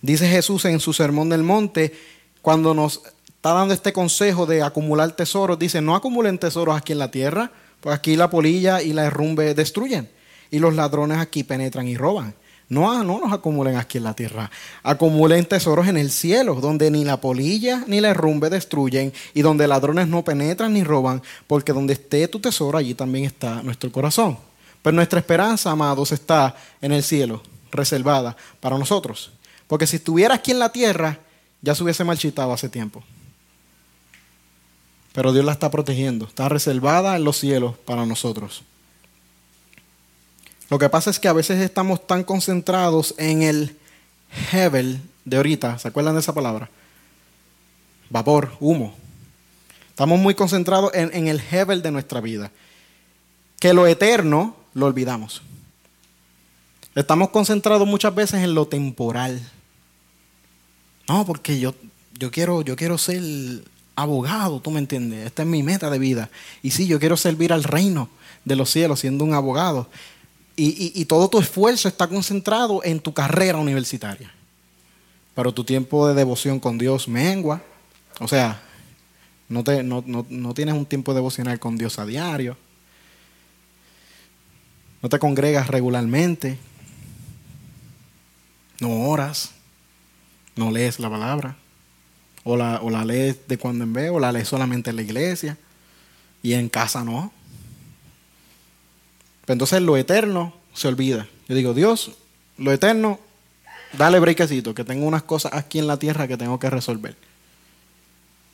Dice 0.00 0.28
Jesús 0.28 0.64
en 0.66 0.78
su 0.78 0.92
sermón 0.92 1.28
del 1.30 1.42
monte, 1.42 1.92
cuando 2.40 2.74
nos 2.74 3.00
está 3.26 3.52
dando 3.52 3.74
este 3.74 3.92
consejo 3.92 4.46
de 4.46 4.62
acumular 4.62 5.12
tesoros, 5.12 5.58
dice, 5.58 5.80
no 5.80 5.96
acumulen 5.96 6.38
tesoros 6.38 6.76
aquí 6.76 6.92
en 6.92 6.98
la 6.98 7.10
tierra, 7.10 7.50
pues 7.84 7.94
aquí 7.94 8.16
la 8.16 8.30
polilla 8.30 8.80
y 8.80 8.94
la 8.94 9.04
herrumbe 9.04 9.52
destruyen, 9.52 10.08
y 10.50 10.58
los 10.58 10.74
ladrones 10.74 11.18
aquí 11.18 11.44
penetran 11.44 11.86
y 11.86 11.98
roban. 11.98 12.34
No, 12.70 13.04
no 13.04 13.20
nos 13.20 13.30
acumulen 13.30 13.76
aquí 13.76 13.98
en 13.98 14.04
la 14.04 14.14
tierra. 14.14 14.50
Acumulen 14.82 15.44
tesoros 15.44 15.86
en 15.86 15.98
el 15.98 16.10
cielo, 16.10 16.54
donde 16.54 16.90
ni 16.90 17.04
la 17.04 17.20
polilla 17.20 17.84
ni 17.86 18.00
la 18.00 18.08
herrumbe 18.08 18.48
destruyen 18.48 19.12
y 19.34 19.42
donde 19.42 19.68
ladrones 19.68 20.08
no 20.08 20.24
penetran 20.24 20.72
ni 20.72 20.82
roban, 20.82 21.20
porque 21.46 21.74
donde 21.74 21.92
esté 21.92 22.26
tu 22.26 22.40
tesoro, 22.40 22.78
allí 22.78 22.94
también 22.94 23.26
está 23.26 23.62
nuestro 23.62 23.92
corazón. 23.92 24.38
Pero 24.80 24.94
nuestra 24.94 25.18
esperanza, 25.18 25.70
amados, 25.70 26.10
está 26.10 26.56
en 26.80 26.92
el 26.92 27.02
cielo, 27.02 27.42
reservada 27.70 28.34
para 28.60 28.78
nosotros. 28.78 29.30
Porque 29.66 29.86
si 29.86 29.96
estuviera 29.96 30.36
aquí 30.36 30.52
en 30.52 30.58
la 30.58 30.72
tierra, 30.72 31.18
ya 31.60 31.74
se 31.74 31.82
hubiese 31.82 32.02
marchitado 32.02 32.50
hace 32.50 32.70
tiempo. 32.70 33.04
Pero 35.14 35.32
Dios 35.32 35.44
la 35.44 35.52
está 35.52 35.70
protegiendo, 35.70 36.26
está 36.26 36.48
reservada 36.48 37.14
en 37.14 37.22
los 37.22 37.38
cielos 37.38 37.78
para 37.78 38.04
nosotros. 38.04 38.64
Lo 40.70 40.78
que 40.78 40.88
pasa 40.88 41.08
es 41.08 41.20
que 41.20 41.28
a 41.28 41.32
veces 41.32 41.60
estamos 41.60 42.04
tan 42.04 42.24
concentrados 42.24 43.14
en 43.16 43.42
el 43.42 43.76
Hebel 44.52 45.00
de 45.24 45.36
ahorita, 45.36 45.78
¿se 45.78 45.86
acuerdan 45.86 46.14
de 46.14 46.20
esa 46.20 46.34
palabra? 46.34 46.68
Vapor, 48.10 48.56
humo. 48.58 48.92
Estamos 49.88 50.18
muy 50.18 50.34
concentrados 50.34 50.92
en, 50.94 51.14
en 51.14 51.28
el 51.28 51.40
Hebel 51.40 51.80
de 51.80 51.92
nuestra 51.92 52.20
vida. 52.20 52.50
Que 53.60 53.72
lo 53.72 53.86
eterno 53.86 54.56
lo 54.74 54.86
olvidamos. 54.86 55.42
Estamos 56.96 57.30
concentrados 57.30 57.86
muchas 57.86 58.12
veces 58.12 58.42
en 58.42 58.54
lo 58.54 58.66
temporal. 58.66 59.40
No, 61.08 61.24
porque 61.24 61.60
yo, 61.60 61.74
yo, 62.18 62.32
quiero, 62.32 62.62
yo 62.62 62.74
quiero 62.74 62.98
ser 62.98 63.22
abogado, 63.96 64.60
tú 64.60 64.70
me 64.70 64.80
entiendes. 64.80 65.26
Esta 65.26 65.42
es 65.42 65.48
mi 65.48 65.62
meta 65.62 65.90
de 65.90 65.98
vida. 65.98 66.30
Y 66.62 66.70
sí, 66.70 66.86
yo 66.86 66.98
quiero 66.98 67.16
servir 67.16 67.52
al 67.52 67.64
reino 67.64 68.08
de 68.44 68.56
los 68.56 68.70
cielos 68.70 69.00
siendo 69.00 69.24
un 69.24 69.34
abogado. 69.34 69.88
Y, 70.56 70.92
y, 71.00 71.04
todo 71.06 71.28
tu 71.28 71.40
esfuerzo 71.40 71.88
está 71.88 72.06
concentrado 72.06 72.82
en 72.84 73.00
tu 73.00 73.12
carrera 73.12 73.58
universitaria. 73.58 74.32
Pero 75.34 75.52
tu 75.52 75.64
tiempo 75.64 76.06
de 76.06 76.14
devoción 76.14 76.60
con 76.60 76.78
Dios 76.78 77.08
mengua. 77.08 77.60
O 78.20 78.28
sea, 78.28 78.62
no, 79.48 79.64
te, 79.64 79.82
no, 79.82 80.04
no, 80.06 80.24
no 80.28 80.54
tienes 80.54 80.74
un 80.74 80.86
tiempo 80.86 81.12
devocional 81.12 81.58
con 81.58 81.76
Dios 81.76 81.98
a 81.98 82.06
diario 82.06 82.56
no 85.04 85.10
te 85.10 85.18
congregas 85.18 85.68
regularmente, 85.68 86.56
no 88.80 89.02
oras, 89.02 89.50
no 90.56 90.70
lees 90.70 90.98
la 90.98 91.10
palabra, 91.10 91.58
o 92.44 92.56
la, 92.56 92.80
o 92.82 92.90
la 92.90 93.04
lees 93.04 93.48
de 93.48 93.58
cuando 93.58 93.84
en 93.84 93.92
vez, 93.92 94.10
o 94.10 94.20
la 94.20 94.30
lees 94.30 94.48
solamente 94.48 94.90
en 94.90 94.96
la 94.96 95.02
iglesia, 95.02 95.56
y 96.42 96.52
en 96.52 96.68
casa 96.68 97.04
no. 97.04 97.32
entonces 99.46 99.80
lo 99.82 99.96
eterno 99.96 100.54
se 100.74 100.88
olvida. 100.88 101.26
Yo 101.48 101.54
digo, 101.54 101.74
Dios, 101.74 102.12
lo 102.58 102.72
eterno, 102.72 103.18
dale 103.94 104.20
brequecito, 104.20 104.74
que 104.74 104.84
tengo 104.84 105.06
unas 105.06 105.22
cosas 105.22 105.52
aquí 105.54 105.78
en 105.78 105.86
la 105.86 105.98
tierra 105.98 106.28
que 106.28 106.36
tengo 106.36 106.58
que 106.58 106.70
resolver. 106.70 107.16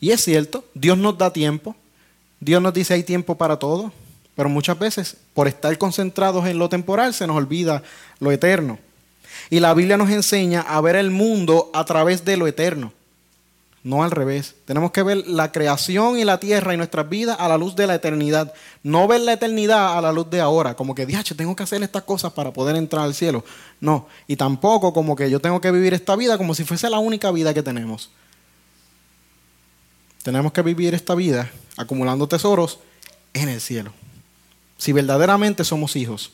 Y 0.01 0.11
es 0.11 0.23
cierto, 0.23 0.65
Dios 0.75 0.97
nos 0.97 1.19
da 1.19 1.33
tiempo, 1.33 1.77
Dios 2.39 2.63
nos 2.63 2.73
dice 2.73 2.95
hay 2.95 3.03
tiempo 3.03 3.37
para 3.37 3.59
todo. 3.59 3.93
Pero 4.41 4.49
muchas 4.49 4.79
veces, 4.79 5.19
por 5.35 5.49
estar 5.49 5.77
concentrados 5.77 6.47
en 6.47 6.59
lo 6.59 6.71
temporal, 6.71 7.13
se 7.13 7.27
nos 7.27 7.37
olvida 7.37 7.83
lo 8.21 8.33
eterno. 8.33 8.79
Y 9.51 9.61
la 9.61 9.75
Biblia 9.75 9.99
nos 9.99 10.09
enseña 10.09 10.63
a 10.63 10.81
ver 10.81 10.97
el 10.97 11.11
mundo 11.11 11.71
a 11.75 11.85
través 11.85 12.25
de 12.25 12.39
lo 12.39 12.47
eterno, 12.47 12.93
no 13.83 14.03
al 14.03 14.11
revés. 14.11 14.57
Tenemos 14.67 14.91
que 14.91 15.03
ver 15.03 15.27
la 15.27 15.53
creación 15.53 16.19
y 16.19 16.25
la 16.25 16.39
tierra 16.39 16.75
y 16.75 16.77
nuestras 16.77 17.09
vidas 17.09 17.37
a 17.39 17.49
la 17.49 17.57
luz 17.57 17.75
de 17.77 17.87
la 17.87 17.95
eternidad. 17.95 18.53
No 18.83 19.09
ver 19.09 19.23
la 19.23 19.33
eternidad 19.33 19.97
a 19.97 20.01
la 20.01 20.13
luz 20.13 20.29
de 20.29 20.41
ahora, 20.41 20.75
como 20.75 20.95
que, 20.95 21.07
diache, 21.07 21.35
tengo 21.35 21.57
que 21.57 21.63
hacer 21.63 21.83
estas 21.83 22.03
cosas 22.03 22.33
para 22.33 22.53
poder 22.53 22.77
entrar 22.77 23.05
al 23.05 23.15
cielo. 23.15 23.45
No, 23.81 24.07
y 24.27 24.37
tampoco 24.37 24.93
como 24.93 25.17
que 25.17 25.31
yo 25.31 25.41
tengo 25.41 25.61
que 25.61 25.71
vivir 25.71 25.95
esta 25.95 26.15
vida 26.17 26.37
como 26.37 26.55
si 26.55 26.65
fuese 26.65 26.91
la 26.91 26.99
única 26.99 27.31
vida 27.31 27.55
que 27.55 27.63
tenemos. 27.63 28.11
Tenemos 30.23 30.53
que 30.53 30.63
vivir 30.63 30.95
esta 30.95 31.15
vida 31.15 31.51
acumulando 31.79 32.29
tesoros 32.29 32.79
en 33.33 33.49
el 33.49 33.61
cielo. 33.61 33.93
Si 34.77 34.93
verdaderamente 34.93 35.65
somos 35.65 35.97
hijos. 35.97 36.33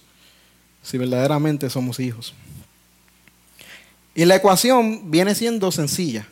Si 0.82 0.98
verdaderamente 0.98 1.70
somos 1.70 2.00
hijos. 2.00 2.34
Y 4.14 4.24
la 4.24 4.36
ecuación 4.36 5.10
viene 5.10 5.34
siendo 5.34 5.70
sencilla. 5.70 6.26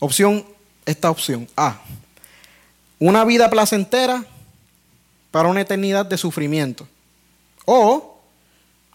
Opción, 0.00 0.44
esta 0.86 1.10
opción 1.10 1.48
A. 1.56 1.80
Una 2.98 3.24
vida 3.24 3.50
placentera 3.50 4.24
para 5.30 5.48
una 5.48 5.60
eternidad 5.60 6.06
de 6.06 6.18
sufrimiento. 6.18 6.86
O 7.64 8.20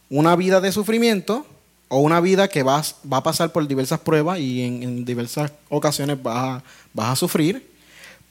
una 0.09 0.35
vida 0.35 0.61
de 0.61 0.71
sufrimiento 0.71 1.45
o 1.87 1.99
una 1.99 2.21
vida 2.21 2.47
que 2.47 2.63
va 2.63 2.83
a 3.11 3.23
pasar 3.23 3.51
por 3.51 3.67
diversas 3.67 3.99
pruebas 3.99 4.39
y 4.39 4.61
en, 4.61 5.05
diversas 5.05 5.51
ocasiones 5.69 6.21
vas 6.21 6.63
vas 6.93 7.09
a 7.09 7.15
sufrir 7.15 7.69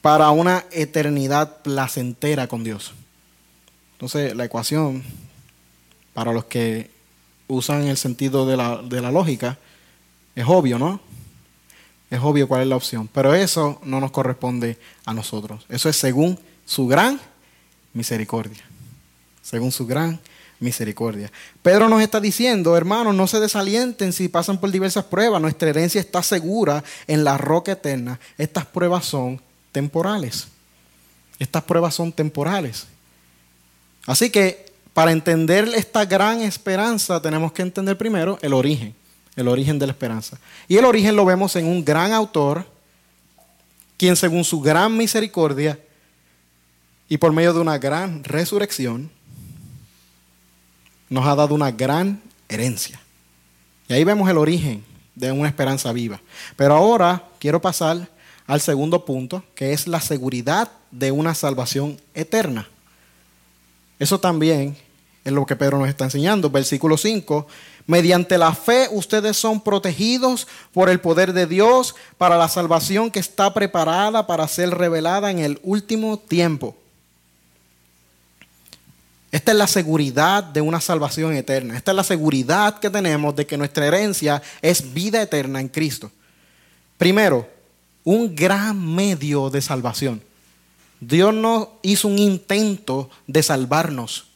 para 0.01 0.29
una 0.31 0.65
eternidad 0.71 1.57
placentera 1.61 2.47
con 2.47 2.63
Dios. 2.63 2.93
Entonces, 3.93 4.33
la 4.35 4.45
ecuación, 4.45 5.03
para 6.13 6.31
los 6.31 6.45
que 6.45 6.89
usan 7.47 7.83
el 7.83 7.97
sentido 7.97 8.45
de 8.45 8.55
la, 8.55 8.77
de 8.77 9.01
la 9.01 9.11
lógica, 9.11 9.57
es 10.35 10.45
obvio, 10.47 10.79
¿no? 10.79 11.01
Es 12.09 12.19
obvio 12.21 12.47
cuál 12.47 12.61
es 12.61 12.67
la 12.67 12.75
opción. 12.75 13.09
Pero 13.13 13.33
eso 13.33 13.79
no 13.83 13.99
nos 13.99 14.11
corresponde 14.11 14.77
a 15.05 15.13
nosotros. 15.13 15.65
Eso 15.69 15.89
es 15.89 15.95
según 15.95 16.39
su 16.65 16.87
gran 16.87 17.19
misericordia. 17.93 18.63
Según 19.41 19.71
su 19.71 19.85
gran 19.85 20.19
misericordia. 20.59 21.31
Pedro 21.61 21.87
nos 21.87 22.01
está 22.01 22.19
diciendo, 22.19 22.75
hermanos, 22.75 23.15
no 23.15 23.27
se 23.27 23.39
desalienten 23.39 24.11
si 24.11 24.27
pasan 24.27 24.57
por 24.57 24.71
diversas 24.71 25.05
pruebas. 25.05 25.41
Nuestra 25.41 25.69
herencia 25.69 26.01
está 26.01 26.21
segura 26.21 26.83
en 27.07 27.23
la 27.23 27.37
roca 27.37 27.73
eterna. 27.73 28.19
Estas 28.37 28.65
pruebas 28.65 29.05
son 29.05 29.41
temporales. 29.71 30.47
Estas 31.37 31.63
pruebas 31.63 31.95
son 31.95 32.11
temporales. 32.11 32.87
Así 34.05 34.29
que 34.29 34.65
para 34.93 35.11
entender 35.11 35.69
esta 35.75 36.05
gran 36.05 36.41
esperanza 36.41 37.21
tenemos 37.21 37.53
que 37.53 37.61
entender 37.61 37.97
primero 37.97 38.37
el 38.41 38.53
origen, 38.53 38.93
el 39.39 39.47
origen 39.47 39.79
de 39.79 39.87
la 39.87 39.93
esperanza. 39.93 40.37
Y 40.67 40.77
el 40.77 40.85
origen 40.85 41.15
lo 41.15 41.23
vemos 41.23 41.55
en 41.55 41.65
un 41.65 41.83
gran 41.83 42.11
autor, 42.11 42.65
quien 43.97 44.15
según 44.15 44.43
su 44.43 44.59
gran 44.59 44.95
misericordia 44.95 45.79
y 47.07 47.17
por 47.17 47.31
medio 47.31 47.53
de 47.53 47.59
una 47.59 47.77
gran 47.77 48.23
resurrección, 48.23 49.09
nos 51.09 51.25
ha 51.25 51.35
dado 51.35 51.55
una 51.55 51.71
gran 51.71 52.21
herencia. 52.49 52.99
Y 53.87 53.93
ahí 53.93 54.03
vemos 54.03 54.29
el 54.29 54.37
origen 54.37 54.83
de 55.15 55.31
una 55.31 55.47
esperanza 55.47 55.91
viva. 55.93 56.21
Pero 56.55 56.75
ahora 56.75 57.23
quiero 57.39 57.61
pasar 57.61 58.09
al 58.45 58.61
segundo 58.61 59.05
punto, 59.05 59.43
que 59.55 59.71
es 59.73 59.87
la 59.87 60.01
seguridad 60.01 60.69
de 60.91 61.11
una 61.11 61.33
salvación 61.33 61.99
eterna. 62.13 62.67
Eso 63.99 64.19
también 64.19 64.77
es 65.23 65.31
lo 65.31 65.45
que 65.45 65.55
Pedro 65.55 65.79
nos 65.79 65.89
está 65.89 66.05
enseñando. 66.05 66.49
Versículo 66.49 66.97
5. 66.97 67.47
Mediante 67.89 68.37
la 68.37 68.53
fe 68.53 68.87
ustedes 68.91 69.35
son 69.35 69.61
protegidos 69.61 70.47
por 70.71 70.91
el 70.91 70.99
poder 70.99 71.33
de 71.33 71.47
Dios 71.47 71.95
para 72.19 72.37
la 72.37 72.47
salvación 72.47 73.09
que 73.09 73.17
está 73.17 73.51
preparada 73.51 74.27
para 74.27 74.47
ser 74.47 74.69
revelada 74.69 75.31
en 75.31 75.39
el 75.39 75.59
último 75.63 76.19
tiempo. 76.19 76.77
Esta 79.31 79.53
es 79.53 79.57
la 79.57 79.65
seguridad 79.65 80.43
de 80.43 80.61
una 80.61 80.79
salvación 80.79 81.33
eterna. 81.33 81.77
Esta 81.77 81.89
es 81.89 81.95
la 81.95 82.03
seguridad 82.03 82.77
que 82.77 82.91
tenemos 82.91 83.35
de 83.35 83.47
que 83.47 83.57
nuestra 83.57 83.87
herencia 83.87 84.39
es 84.61 84.93
vida 84.93 85.19
eterna 85.19 85.59
en 85.59 85.67
Cristo. 85.67 86.11
Primero, 86.99 87.49
un 88.03 88.35
gran 88.35 88.87
medio 88.93 89.49
de 89.49 89.63
salvación. 89.63 90.21
Dios 90.99 91.33
no 91.33 91.79
hizo 91.81 92.07
un 92.07 92.19
intento 92.19 93.09
de 93.25 93.41
salvarnos. 93.41 94.28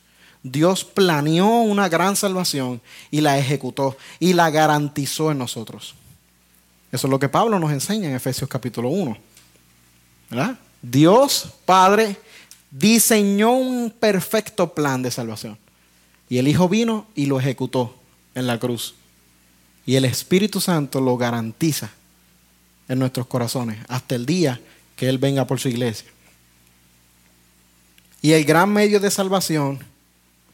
Dios 0.44 0.84
planeó 0.84 1.62
una 1.62 1.88
gran 1.88 2.16
salvación 2.18 2.82
y 3.10 3.22
la 3.22 3.40
ejecutó 3.40 3.98
y 4.20 4.34
la 4.34 4.50
garantizó 4.50 5.32
en 5.32 5.38
nosotros. 5.38 5.96
Eso 6.92 7.08
es 7.08 7.12
lo 7.12 7.18
que 7.18 7.30
Pablo 7.30 7.58
nos 7.60 7.72
enseña 7.72 8.10
en 8.10 8.16
Efesios 8.16 8.50
capítulo 8.50 8.90
1. 8.90 9.18
¿Verdad? 10.30 10.60
Dios 10.82 11.50
Padre 11.66 12.18
diseñó 12.70 13.54
un 13.54 13.90
perfecto 13.90 14.74
plan 14.74 15.02
de 15.02 15.12
salvación. 15.12 15.58
Y 16.30 16.38
el 16.38 16.48
Hijo 16.48 16.68
vino 16.68 17.08
y 17.16 17.26
lo 17.26 17.40
ejecutó 17.40 17.96
en 18.36 18.48
la 18.48 18.60
cruz. 18.60 18.96
Y 19.86 19.96
el 19.96 20.06
Espíritu 20.06 20.60
Santo 20.60 21.00
lo 21.00 21.18
garantiza 21.18 21.90
en 22.88 23.00
nuestros 23.00 23.28
corazones 23.28 23.80
hasta 23.88 24.16
el 24.16 24.26
día 24.26 24.60
que 24.96 25.08
Él 25.08 25.18
venga 25.18 25.48
por 25.48 25.60
su 25.60 25.70
iglesia. 25.70 26.10
Y 28.22 28.32
el 28.32 28.46
gran 28.46 28.72
medio 28.72 29.00
de 29.00 29.12
salvación, 29.12 29.80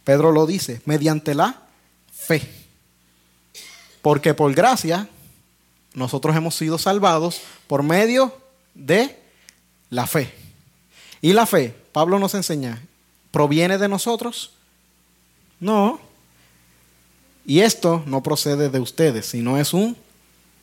Pedro 0.09 0.31
lo 0.31 0.47
dice, 0.47 0.81
mediante 0.85 1.35
la 1.35 1.61
fe. 2.11 2.41
Porque 4.01 4.33
por 4.33 4.51
gracia 4.55 5.07
nosotros 5.93 6.35
hemos 6.35 6.55
sido 6.55 6.79
salvados 6.79 7.41
por 7.67 7.83
medio 7.83 8.35
de 8.73 9.15
la 9.91 10.07
fe. 10.07 10.33
Y 11.21 11.33
la 11.33 11.45
fe, 11.45 11.75
Pablo 11.91 12.17
nos 12.17 12.33
enseña, 12.33 12.81
¿proviene 13.29 13.77
de 13.77 13.87
nosotros? 13.87 14.53
No. 15.59 15.99
Y 17.45 17.59
esto 17.59 18.01
no 18.07 18.23
procede 18.23 18.69
de 18.69 18.79
ustedes, 18.79 19.27
sino 19.27 19.59
es 19.59 19.75
un 19.75 19.95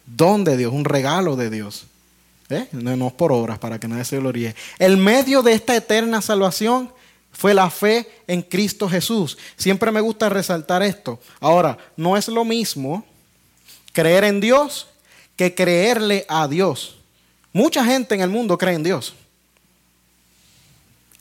don 0.07 0.43
de 0.43 0.57
Dios, 0.57 0.73
un 0.73 0.85
regalo 0.85 1.37
de 1.37 1.51
Dios. 1.51 1.85
¿Eh? 2.49 2.67
No, 2.73 3.07
es 3.07 3.13
por 3.13 3.31
obras, 3.31 3.61
para 3.61 3.79
que 3.79 3.87
nadie 3.87 4.05
se 4.05 4.19
gloríe. 4.19 4.57
El 4.81 4.97
medio 4.97 5.43
de 5.43 5.53
esta 5.53 5.77
eterna 5.77 6.21
salvación 6.21 6.91
fue 7.37 7.53
la 7.53 7.69
fe 7.69 8.09
en 8.27 8.41
Cristo 8.41 8.89
Jesús. 8.89 9.37
Siempre 9.57 9.91
me 9.91 10.01
gusta 10.01 10.31
resaltar 10.31 10.83
esto. 10.83 11.21
Ahora, 11.39 11.77
no 11.95 12.17
es 12.17 12.29
lo 12.29 12.47
mismo 12.47 13.05
creer 13.93 14.25
en 14.25 14.41
Dios 14.41 14.87
que 15.37 15.55
creerle 15.55 16.25
a 16.29 16.49
Dios. 16.49 16.97
Mucha 17.53 17.85
gente 17.85 18.15
en 18.15 18.23
el 18.23 18.31
mundo 18.31 18.57
cree 18.57 18.75
en 18.75 18.83
Dios. 18.83 19.15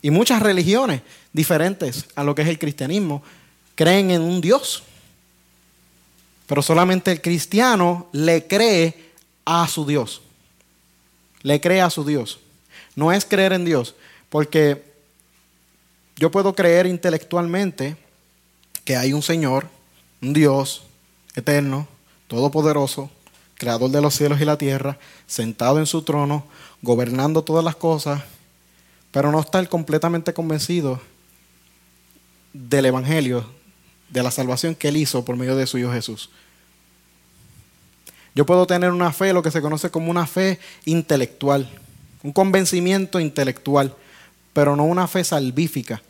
Y 0.00 0.10
muchas 0.10 0.40
religiones 0.40 1.02
diferentes 1.34 2.06
a 2.14 2.24
lo 2.24 2.34
que 2.34 2.42
es 2.42 2.48
el 2.48 2.58
cristianismo 2.58 3.22
creen 3.74 4.10
en 4.10 4.22
un 4.22 4.40
Dios. 4.40 4.84
Pero 6.46 6.62
solamente 6.62 7.12
el 7.12 7.20
cristiano 7.20 8.08
le 8.12 8.46
cree 8.46 9.12
a 9.44 9.68
su 9.68 9.84
Dios. 9.84 10.22
Le 11.42 11.60
cree 11.60 11.82
a 11.82 11.90
su 11.90 12.06
Dios. 12.06 12.38
No 12.94 13.12
es 13.12 13.26
creer 13.26 13.52
en 13.52 13.66
Dios. 13.66 13.94
Porque 14.30 14.95
yo 16.16 16.30
puedo 16.30 16.54
creer 16.54 16.86
intelectualmente 16.86 17.96
que 18.84 18.96
hay 18.96 19.12
un 19.12 19.22
Señor, 19.22 19.68
un 20.22 20.32
Dios 20.32 20.84
eterno, 21.34 21.86
todopoderoso, 22.26 23.10
creador 23.56 23.90
de 23.90 24.00
los 24.00 24.14
cielos 24.14 24.40
y 24.40 24.44
la 24.44 24.56
tierra, 24.56 24.98
sentado 25.26 25.78
en 25.78 25.86
su 25.86 26.02
trono, 26.02 26.46
gobernando 26.82 27.42
todas 27.42 27.64
las 27.64 27.76
cosas, 27.76 28.22
pero 29.10 29.30
no 29.30 29.40
estar 29.40 29.68
completamente 29.68 30.32
convencido 30.32 31.00
del 32.52 32.86
Evangelio, 32.86 33.46
de 34.08 34.22
la 34.22 34.30
salvación 34.30 34.74
que 34.74 34.88
Él 34.88 34.96
hizo 34.96 35.24
por 35.24 35.36
medio 35.36 35.56
de 35.56 35.66
su 35.66 35.78
Hijo 35.78 35.92
Jesús. 35.92 36.30
Yo 38.34 38.46
puedo 38.46 38.66
tener 38.66 38.90
una 38.90 39.12
fe, 39.12 39.32
lo 39.32 39.42
que 39.42 39.50
se 39.50 39.62
conoce 39.62 39.90
como 39.90 40.10
una 40.10 40.26
fe 40.26 40.60
intelectual, 40.84 41.68
un 42.22 42.32
convencimiento 42.32 43.18
intelectual, 43.20 43.94
pero 44.56 44.74
no 44.74 44.84
una 44.84 45.06
fe 45.06 45.22
salvífica, 45.22 46.00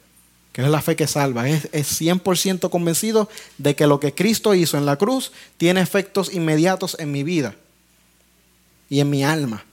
que 0.52 0.62
es 0.62 0.68
la 0.68 0.80
fe 0.80 0.94
que 0.94 1.08
salva. 1.08 1.48
Es, 1.48 1.68
es 1.72 2.00
100% 2.00 2.70
convencido 2.70 3.28
de 3.58 3.74
que 3.74 3.88
lo 3.88 3.98
que 3.98 4.14
Cristo 4.14 4.54
hizo 4.54 4.78
en 4.78 4.86
la 4.86 4.94
cruz 4.94 5.32
tiene 5.56 5.80
efectos 5.80 6.32
inmediatos 6.32 6.96
en 7.00 7.10
mi 7.10 7.24
vida 7.24 7.56
y 8.88 9.00
en 9.00 9.10
mi 9.10 9.24
alma. 9.24 9.64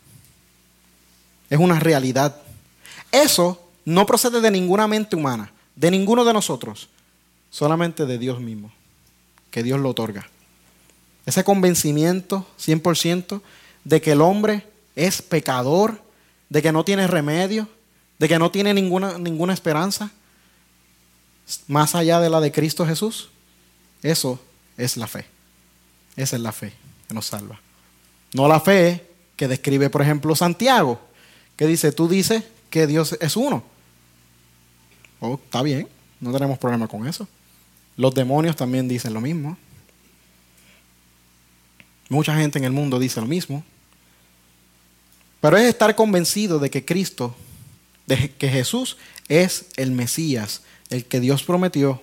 Es 1.51 1.59
una 1.59 1.80
realidad. 1.80 2.36
Eso 3.11 3.61
no 3.86 4.07
procede 4.07 4.41
de 4.41 4.49
ninguna 4.49 4.88
mente 4.88 5.15
humana, 5.15 5.53
de 5.76 5.91
ninguno 5.91 6.26
de 6.26 6.34
nosotros 6.34 6.89
solamente 7.51 8.07
de 8.07 8.17
Dios 8.17 8.39
mismo, 8.39 8.71
que 9.51 9.61
Dios 9.61 9.80
lo 9.82 9.89
otorga. 9.89 10.28
Ese 11.28 11.43
convencimiento 11.43 12.47
100% 12.59 13.39
de 13.84 14.01
que 14.01 14.13
el 14.13 14.21
hombre 14.21 14.65
es 14.95 15.21
pecador, 15.21 16.01
de 16.49 16.63
que 16.63 16.71
no 16.71 16.84
tiene 16.84 17.05
remedio, 17.05 17.67
de 18.24 18.30
que 18.30 18.39
no 18.39 18.49
tiene 18.49 18.74
ninguna, 18.74 19.17
ninguna 19.17 19.51
esperanza, 19.51 20.09
más 21.67 21.93
allá 21.93 22.21
de 22.21 22.30
la 22.30 22.39
de 22.39 22.53
Cristo 22.53 22.88
Jesús, 22.88 23.28
eso 24.01 24.39
es 24.78 24.95
la 24.95 25.07
fe. 25.07 25.26
Esa 26.15 26.38
es 26.38 26.41
la 26.41 26.53
fe 26.53 26.71
que 27.05 27.13
nos 27.13 27.26
salva. 27.26 27.59
No 28.32 28.47
la 28.47 28.61
fe 28.61 29.05
que 29.36 29.49
describe, 29.49 29.89
por 29.89 30.01
ejemplo, 30.01 30.38
Santiago, 30.38 31.01
que 31.57 31.67
dice, 31.67 31.91
tú 31.91 32.07
dices 32.07 32.45
que 32.69 32.88
Dios 32.88 33.17
es 33.19 33.36
uno. 33.36 33.61
Oh, 35.19 35.34
está 35.34 35.61
bien, 35.61 35.89
no 36.21 36.32
tenemos 36.32 36.57
problema 36.57 36.88
con 36.88 37.05
eso. 37.05 37.28
Los 37.97 38.13
demonios 38.13 38.55
también 38.55 38.88
dicen 38.88 39.13
lo 39.13 39.19
mismo. 39.19 39.57
Mucha 42.07 42.38
gente 42.38 42.57
en 42.57 42.63
el 42.63 42.71
mundo 42.71 42.99
dice 42.99 43.19
lo 43.19 43.28
mismo. 43.28 43.65
Pero 45.41 45.57
es 45.57 45.65
estar 45.65 45.93
convencido 45.93 46.57
de 46.57 46.69
que 46.69 46.86
Cristo, 46.86 47.36
de 48.05 48.31
que 48.31 48.49
Jesús 48.49 48.97
es 49.27 49.65
el 49.77 49.91
Mesías, 49.91 50.61
el 50.89 51.05
que 51.05 51.19
Dios 51.19 51.43
prometió 51.43 52.01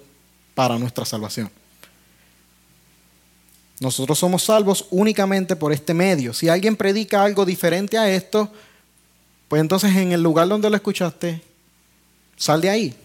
para 0.54 0.78
nuestra 0.78 1.04
salvación. 1.04 1.50
Nosotros 3.80 4.18
somos 4.18 4.42
salvos 4.44 4.86
únicamente 4.90 5.56
por 5.56 5.72
este 5.72 5.94
medio. 5.94 6.34
Si 6.34 6.48
alguien 6.48 6.76
predica 6.76 7.24
algo 7.24 7.46
diferente 7.46 7.96
a 7.96 8.10
esto, 8.10 8.52
pues 9.48 9.60
entonces 9.60 9.96
en 9.96 10.12
el 10.12 10.22
lugar 10.22 10.48
donde 10.48 10.68
lo 10.68 10.76
escuchaste, 10.76 11.42
sal 12.36 12.60
de 12.60 12.70
ahí. 12.70 12.96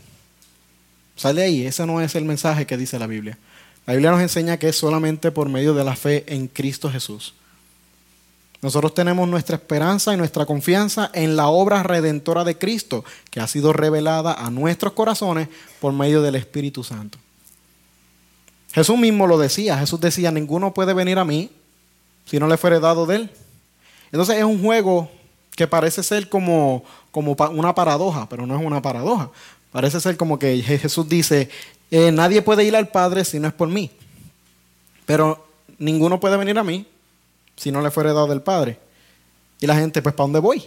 Sale 1.15 1.43
ahí, 1.43 1.65
ese 1.65 1.85
no 1.85 2.01
es 2.01 2.13
el 2.15 2.25
mensaje 2.25 2.65
que 2.65 2.75
dice 2.75 2.99
la 2.99 3.07
Biblia. 3.07 3.37
La 3.85 3.93
Biblia 3.93 4.11
nos 4.11 4.21
enseña 4.21 4.57
que 4.57 4.69
es 4.69 4.75
solamente 4.75 5.31
por 5.31 5.47
medio 5.47 5.73
de 5.73 5.83
la 5.83 5.95
fe 5.95 6.25
en 6.27 6.47
Cristo 6.47 6.91
Jesús. 6.91 7.33
Nosotros 8.65 8.95
tenemos 8.95 9.29
nuestra 9.29 9.57
esperanza 9.57 10.11
y 10.11 10.17
nuestra 10.17 10.47
confianza 10.47 11.11
en 11.13 11.35
la 11.35 11.49
obra 11.49 11.83
redentora 11.83 12.43
de 12.43 12.57
Cristo, 12.57 13.05
que 13.29 13.39
ha 13.39 13.45
sido 13.45 13.73
revelada 13.73 14.33
a 14.33 14.49
nuestros 14.49 14.93
corazones 14.93 15.49
por 15.79 15.93
medio 15.93 16.23
del 16.23 16.33
Espíritu 16.33 16.83
Santo. 16.83 17.19
Jesús 18.73 18.97
mismo 18.97 19.27
lo 19.27 19.37
decía, 19.37 19.77
Jesús 19.77 20.01
decía, 20.01 20.31
ninguno 20.31 20.73
puede 20.73 20.95
venir 20.95 21.19
a 21.19 21.23
mí 21.23 21.51
si 22.25 22.39
no 22.39 22.47
le 22.47 22.57
fuere 22.57 22.79
dado 22.79 23.05
de 23.05 23.17
él. 23.17 23.29
Entonces 24.11 24.37
es 24.37 24.43
un 24.43 24.59
juego 24.59 25.11
que 25.55 25.67
parece 25.67 26.01
ser 26.01 26.27
como, 26.27 26.83
como 27.11 27.35
una 27.51 27.75
paradoja, 27.75 28.27
pero 28.27 28.47
no 28.47 28.59
es 28.59 28.65
una 28.65 28.81
paradoja, 28.81 29.29
Parece 29.71 30.01
ser 30.01 30.17
como 30.17 30.39
que 30.39 30.59
Jesús 30.63 31.07
dice, 31.07 31.51
eh, 31.91 32.11
nadie 32.11 32.41
puede 32.41 32.63
ir 32.63 32.75
al 32.75 32.87
Padre 32.87 33.25
si 33.25 33.39
no 33.39 33.47
es 33.47 33.53
por 33.53 33.67
mí. 33.67 33.91
Pero 35.05 35.47
ninguno 35.77 36.19
puede 36.19 36.35
venir 36.37 36.57
a 36.57 36.63
mí 36.63 36.87
si 37.55 37.71
no 37.71 37.81
le 37.81 37.91
fuera 37.91 38.13
dado 38.13 38.27
del 38.27 38.41
Padre. 38.41 38.79
Y 39.59 39.67
la 39.67 39.75
gente, 39.75 40.01
pues, 40.01 40.13
¿para 40.13 40.25
dónde 40.25 40.39
voy? 40.39 40.59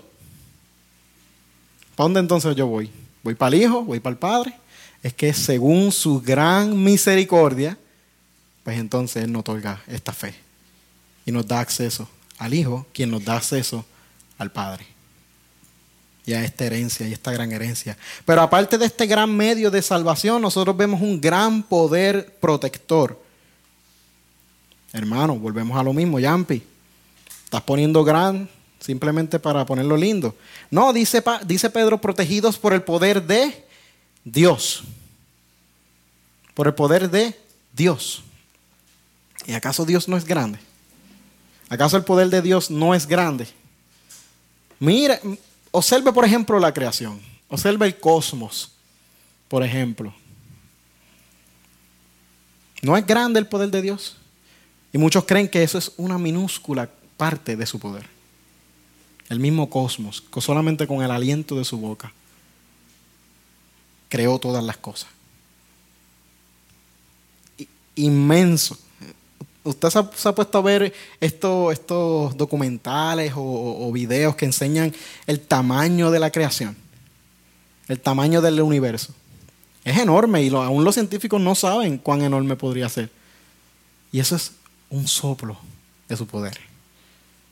¿Para 1.95 2.05
dónde 2.05 2.21
entonces 2.21 2.55
yo 2.57 2.67
voy? 2.67 2.91
¿Voy 3.23 3.35
para 3.35 3.55
el 3.57 3.63
Hijo? 3.63 3.85
¿Voy 3.85 4.01
para 4.01 4.13
el 4.13 4.19
Padre? 4.19 4.55
Es 5.03 5.15
que 5.15 5.33
según 5.33 5.93
su 5.93 6.21
gran 6.21 6.83
misericordia, 6.83 7.79
pues 8.65 8.79
entonces 8.79 9.25
Él 9.25 9.33
nos 9.33 9.41
otorga 9.41 9.83
esta 9.87 10.13
fe 10.13 10.35
y 11.27 11.33
nos 11.33 11.47
da 11.47 11.61
acceso 11.61 12.09
al 12.39 12.55
Hijo, 12.55 12.87
quien 12.93 13.11
nos 13.11 13.25
da 13.25 13.37
acceso 13.37 13.85
al 14.39 14.51
Padre 14.51 14.87
y 16.29 16.35
a 16.35 16.45
esta 16.45 16.67
herencia 16.67 17.09
y 17.09 17.13
esta 17.15 17.33
gran 17.33 17.51
herencia. 17.53 17.97
Pero 18.27 18.43
aparte 18.43 18.77
de 18.77 18.85
este 18.85 19.07
gran 19.07 19.35
medio 19.35 19.71
de 19.71 19.81
salvación, 19.81 20.43
nosotros 20.43 20.77
vemos 20.77 21.01
un 21.01 21.19
gran 21.19 21.63
poder 21.63 22.37
protector. 22.39 23.19
Hermano, 24.93 25.37
volvemos 25.39 25.79
a 25.79 25.83
lo 25.83 25.95
mismo, 25.95 26.21
Yampi. 26.21 26.63
Estás 27.49 27.63
poniendo 27.63 28.05
gran 28.05 28.49
simplemente 28.79 29.39
para 29.39 29.65
ponerlo 29.65 29.97
lindo. 29.97 30.37
No, 30.71 30.93
dice, 30.93 31.23
dice 31.47 31.71
Pedro, 31.71 32.01
protegidos 32.01 32.59
por 32.59 32.75
el 32.75 32.83
poder 32.83 33.23
de 33.27 33.67
Dios. 34.23 34.85
Por 36.53 36.67
el 36.67 36.75
poder 36.75 37.11
de 37.11 37.35
Dios. 37.73 38.23
¿Y 39.47 39.55
acaso 39.55 39.87
Dios 39.87 40.09
no 40.09 40.17
es 40.19 40.27
grande? 40.27 40.59
¿Acaso 41.69 41.97
el 41.97 42.05
poder 42.05 42.29
de 42.29 42.43
Dios 42.43 42.71
no 42.71 42.95
es 42.95 43.07
grande? 43.07 43.49
Mira, 44.79 45.19
Observe, 45.71 46.13
por 46.13 46.25
ejemplo, 46.25 46.59
la 46.59 46.73
creación. 46.73 47.21
Observe 47.49 47.87
el 47.87 47.99
cosmos, 47.99 48.73
por 49.49 49.63
ejemplo. 49.63 50.15
¿No 52.83 52.97
es 52.97 53.07
grande 53.07 53.41
el 53.41 53.47
poder 53.47 53.71
de 53.71 53.83
Dios? 53.83 54.17
Y 54.93 54.99
muchos 54.99 55.25
creen 55.25 55.49
que 55.49 55.63
eso 55.63 55.79
es 55.79 55.93
una 55.97 56.19
minúscula 56.19 56.89
parte 57.19 57.57
de 57.57 57.67
su 57.67 57.79
poder. 57.79 58.07
El 59.29 59.41
mismo 59.41 59.69
cosmos, 59.69 60.25
solamente 60.41 60.87
con 60.87 61.03
el 61.03 61.11
aliento 61.11 61.57
de 61.57 61.65
su 61.65 61.77
boca, 61.77 62.11
creó 64.09 64.39
todas 64.39 64.65
las 64.65 64.79
cosas. 64.79 65.11
inmenso. 67.95 68.79
Usted 69.65 69.91
se 69.91 70.29
ha, 70.29 70.35
puesto 70.35 70.57
a 70.57 70.63
ver 70.63 70.95
estos 71.21 72.37
documentales 72.37 73.33
o, 73.37 73.91
videos 73.93 74.37
que 74.37 74.47
enseñan 74.47 74.95
el 75.27 75.41
tamaño 75.41 76.11
de 76.11 76.21
la 76.21 76.31
creación, 76.31 76.77
el 77.89 78.01
tamaño 78.01 78.41
del 78.41 78.63
universo. 78.63 79.13
Es 79.85 79.99
enorme 79.99 80.43
y 80.43 80.49
aún 80.49 80.85
los 80.85 80.95
científicos 80.95 81.41
no 81.41 81.55
saben 81.55 81.99
cuán 81.99 82.23
enorme 82.23 82.57
podría 82.57 82.89
ser. 82.89 83.11
Y 84.13 84.21
eso 84.21 84.37
es 84.37 84.53
un 84.91 85.09
soplo 85.09 85.59
de 86.09 86.17
su 86.17 86.27
poder. 86.27 86.68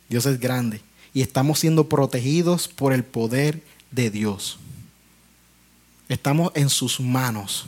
Dios 0.09 0.27
es 0.27 0.39
grande 0.39 0.81
y 1.13 1.23
estamos 1.23 1.59
siendo 1.59 1.89
protegidos 1.89 2.69
por 2.69 2.93
el 2.93 3.05
poder 3.05 3.63
de 3.91 4.11
Dios. 4.11 4.59
Estamos 6.09 6.53
en 6.55 6.69
sus 6.69 7.01
manos. 7.01 7.67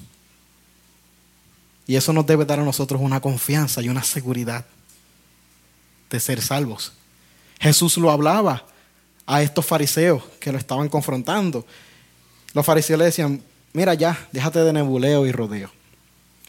Y 1.87 1.97
eso 1.97 2.13
nos 2.13 2.27
debe 2.27 2.45
dar 2.45 2.61
a 2.61 2.65
nosotros 2.65 3.01
una 3.01 3.21
confianza 3.21 3.81
y 3.81 3.89
una 3.89 4.03
seguridad 4.03 4.67
de 6.11 6.21
ser 6.21 6.43
salvos. 6.43 6.93
Jesús 7.59 7.97
lo 7.97 8.11
hablaba 8.11 8.65
a 9.27 9.43
estos 9.43 9.65
fariseos 9.65 10.23
que 10.39 10.53
lo 10.53 10.59
estaban 10.59 10.89
confrontando. 10.89 11.67
Los 12.53 12.65
fariseos 12.65 12.99
le 12.99 13.07
decían, 13.07 13.43
mira 13.73 13.95
ya, 13.95 14.29
déjate 14.33 14.61
de 14.61 14.73
nebuleo 14.73 15.27
y 15.27 15.33
rodeo. 15.33 15.71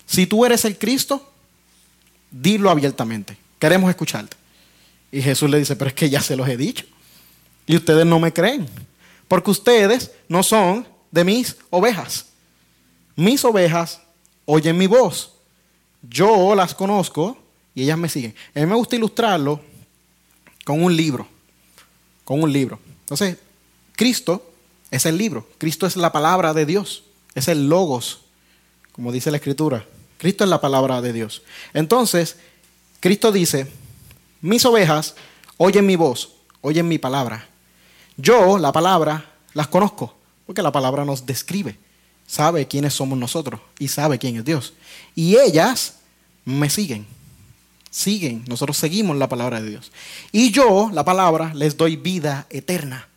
Si 0.05 0.27
tú 0.27 0.45
eres 0.45 0.65
el 0.65 0.77
Cristo, 0.77 1.31
dilo 2.29 2.69
abiertamente. 2.69 3.37
Queremos 3.57 3.89
escucharte. 3.89 4.38
Y 5.11 5.21
Jesús 5.21 5.49
le 5.49 5.59
dice, 5.59 5.75
pero 5.75 5.89
es 5.89 5.93
que 5.93 6.09
ya 6.09 6.21
se 6.21 6.35
los 6.35 6.47
he 6.47 6.57
dicho. 6.57 6.85
Y 7.65 7.75
ustedes 7.75 8.05
no 8.05 8.19
me 8.19 8.33
creen. 8.33 8.67
Porque 9.27 9.51
ustedes 9.51 10.11
no 10.27 10.43
son 10.43 10.87
de 11.11 11.23
mis 11.23 11.55
ovejas. 11.69 12.27
Mis 13.15 13.43
ovejas 13.43 14.01
oyen 14.45 14.77
mi 14.77 14.87
voz. 14.87 15.33
Yo 16.01 16.55
las 16.55 16.73
conozco 16.73 17.37
y 17.75 17.83
ellas 17.83 17.97
me 17.97 18.09
siguen. 18.09 18.33
A 18.55 18.59
mí 18.59 18.65
me 18.65 18.75
gusta 18.75 18.95
ilustrarlo 18.95 19.61
con 20.65 20.83
un 20.83 20.95
libro. 20.95 21.27
Con 22.23 22.41
un 22.41 22.51
libro. 22.51 22.79
Entonces, 23.01 23.37
Cristo 23.95 24.51
es 24.91 25.05
el 25.05 25.17
libro. 25.17 25.47
Cristo 25.57 25.85
es 25.85 25.95
la 25.95 26.11
palabra 26.11 26.53
de 26.53 26.65
Dios. 26.65 27.03
Es 27.35 27.47
el 27.47 27.69
logos, 27.69 28.21
como 28.91 29.11
dice 29.11 29.31
la 29.31 29.37
escritura. 29.37 29.85
Cristo 30.17 30.43
es 30.43 30.49
la 30.49 30.61
palabra 30.61 31.01
de 31.01 31.13
Dios. 31.13 31.43
Entonces, 31.73 32.37
Cristo 32.99 33.31
dice, 33.31 33.67
mis 34.41 34.65
ovejas 34.65 35.15
oyen 35.57 35.85
mi 35.85 35.95
voz, 35.95 36.29
oyen 36.61 36.87
mi 36.87 36.97
palabra. 36.97 37.47
Yo, 38.17 38.57
la 38.57 38.71
palabra, 38.71 39.25
las 39.53 39.67
conozco, 39.67 40.15
porque 40.45 40.61
la 40.61 40.71
palabra 40.71 41.05
nos 41.05 41.25
describe, 41.25 41.77
sabe 42.27 42.67
quiénes 42.67 42.93
somos 42.93 43.17
nosotros 43.17 43.61
y 43.77 43.87
sabe 43.87 44.17
quién 44.17 44.37
es 44.37 44.45
Dios. 44.45 44.73
Y 45.15 45.37
ellas 45.37 45.95
me 46.45 46.69
siguen, 46.69 47.05
siguen, 47.89 48.43
nosotros 48.47 48.77
seguimos 48.77 49.17
la 49.17 49.29
palabra 49.29 49.61
de 49.61 49.69
Dios. 49.69 49.91
Y 50.31 50.51
yo, 50.51 50.89
la 50.93 51.03
palabra, 51.03 51.53
les 51.53 51.77
doy 51.77 51.95
vida 51.95 52.45
eterna 52.49 53.07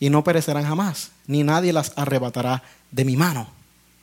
y 0.00 0.10
no 0.10 0.24
perecerán 0.24 0.64
jamás, 0.64 1.10
ni 1.26 1.42
nadie 1.42 1.72
las 1.72 1.92
arrebatará 1.96 2.62
de 2.90 3.04
mi 3.04 3.16
mano. 3.16 3.48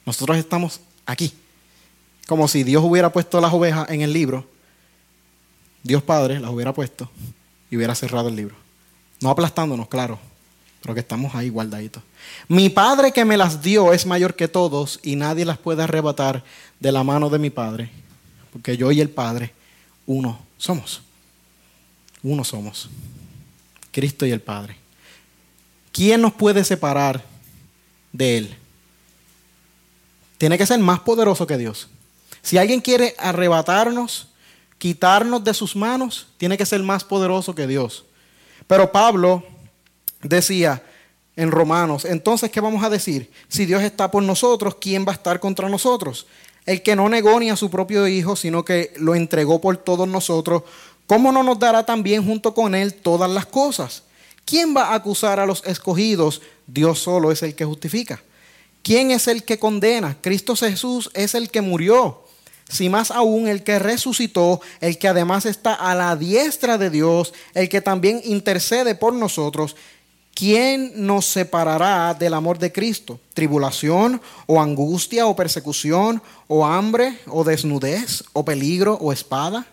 Nosotros 0.06 0.38
estamos 0.38 0.80
aquí, 1.06 1.34
como 2.28 2.48
si 2.48 2.64
Dios 2.64 2.84
hubiera 2.84 3.12
puesto 3.12 3.40
las 3.40 3.54
ovejas 3.54 3.90
en 3.90 4.02
el 4.02 4.14
libro, 4.14 4.48
Dios 5.84 6.04
Padre 6.04 6.40
las 6.40 6.52
hubiera 6.52 6.74
puesto 6.74 7.10
y 7.70 7.78
hubiera 7.78 7.96
cerrado 7.96 8.30
el 8.30 8.36
libro. 8.36 8.56
No 9.22 9.30
aplastándonos, 9.30 9.88
claro, 9.88 10.20
pero 10.82 10.94
que 10.94 11.00
estamos 11.00 11.36
ahí 11.36 11.50
guardaditos. 11.50 12.04
Mi 12.48 12.70
Padre 12.70 13.12
que 13.12 13.26
me 13.26 13.38
las 13.38 13.62
dio 13.62 13.94
es 13.94 14.06
mayor 14.06 14.36
que 14.36 14.48
todos 14.48 15.00
y 15.04 15.16
nadie 15.16 15.46
las 15.46 15.58
puede 15.58 15.84
arrebatar 15.84 16.44
de 16.80 16.92
la 16.92 17.04
mano 17.04 17.30
de 17.30 17.40
mi 17.40 17.50
Padre, 17.50 17.90
porque 18.52 18.78
yo 18.78 18.92
y 18.92 19.00
el 19.02 19.10
Padre, 19.10 19.54
uno 20.06 20.40
somos. 20.58 21.02
Uno 22.24 22.44
somos. 22.44 22.90
Cristo 23.92 24.26
y 24.26 24.32
el 24.32 24.42
Padre. 24.42 24.78
¿Quién 25.92 26.22
nos 26.22 26.34
puede 26.34 26.64
separar 26.64 27.24
de 28.14 28.38
Él? 28.38 28.56
Tiene 30.38 30.58
que 30.58 30.66
ser 30.66 30.80
más 30.80 31.00
poderoso 31.02 31.46
que 31.46 31.58
Dios. 31.58 31.88
Si 32.42 32.58
alguien 32.58 32.82
quiere 32.82 33.16
arrebatarnos, 33.20 34.28
quitarnos 34.82 35.44
de 35.44 35.54
sus 35.54 35.76
manos, 35.76 36.26
tiene 36.40 36.58
que 36.58 36.66
ser 36.66 36.82
más 36.82 37.04
poderoso 37.04 37.54
que 37.54 37.68
Dios. 37.68 38.04
Pero 38.66 38.92
Pablo 38.92 39.44
decía 40.24 40.82
en 41.36 41.52
Romanos, 41.52 42.04
entonces, 42.04 42.50
¿qué 42.50 42.62
vamos 42.62 42.84
a 42.84 42.90
decir? 42.90 43.30
Si 43.48 43.68
Dios 43.68 43.84
está 43.84 44.10
por 44.10 44.24
nosotros, 44.24 44.78
¿quién 44.82 45.06
va 45.08 45.12
a 45.12 45.16
estar 45.16 45.40
contra 45.40 45.70
nosotros? 45.70 46.26
El 46.66 46.82
que 46.82 46.96
no 46.96 47.08
negó 47.10 47.40
ni 47.40 47.52
a 47.52 47.56
su 47.56 47.70
propio 47.70 48.08
Hijo, 48.08 48.36
sino 48.36 48.66
que 48.66 48.92
lo 48.98 49.14
entregó 49.14 49.62
por 49.62 49.78
todos 49.78 50.08
nosotros, 50.08 50.64
¿cómo 51.06 51.32
no 51.32 51.44
nos 51.44 51.60
dará 51.60 51.86
también 51.86 52.26
junto 52.26 52.56
con 52.56 52.74
Él 52.74 52.96
todas 52.96 53.30
las 53.30 53.46
cosas? 53.46 54.02
¿Quién 54.46 54.76
va 54.76 54.86
a 54.86 54.96
acusar 54.96 55.40
a 55.40 55.46
los 55.46 55.64
escogidos? 55.64 56.42
Dios 56.66 56.98
solo 56.98 57.32
es 57.32 57.44
el 57.44 57.54
que 57.54 57.66
justifica. 57.66 58.20
¿Quién 58.82 59.12
es 59.12 59.28
el 59.28 59.44
que 59.44 59.60
condena? 59.60 60.18
Cristo 60.22 60.56
Jesús 60.56 61.12
es 61.14 61.36
el 61.36 61.52
que 61.52 61.62
murió 61.62 62.21
si 62.72 62.88
más 62.88 63.12
aún 63.12 63.48
el 63.50 63.64
que 63.64 63.80
resucitó, 63.80 64.62
el 64.80 64.98
que 64.98 65.10
además 65.10 65.46
está 65.46 65.74
a 65.74 65.94
la 65.94 66.16
diestra 66.16 66.78
de 66.78 66.90
Dios, 66.90 67.34
el 67.54 67.68
que 67.68 67.82
también 67.82 68.22
intercede 68.24 68.96
por 68.96 69.14
nosotros, 69.14 69.76
¿quién 70.34 70.94
nos 70.96 71.26
separará 71.26 72.14
del 72.14 72.34
amor 72.34 72.60
de 72.60 72.72
Cristo? 72.72 73.20
¿Tribulación 73.34 74.22
o 74.48 74.62
angustia 74.62 75.28
o 75.28 75.36
persecución 75.36 76.24
o 76.48 76.66
hambre 76.66 77.20
o 77.28 77.44
desnudez 77.44 78.24
o 78.32 78.46
peligro 78.46 78.98
o 79.02 79.12
espada? 79.12 79.66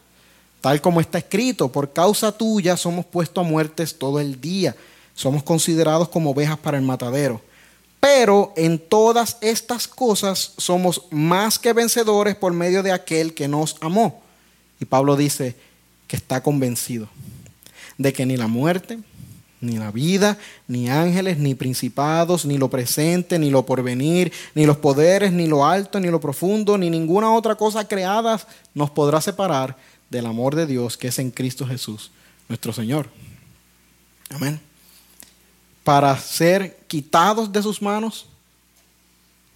Tal 0.61 0.81
como 0.81 1.01
está 1.01 1.19
escrito, 1.19 1.71
por 1.71 1.93
causa 1.93 2.33
tuya 2.33 2.77
somos 2.77 3.07
puestos 3.07 3.47
a 3.47 3.49
muertes 3.49 3.97
todo 3.97 4.19
el 4.19 4.41
día, 4.41 4.75
somos 5.15 5.45
considerados 5.45 6.09
como 6.09 6.31
ovejas 6.31 6.59
para 6.59 6.79
el 6.79 6.83
matadero. 6.83 7.41
Pero 8.01 8.53
en 8.57 8.79
todas 8.79 9.37
estas 9.41 9.89
cosas 9.89 10.53
somos 10.57 11.03
más 11.11 11.59
que 11.59 11.73
vencedores 11.73 12.37
por 12.37 12.53
medio 12.53 12.83
de 12.83 12.93
aquel 12.93 13.35
que 13.35 13.49
nos 13.49 13.77
amó. 13.81 14.23
Y 14.81 14.85
Pablo 14.85 15.17
dice 15.17 15.57
que 16.07 16.17
está 16.17 16.43
convencido 16.43 17.09
de 17.97 18.13
que 18.13 18.25
ni 18.25 18.37
la 18.37 18.47
muerte, 18.47 19.01
ni 19.61 19.77
la 19.77 19.91
vida, 19.91 20.39
ni 20.69 20.89
ángeles, 20.89 21.39
ni 21.39 21.57
principados, 21.57 22.47
ni 22.47 22.57
lo 22.59 22.71
presente, 22.71 23.39
ni 23.39 23.51
lo 23.51 23.67
porvenir, 23.67 24.33
ni 24.55 24.65
los 24.67 24.77
poderes, 24.77 25.33
ni 25.33 25.49
lo 25.49 25.67
alto, 25.67 25.99
ni 25.99 26.09
lo 26.09 26.21
profundo, 26.21 26.79
ni 26.79 26.91
ninguna 26.91 27.33
otra 27.33 27.57
cosa 27.57 27.89
creada 27.89 28.41
nos 28.75 28.91
podrá 28.91 29.21
separar 29.21 29.77
del 30.09 30.27
amor 30.27 30.55
de 30.55 30.67
Dios 30.67 30.97
que 30.97 31.09
es 31.09 31.19
en 31.19 31.33
Cristo 31.33 31.67
Jesús, 31.67 32.13
nuestro 32.49 32.73
Señor. 32.73 33.09
Amén 34.31 34.61
para 35.89 36.19
ser 36.19 36.78
quitados 36.89 37.53
de 37.53 37.62
sus 37.62 37.80
manos? 37.80 38.26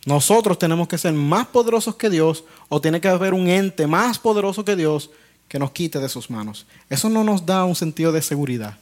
Nosotros 0.05 0.59
tenemos 0.59 0.89
que 0.89 0.99
ser 0.99 1.13
más 1.13 1.47
poderosos 1.47 1.97
que 1.97 2.11
Dios 2.11 2.45
o 2.69 2.81
tiene 2.81 3.01
que 3.01 3.09
haber 3.09 3.35
un 3.35 3.49
ente 3.49 3.87
más 3.87 4.19
poderoso 4.19 4.65
que 4.65 4.77
Dios 4.77 5.11
que 5.49 5.59
nos 5.59 5.71
quite 5.71 5.99
de 5.99 6.09
sus 6.09 6.31
manos. 6.31 6.67
Eso 6.89 7.09
no 7.09 7.25
nos 7.25 7.45
da 7.45 7.65
un 7.65 7.75
sentido 7.75 8.13
de 8.13 8.23
seguridad 8.23 8.79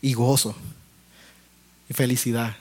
y 0.00 0.14
gozo 0.14 0.54
y 1.88 1.94
felicidad 1.94 2.56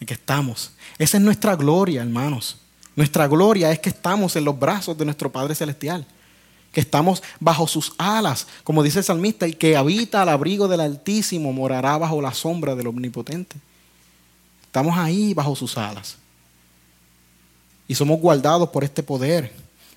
y 0.00 0.06
que 0.06 0.14
estamos. 0.14 0.72
Esa 0.98 1.16
es 1.16 1.22
nuestra 1.22 1.56
gloria, 1.56 2.02
hermanos. 2.02 2.58
Nuestra 2.94 3.26
gloria 3.26 3.70
es 3.70 3.78
que 3.78 3.90
estamos 3.90 4.36
en 4.36 4.44
los 4.44 4.58
brazos 4.58 4.96
de 4.96 5.04
nuestro 5.04 5.30
Padre 5.30 5.54
Celestial 5.54 6.06
que 6.76 6.80
estamos 6.82 7.22
bajo 7.40 7.66
sus 7.66 7.94
alas. 7.96 8.46
Como 8.62 8.82
dice 8.82 8.98
el 8.98 9.04
salmista, 9.06 9.46
el 9.46 9.56
que 9.56 9.78
habita 9.78 10.20
al 10.20 10.28
abrigo 10.28 10.68
del 10.68 10.80
Altísimo 10.80 11.50
morará 11.50 11.96
bajo 11.96 12.20
la 12.20 12.34
sombra 12.34 12.74
del 12.74 12.88
Omnipotente. 12.88 13.56
Estamos 14.76 14.98
ahí 14.98 15.32
bajo 15.32 15.56
sus 15.56 15.78
alas. 15.78 16.18
Y 17.88 17.94
somos 17.94 18.20
guardados 18.20 18.68
por 18.68 18.84
este 18.84 19.02
poder 19.02 19.50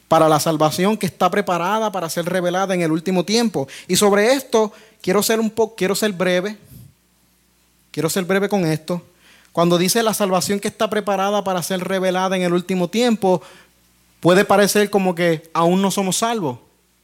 para 0.07 0.29
la 0.29 0.39
salvación 0.39 0.95
que 0.95 1.05
está 1.05 1.29
preparada 1.29 1.91
para 1.91 2.09
ser 2.09 2.23
revelada 2.23 2.73
en 2.73 2.81
el 2.81 2.93
último 2.93 3.25
tiempo. 3.25 3.67
Y 3.89 3.97
sobre 3.97 4.31
esto 4.31 4.71
quiero 5.01 5.21
ser 5.21 5.41
un 5.41 5.49
poco 5.49 5.75
quiero 5.75 5.95
ser 5.95 6.13
breve. 6.13 6.57
Quiero 7.91 8.09
ser 8.09 8.23
breve 8.23 8.47
con 8.47 8.65
esto. 8.65 9.01
Cuando 9.51 9.77
dice 9.77 10.01
la 10.01 10.13
salvación 10.13 10.61
que 10.61 10.69
está 10.69 10.89
preparada 10.89 11.43
para 11.43 11.61
ser 11.61 11.83
revelada 11.83 12.37
en 12.37 12.43
el 12.43 12.53
último 12.53 12.87
tiempo, 12.87 13.41
puede 14.21 14.45
parecer 14.45 14.89
como 14.89 15.13
que 15.13 15.49
aún 15.53 15.81
no 15.81 15.91
somos 15.91 16.15
salvos. 16.15 16.57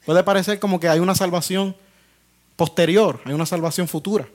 Puede 0.06 0.24
parecer 0.24 0.62
como 0.62 0.80
que 0.80 0.88
hay 0.88 1.00
una 1.00 1.14
salvación 1.14 1.76
posterior, 2.56 3.22
hay 3.26 3.34
una 3.34 3.46
salvación 3.46 3.88
futura. 3.88 4.28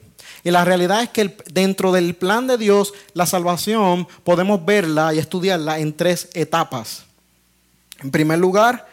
Y 0.44 0.50
la 0.50 0.64
realidad 0.64 1.02
es 1.02 1.10
que 1.10 1.36
dentro 1.50 1.92
del 1.92 2.14
plan 2.14 2.46
de 2.46 2.56
Dios, 2.56 2.92
la 3.14 3.26
salvación 3.26 4.06
podemos 4.24 4.64
verla 4.64 5.12
y 5.14 5.18
estudiarla 5.18 5.78
en 5.78 5.96
tres 5.96 6.28
etapas. 6.34 7.04
En 8.00 8.10
primer 8.10 8.38
lugar, 8.38 8.88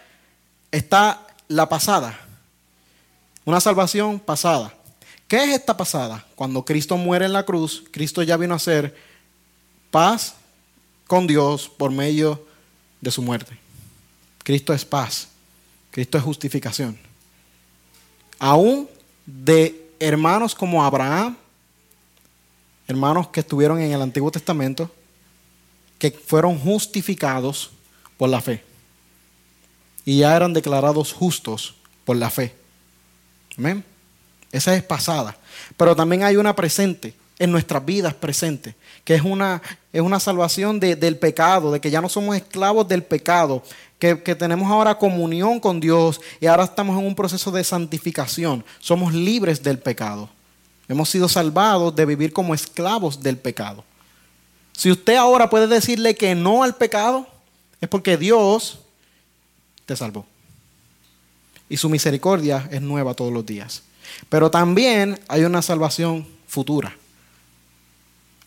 está 0.72 1.26
la 1.48 1.70
pasada, 1.70 2.20
una 3.46 3.62
salvación 3.62 4.20
pasada. 4.20 4.74
¿Qué 5.28 5.44
es 5.44 5.50
esta 5.50 5.76
pasada? 5.76 6.26
Cuando 6.36 6.64
Cristo 6.64 6.98
muere 6.98 7.26
en 7.26 7.34
la 7.34 7.44
cruz, 7.44 7.84
Cristo 7.92 8.24
ya 8.24 8.38
vino 8.38 8.54
a 8.54 8.58
hacer 8.58 8.96
paz 9.92 10.36
con 11.06 11.28
Dios 11.28 11.70
por 11.70 11.92
medio 11.92 12.46
de 13.02 13.12
su 13.12 13.22
muerte. 13.22 13.58
Cristo 14.44 14.74
es 14.74 14.86
paz. 14.86 15.30
Cristo 15.92 16.18
es 16.18 16.24
justificación. 16.24 16.98
Aún 18.40 18.88
de 19.28 19.92
hermanos 20.00 20.56
como 20.56 20.84
Abraham, 20.84 21.38
hermanos 22.88 23.28
que 23.28 23.42
estuvieron 23.42 23.80
en 23.80 23.92
el 23.92 24.02
Antiguo 24.02 24.32
Testamento, 24.32 24.90
que 26.00 26.12
fueron 26.12 26.58
justificados 26.58 27.72
por 28.18 28.30
la 28.30 28.42
fe. 28.42 28.64
Y 30.06 30.20
ya 30.20 30.36
eran 30.36 30.54
declarados 30.54 31.12
justos 31.12 31.76
por 32.06 32.16
la 32.16 32.30
fe. 32.30 32.56
Amén. 33.58 33.84
Esa 34.52 34.74
es 34.76 34.84
pasada. 34.84 35.36
Pero 35.76 35.96
también 35.96 36.24
hay 36.24 36.38
una 36.38 36.56
presente, 36.56 37.14
en 37.40 37.52
nuestras 37.52 37.86
vidas 37.86 38.14
presente, 38.14 38.76
que 39.04 39.16
es 39.16 39.22
una, 39.22 39.62
es 39.94 40.02
una 40.02 40.20
salvación 40.20 40.80
del 40.80 41.18
pecado, 41.18 41.72
de 41.72 41.80
que 41.80 41.92
ya 41.92 42.02
no 42.02 42.10
somos 42.10 42.36
esclavos 42.36 42.88
del 42.88 43.04
pecado, 43.04 43.64
que, 44.00 44.22
que, 44.22 44.36
tenemos 44.36 44.72
ahora 44.72 44.98
comunión 44.98 45.60
con 45.60 45.80
Dios 45.80 46.20
y 46.40 46.48
ahora 46.48 46.64
estamos 46.64 47.00
en 47.00 47.06
un 47.06 47.16
proceso 47.16 47.52
de 47.52 47.64
santificación. 47.64 48.64
Somos 48.80 49.14
libres 49.14 49.62
del 49.62 49.80
pecado. 49.80 50.30
Hemos 50.88 51.10
sido 51.10 51.28
salvados 51.28 51.96
de 51.96 52.06
vivir 52.06 52.32
como 52.32 52.54
esclavos 52.54 53.22
del 53.22 53.38
pecado. 53.38 53.84
Si 54.72 54.92
usted 54.92 55.16
ahora 55.16 55.50
puede 55.50 55.68
decirle 55.68 56.16
que 56.16 56.36
no 56.36 56.64
al 56.64 56.76
pecado, 56.76 57.28
es 57.82 57.90
porque 57.90 58.18
Dios 58.18 58.80
te 59.86 59.96
salvó. 59.96 60.26
Y 61.70 61.78
su 61.78 61.90
misericordia 61.90 62.68
es 62.72 62.82
nueva 62.82 63.14
todos 63.14 63.34
los 63.34 63.46
días. 63.46 63.84
Pero 64.30 64.50
también 64.50 65.20
hay 65.28 65.44
una 65.44 65.62
salvación 65.62 66.28
futura. 66.48 66.96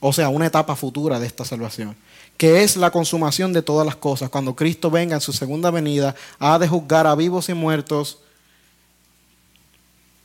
O 0.01 0.13
sea, 0.15 0.31
una 0.31 0.47
etapa 0.47 0.75
futura 0.77 1.21
de 1.21 1.27
esta 1.27 1.45
salvación, 1.45 1.95
que 2.39 2.63
es 2.63 2.77
la 2.77 2.91
consumación 2.91 3.53
de 3.53 3.61
todas 3.61 3.87
las 3.87 3.97
cosas. 3.97 4.31
Cuando 4.31 4.57
Cristo 4.57 4.91
venga 4.91 5.15
en 5.15 5.21
su 5.21 5.33
segunda 5.33 5.71
venida, 5.71 6.15
ha 6.39 6.59
de 6.59 6.67
juzgar 6.67 7.07
a 7.07 7.15
vivos 7.15 7.51
y 7.51 7.55
muertos 7.55 8.19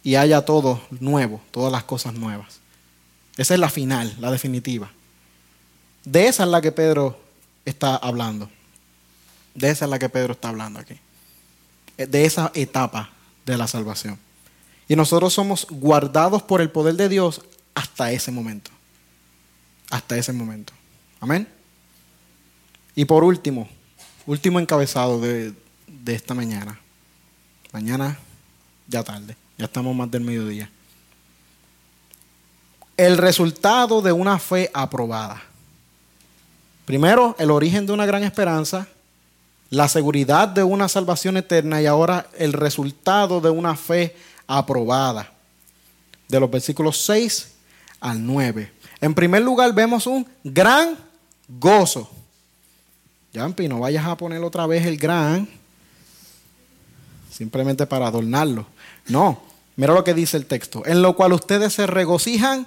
y 0.02 0.16
haya 0.16 0.46
todo 0.46 0.80
nuevo, 1.00 1.42
todas 1.52 1.72
las 1.72 1.84
cosas 1.84 2.14
nuevas. 2.14 2.60
Esa 3.36 3.54
es 3.54 3.60
la 3.60 3.70
final, 3.70 4.16
la 4.20 4.32
definitiva. 4.32 4.90
De 6.06 6.28
esa 6.28 6.44
es 6.44 6.50
la 6.50 6.62
que 6.62 6.72
Pedro 6.72 7.20
está 7.66 7.98
hablando. 7.98 8.50
De 9.54 9.70
esa 9.70 9.86
es 9.86 9.92
la 9.92 10.00
que 10.00 10.08
Pedro 10.08 10.34
está 10.34 10.50
hablando 10.50 10.80
aquí. 10.80 10.98
De 11.98 12.26
esa 12.26 12.52
etapa 12.54 13.10
de 13.46 13.58
la 13.58 13.68
salvación. 13.68 14.20
Y 14.88 14.96
nosotros 14.96 15.34
somos 15.34 15.68
guardados 15.70 16.44
por 16.44 16.62
el 16.62 16.70
poder 16.70 16.96
de 16.96 17.10
Dios 17.10 17.42
hasta 17.74 18.12
ese 18.12 18.32
momento. 18.32 18.72
Hasta 19.90 20.18
ese 20.18 20.34
momento. 20.34 20.74
Amén. 21.20 21.48
Y 22.96 23.06
por 23.06 23.24
último, 23.24 23.68
último 24.26 24.60
encabezado 24.60 25.20
de, 25.20 25.54
de 25.88 26.16
esta 26.16 26.34
mañana. 26.34 26.80
Mañana 27.72 28.18
ya 28.88 29.04
tarde, 29.04 29.36
ya 29.58 29.66
estamos 29.66 29.96
más 29.96 30.10
del 30.10 30.24
mediodía. 30.24 30.70
El 32.98 33.18
resultado 33.18 34.02
de 34.02 34.12
una 34.12 34.40
fe 34.40 34.72
aprobada. 34.74 35.42
Primero, 36.86 37.36
el 37.40 37.52
origen 37.52 37.86
de 37.86 37.92
una 37.92 38.06
gran 38.06 38.24
esperanza, 38.24 38.88
la 39.70 39.90
seguridad 39.90 40.48
de 40.48 40.64
una 40.64 40.88
salvación 40.88 41.36
eterna 41.36 41.82
y 41.82 41.88
ahora 41.88 42.28
el 42.38 42.54
resultado 42.54 43.42
de 43.42 43.50
una 43.50 43.76
fe 43.76 44.16
aprobada. 44.48 45.32
De 46.28 46.40
los 46.40 46.50
versículos 46.50 47.04
6 47.04 47.54
al 48.00 48.26
9. 48.26 48.72
En 49.06 49.14
primer 49.14 49.44
lugar 49.44 49.72
vemos 49.72 50.08
un 50.08 50.26
gran 50.44 50.98
gozo. 51.48 52.10
Yampi, 53.34 53.68
no 53.68 53.82
vayas 53.82 54.04
a 54.04 54.18
poner 54.18 54.44
otra 54.44 54.66
vez 54.66 54.84
el 54.84 54.98
gran, 54.98 55.48
simplemente 57.32 57.86
para 57.86 58.08
adornarlo. 58.08 58.66
No, 59.08 59.44
mira 59.76 59.94
lo 59.94 60.04
que 60.04 60.16
dice 60.16 60.38
el 60.38 60.48
texto. 60.48 60.82
En 60.88 61.04
lo 61.04 61.16
cual 61.16 61.34
ustedes 61.34 61.74
se 61.74 61.86
regocijan. 61.86 62.66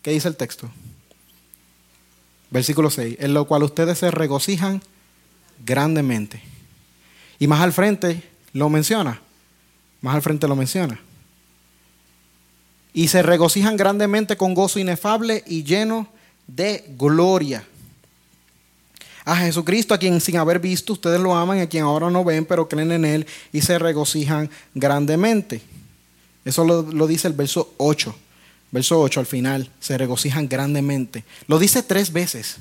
¿Qué 0.00 0.12
dice 0.12 0.26
el 0.26 0.36
texto? 0.36 0.70
Versículo 2.48 2.88
6. 2.88 3.18
En 3.20 3.34
lo 3.34 3.44
cual 3.44 3.64
ustedes 3.64 3.98
se 3.98 4.10
regocijan 4.10 4.80
grandemente. 5.66 6.40
Y 7.38 7.46
más 7.46 7.60
al 7.60 7.74
frente 7.74 8.26
lo 8.54 8.70
menciona. 8.70 9.20
Más 10.00 10.14
al 10.14 10.22
frente 10.22 10.48
lo 10.48 10.56
menciona. 10.56 10.98
Y 12.92 13.08
se 13.08 13.22
regocijan 13.22 13.76
grandemente 13.76 14.36
con 14.36 14.54
gozo 14.54 14.78
inefable 14.78 15.44
y 15.46 15.62
lleno 15.62 16.08
de 16.46 16.84
gloria. 16.98 17.64
A 19.24 19.36
Jesucristo, 19.36 19.94
a 19.94 19.98
quien 19.98 20.20
sin 20.20 20.38
haber 20.38 20.58
visto 20.58 20.94
ustedes 20.94 21.20
lo 21.20 21.34
aman, 21.34 21.60
a 21.60 21.68
quien 21.68 21.84
ahora 21.84 22.10
no 22.10 22.24
ven, 22.24 22.44
pero 22.44 22.68
creen 22.68 22.90
en 22.92 23.04
Él 23.04 23.26
y 23.52 23.60
se 23.60 23.78
regocijan 23.78 24.50
grandemente. 24.74 25.60
Eso 26.44 26.64
lo, 26.64 26.82
lo 26.82 27.06
dice 27.06 27.28
el 27.28 27.34
verso 27.34 27.74
8. 27.76 28.14
Verso 28.72 29.00
8 29.00 29.20
al 29.20 29.26
final, 29.26 29.70
se 29.80 29.98
regocijan 29.98 30.48
grandemente. 30.48 31.24
Lo 31.46 31.58
dice 31.58 31.82
tres 31.82 32.12
veces 32.12 32.58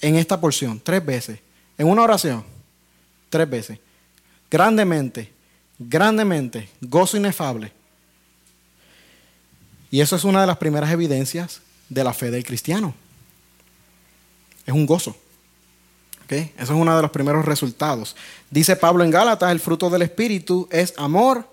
en 0.00 0.16
esta 0.16 0.40
porción, 0.40 0.80
tres 0.82 1.04
veces. 1.04 1.38
En 1.78 1.88
una 1.88 2.02
oración, 2.02 2.44
tres 3.28 3.48
veces. 3.48 3.78
Grandemente, 4.50 5.32
grandemente, 5.78 6.68
gozo 6.80 7.16
inefable. 7.16 7.72
Y 9.96 10.02
eso 10.02 10.14
es 10.14 10.24
una 10.24 10.42
de 10.42 10.46
las 10.46 10.58
primeras 10.58 10.90
evidencias 10.90 11.62
de 11.88 12.04
la 12.04 12.12
fe 12.12 12.30
del 12.30 12.44
cristiano. 12.44 12.92
Es 14.66 14.74
un 14.74 14.84
gozo. 14.84 15.16
Eso 16.28 16.50
es 16.58 16.68
uno 16.68 16.94
de 16.94 17.00
los 17.00 17.10
primeros 17.10 17.46
resultados. 17.46 18.14
Dice 18.50 18.76
Pablo 18.76 19.04
en 19.04 19.10
Gálatas, 19.10 19.50
el 19.50 19.58
fruto 19.58 19.88
del 19.88 20.02
Espíritu 20.02 20.68
es 20.70 20.92
amor 20.98 21.48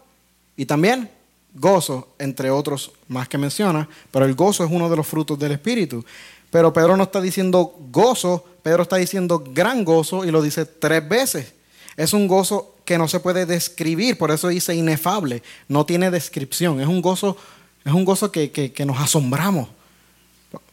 y 0.58 0.66
también 0.66 1.10
gozo, 1.54 2.16
entre 2.20 2.52
otros 2.52 2.91
más 3.08 3.30
que 3.30 3.38
menciona, 3.38 3.88
pero 4.12 4.26
el 4.26 4.36
gozo 4.36 4.66
es 4.66 4.70
uno 4.70 4.89
de 4.89 4.98
los 4.98 5.08
frutos 5.08 5.39
del 5.39 5.54
Espíritu. 5.54 6.04
Pero 6.52 6.74
Pedro 6.74 6.98
no 6.98 7.04
está 7.04 7.22
diciendo 7.22 7.74
gozo, 7.91 8.46
Pedro 8.62 8.84
está 8.84 8.98
diciendo 8.98 9.41
gran 9.54 9.86
gozo 9.86 10.26
y 10.26 10.32
lo 10.32 10.41
dice 10.41 10.66
tres 10.66 11.08
veces. 11.08 11.54
Es 11.96 12.12
un 12.12 12.28
gozo 12.28 12.76
que 12.84 12.98
no 12.98 13.08
se 13.08 13.22
puede 13.22 13.46
describir, 13.46 14.18
por 14.18 14.32
eso 14.32 14.50
dice 14.50 14.76
inefable, 14.76 15.44
no 15.70 15.86
tiene 15.86 16.12
descripción, 16.12 16.82
es 16.82 16.88
un 16.88 17.02
gozo, 17.02 17.38
es 17.86 17.94
un 17.94 18.06
gozo 18.06 18.32
que, 18.32 18.52
que 18.52 18.86
nos 18.86 19.00
asombramos. 19.00 19.70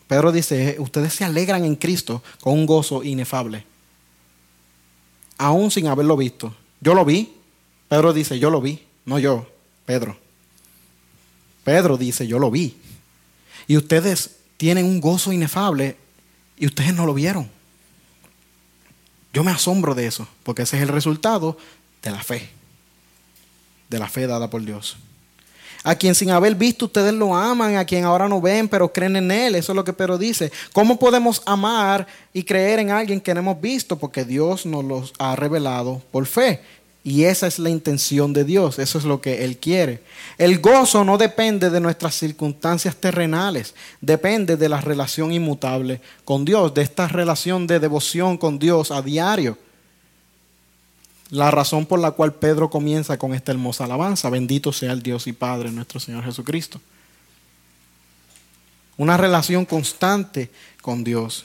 Pedro 0.07 0.33
dice, 0.33 0.77
ustedes 0.81 1.15
se 1.15 1.25
alegran 1.25 1.65
en 1.65 1.77
Cristo 1.77 2.23
con 2.41 2.55
un 2.55 2.67
gozo 2.67 3.05
inefable, 3.05 3.65
aún 5.39 5.71
sin 5.71 5.87
haberlo 5.87 6.17
visto. 6.17 6.55
Yo 6.81 6.95
lo 6.95 7.05
vi, 7.05 7.33
Pedro 7.89 8.13
dice, 8.13 8.39
yo 8.39 8.51
lo 8.51 8.61
vi, 8.61 8.83
no 9.05 9.19
yo, 9.19 9.47
Pedro. 9.87 10.17
Pedro 11.65 11.97
dice, 11.97 12.27
yo 12.27 12.39
lo 12.39 12.51
vi. 12.51 12.77
Y 13.69 13.77
ustedes 13.77 14.37
tienen 14.57 14.85
un 14.85 15.01
gozo 15.01 15.33
inefable 15.33 15.97
y 16.57 16.67
ustedes 16.67 16.95
no 16.95 17.07
lo 17.07 17.15
vieron. 17.15 17.49
Yo 19.33 19.45
me 19.45 19.53
asombro 19.53 19.95
de 19.95 20.07
eso, 20.07 20.27
porque 20.43 20.63
ese 20.63 20.77
es 20.77 20.83
el 20.83 20.89
resultado 20.89 21.57
de 22.03 22.11
la 22.11 22.23
fe, 22.23 22.51
de 23.89 23.99
la 23.99 24.09
fe 24.09 24.27
dada 24.27 24.51
por 24.51 24.65
Dios. 24.65 24.97
A 25.83 25.95
quien 25.95 26.15
sin 26.15 26.31
haber 26.31 26.55
visto 26.55 26.87
ustedes 26.87 27.15
lo 27.15 27.35
aman, 27.35 27.77
a 27.77 27.85
quien 27.85 28.05
ahora 28.05 28.29
no 28.29 28.41
ven, 28.41 28.69
pero 28.69 28.93
creen 28.93 29.17
en 29.17 29.31
Él. 29.31 29.55
Eso 29.55 29.73
es 29.73 29.77
lo 29.77 29.85
que 29.85 29.95
Pedro 29.95 30.19
dice. 30.19 30.53
¿Cómo 30.73 30.99
podemos 30.99 31.43
amar 31.47 32.07
y 32.35 32.43
creer 32.43 32.81
en 32.81 32.91
alguien 32.91 33.21
que 33.21 33.33
no 33.33 33.41
hemos 33.41 33.61
visto? 33.61 33.99
Porque 33.99 34.25
Dios 34.25 34.67
nos 34.67 34.85
los 34.85 35.15
ha 35.19 35.37
revelado 35.37 36.03
por 36.11 36.27
fe. 36.27 36.61
Y 37.03 37.25
esa 37.25 37.47
es 37.47 37.59
la 37.59 37.71
intención 37.71 38.35
de 38.35 38.45
Dios, 38.45 38.79
eso 38.79 38.99
es 38.99 39.05
lo 39.05 39.23
que 39.23 39.43
Él 39.43 39.57
quiere. 39.57 40.03
El 40.37 40.61
gozo 40.61 41.03
no 41.03 41.17
depende 41.17 41.71
de 41.71 41.81
nuestras 41.81 42.15
circunstancias 42.15 42.95
terrenales, 42.95 43.75
depende 44.03 44.59
de 44.59 44.69
la 44.69 44.83
relación 44.83 45.33
inmutable 45.33 46.03
con 46.27 46.45
Dios, 46.45 46.75
de 46.75 46.83
esta 46.83 47.09
relación 47.09 47.67
de 47.67 47.81
devoción 47.81 48.37
con 48.37 48.59
Dios 48.59 48.91
a 48.91 49.01
diario. 49.01 49.57
La 51.31 51.51
razón 51.51 51.87
por 51.87 52.01
la 52.01 52.11
cual 52.11 52.35
Pedro 52.35 52.71
comienza 52.71 53.17
con 53.17 53.35
esta 53.35 53.53
hermosa 53.53 53.85
alabanza, 53.85 54.31
bendito 54.31 54.73
sea 54.73 54.93
el 54.93 55.03
Dios 55.03 55.27
y 55.27 55.33
Padre 55.33 55.71
nuestro 55.71 56.01
Señor 56.01 56.25
Jesucristo. 56.25 56.81
Una 58.97 59.17
relación 59.17 59.65
constante 59.65 60.51
con 60.83 61.05
Dios. 61.05 61.45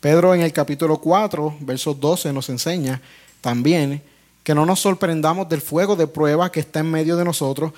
Pedro 0.00 0.34
en 0.34 0.42
el 0.42 0.52
capítulo 0.52 0.98
4, 0.98 1.58
verso 1.60 1.94
12 1.94 2.32
nos 2.32 2.48
enseña 2.48 3.00
también 3.40 4.02
que 4.44 4.54
no 4.54 4.66
nos 4.66 4.80
sorprendamos 4.80 5.48
del 5.48 5.60
fuego 5.60 5.96
de 5.96 6.06
prueba 6.06 6.52
que 6.52 6.60
está 6.60 6.80
en 6.80 6.90
medio 6.90 7.16
de 7.16 7.24
nosotros, 7.24 7.72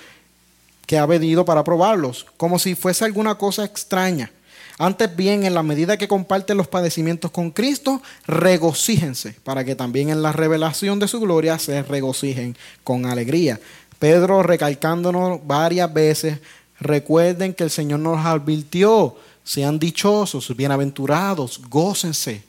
que 0.86 0.98
ha 0.98 1.06
venido 1.06 1.44
para 1.44 1.64
probarlos, 1.64 2.26
como 2.36 2.58
si 2.58 2.74
fuese 2.74 3.04
alguna 3.04 3.36
cosa 3.36 3.64
extraña. 3.64 4.30
Antes 4.78 5.14
bien, 5.14 5.44
en 5.44 5.54
la 5.54 5.62
medida 5.62 5.96
que 5.96 6.08
comparten 6.08 6.56
los 6.56 6.68
padecimientos 6.68 7.30
con 7.30 7.50
Cristo, 7.50 8.02
regocíjense, 8.26 9.36
para 9.44 9.64
que 9.64 9.76
también 9.76 10.10
en 10.10 10.22
la 10.22 10.32
revelación 10.32 10.98
de 10.98 11.08
su 11.08 11.20
gloria 11.20 11.58
se 11.58 11.82
regocijen 11.82 12.56
con 12.82 13.06
alegría. 13.06 13.60
Pedro 13.98 14.42
recalcándonos 14.42 15.46
varias 15.46 15.92
veces, 15.92 16.38
recuerden 16.80 17.54
que 17.54 17.64
el 17.64 17.70
Señor 17.70 18.00
nos 18.00 18.24
advirtió 18.24 19.16
sean 19.44 19.78
dichosos, 19.78 20.56
bienaventurados, 20.56 21.60
gócense, 21.68 22.42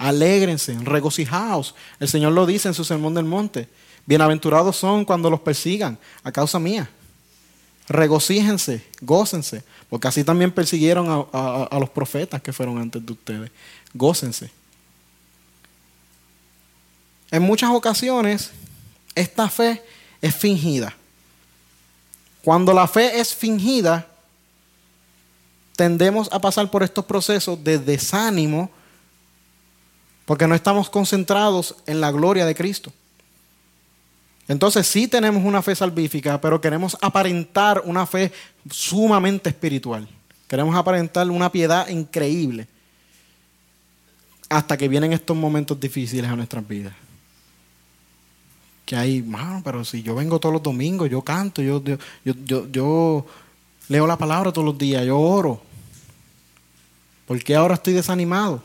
Alégrense, 0.00 0.78
regocijaos. 0.82 1.74
El 2.00 2.08
Señor 2.08 2.32
lo 2.32 2.46
dice 2.46 2.68
en 2.68 2.74
su 2.74 2.84
sermón 2.84 3.12
del 3.12 3.26
monte. 3.26 3.68
Bienaventurados 4.06 4.74
son 4.76 5.04
cuando 5.04 5.28
los 5.28 5.40
persigan 5.40 5.98
a 6.22 6.32
causa 6.32 6.58
mía. 6.58 6.88
Regocíjense, 7.90 8.86
gócense, 9.00 9.64
porque 9.88 10.06
así 10.06 10.22
también 10.22 10.52
persiguieron 10.52 11.28
a, 11.32 11.64
a 11.64 11.78
los 11.80 11.90
profetas 11.90 12.40
que 12.40 12.52
fueron 12.52 12.78
antes 12.78 13.04
de 13.04 13.12
ustedes. 13.12 13.50
Gócense. 13.92 14.48
En 17.32 17.42
muchas 17.42 17.70
ocasiones, 17.70 18.52
esta 19.16 19.50
fe 19.50 19.82
es 20.22 20.36
fingida. 20.36 20.94
Cuando 22.44 22.72
la 22.72 22.86
fe 22.86 23.18
es 23.18 23.34
fingida, 23.34 24.06
tendemos 25.74 26.28
a 26.30 26.40
pasar 26.40 26.70
por 26.70 26.84
estos 26.84 27.04
procesos 27.04 27.62
de 27.64 27.76
desánimo 27.76 28.70
porque 30.26 30.46
no 30.46 30.54
estamos 30.54 30.88
concentrados 30.88 31.74
en 31.86 32.00
la 32.00 32.12
gloria 32.12 32.46
de 32.46 32.54
Cristo. 32.54 32.92
Entonces 34.48 34.86
sí 34.86 35.06
tenemos 35.06 35.44
una 35.44 35.62
fe 35.62 35.74
salvífica, 35.74 36.40
pero 36.40 36.60
queremos 36.60 36.96
aparentar 37.00 37.82
una 37.84 38.06
fe 38.06 38.32
sumamente 38.70 39.48
espiritual. 39.48 40.08
Queremos 40.48 40.74
aparentar 40.74 41.30
una 41.30 41.52
piedad 41.52 41.88
increíble 41.88 42.66
hasta 44.48 44.76
que 44.76 44.88
vienen 44.88 45.12
estos 45.12 45.36
momentos 45.36 45.78
difíciles 45.78 46.28
a 46.28 46.34
nuestras 46.34 46.66
vidas 46.66 46.94
que 48.90 48.96
hay, 48.96 49.24
pero 49.62 49.84
si 49.84 50.02
yo 50.02 50.16
vengo 50.16 50.40
todos 50.40 50.52
los 50.52 50.64
domingos, 50.64 51.08
yo 51.08 51.22
canto, 51.22 51.62
yo, 51.62 51.80
yo, 52.24 52.66
yo, 52.72 53.24
leo 53.86 54.04
la 54.04 54.18
palabra 54.18 54.50
todos 54.50 54.64
los 54.64 54.76
días, 54.76 55.06
yo 55.06 55.16
oro. 55.16 55.62
¿Por 57.24 57.40
qué 57.44 57.54
ahora 57.54 57.74
estoy 57.74 57.92
desanimado? 57.92 58.60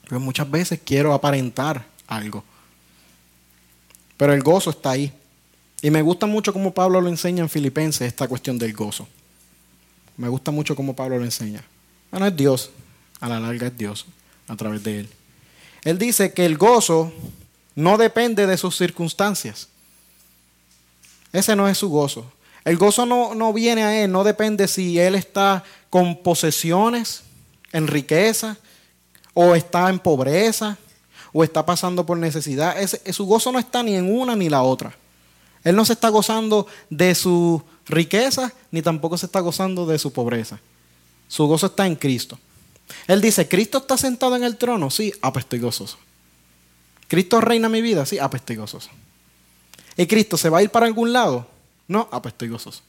Porque 0.00 0.18
muchas 0.18 0.50
veces 0.50 0.80
quiero 0.84 1.14
aparentar 1.14 1.86
algo. 2.08 2.42
Pero 4.22 4.34
el 4.34 4.42
gozo 4.44 4.70
está 4.70 4.92
ahí. 4.92 5.12
Y 5.80 5.90
me 5.90 6.00
gusta 6.00 6.26
mucho 6.26 6.52
cómo 6.52 6.72
Pablo 6.72 7.00
lo 7.00 7.08
enseña 7.08 7.42
en 7.42 7.48
Filipenses, 7.48 8.06
esta 8.06 8.28
cuestión 8.28 8.56
del 8.56 8.72
gozo. 8.72 9.08
Me 10.16 10.28
gusta 10.28 10.52
mucho 10.52 10.76
cómo 10.76 10.94
Pablo 10.94 11.18
lo 11.18 11.24
enseña. 11.24 11.64
Bueno, 12.08 12.28
es 12.28 12.36
Dios. 12.36 12.70
A 13.18 13.28
la 13.28 13.40
larga 13.40 13.66
es 13.66 13.76
Dios 13.76 14.06
a 14.46 14.54
través 14.54 14.84
de 14.84 15.00
él. 15.00 15.08
Él 15.82 15.98
dice 15.98 16.32
que 16.32 16.46
el 16.46 16.56
gozo 16.56 17.12
no 17.74 17.98
depende 17.98 18.46
de 18.46 18.56
sus 18.56 18.76
circunstancias. 18.76 19.66
Ese 21.32 21.56
no 21.56 21.68
es 21.68 21.76
su 21.78 21.88
gozo. 21.88 22.30
El 22.64 22.76
gozo 22.76 23.04
no, 23.06 23.34
no, 23.34 23.52
viene 23.52 23.82
a 23.82 24.04
él, 24.04 24.12
no 24.12 24.22
depende 24.22 24.68
si 24.68 25.00
él 25.00 25.16
está 25.16 25.64
con 25.90 26.22
posesiones, 26.22 27.24
en 27.72 27.88
riqueza, 27.88 28.56
o 29.34 29.56
está 29.56 29.90
en 29.90 29.98
pobreza, 29.98 30.78
o 31.32 31.44
está 31.44 31.64
pasando 31.64 32.04
por 32.04 32.18
necesidad. 32.18 32.76
su 33.10 33.24
gozo 33.24 33.52
no 33.52 33.58
está 33.58 33.82
ni 33.82 33.94
en 33.94 34.12
una 34.14 34.36
ni 34.36 34.48
la 34.48 34.62
otra. 34.62 34.94
Él 35.64 35.76
no 35.76 35.84
se 35.84 35.92
está 35.92 36.08
gozando 36.08 36.66
de 36.90 37.14
su 37.14 37.62
riqueza, 37.86 38.52
ni 38.70 38.82
tampoco 38.82 39.16
se 39.16 39.26
está 39.26 39.40
gozando 39.40 39.86
de 39.86 39.98
su 39.98 40.12
pobreza. 40.12 40.58
Su 41.28 41.46
gozo 41.46 41.66
está 41.66 41.86
en 41.86 41.96
Cristo. 41.96 42.38
Él 43.06 43.20
dice, 43.20 43.48
¿Cristo 43.48 43.78
está 43.78 43.96
sentado 43.96 44.36
en 44.36 44.44
el 44.44 44.56
trono? 44.56 44.90
Sí, 44.90 45.12
ah, 45.22 45.32
pues 45.32 45.46
gozoso. 45.60 45.98
¿Cristo 47.08 47.40
reina 47.40 47.68
mi 47.68 47.80
vida? 47.80 48.04
Sí, 48.06 48.18
ah, 48.18 48.28
pues 48.28 48.42
gozoso. 48.56 48.90
¿Y 49.96 50.06
Cristo 50.06 50.36
se 50.36 50.48
va 50.48 50.58
a 50.58 50.62
ir 50.62 50.70
para 50.70 50.86
algún 50.86 51.12
lado? 51.12 51.46
No, 51.88 52.08
ah, 52.10 52.20
pues 52.20 52.34
gozoso. 52.50 52.82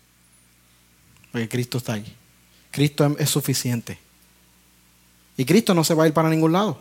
Porque 1.31 1.49
Cristo 1.49 1.77
está 1.77 1.93
ahí. 1.93 2.15
Cristo 2.71 3.15
es 3.19 3.29
suficiente. 3.29 3.99
Y 5.37 5.45
Cristo 5.45 5.73
no 5.73 5.83
se 5.83 5.93
va 5.93 6.03
a 6.03 6.07
ir 6.07 6.13
para 6.13 6.29
ningún 6.29 6.51
lado. 6.51 6.79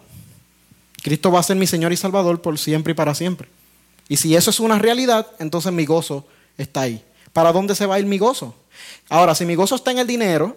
Cristo 1.03 1.33
va 1.33 1.41
a 1.41 1.43
ser 1.43 1.57
mi 1.57 1.67
Señor 1.67 1.93
y 1.93 1.97
Salvador 1.97 2.41
por 2.41 2.59
siempre 2.59 2.93
y 2.93 2.95
para 2.95 3.15
siempre. 3.15 3.49
Y 4.09 4.17
si 4.17 4.37
eso 4.37 4.51
es 4.51 4.61
una 4.61 4.79
realidad, 4.79 5.27
entonces 5.39 5.73
mi 5.73 5.85
gozo 5.85 6.27
está 6.57 6.83
ahí. 6.83 7.05
¿Para 7.33 7.53
dónde 7.53 7.75
se 7.75 7.87
va 7.87 7.97
a 7.97 8.01
ir 8.01 8.07
mi 8.07 8.19
gozo? 8.19 8.55
Ahora, 9.09 9.35
si 9.35 9.45
mi 9.45 9.55
gozo 9.55 9.75
está 9.75 9.91
en 9.91 9.99
el 9.99 10.07
dinero, 10.07 10.57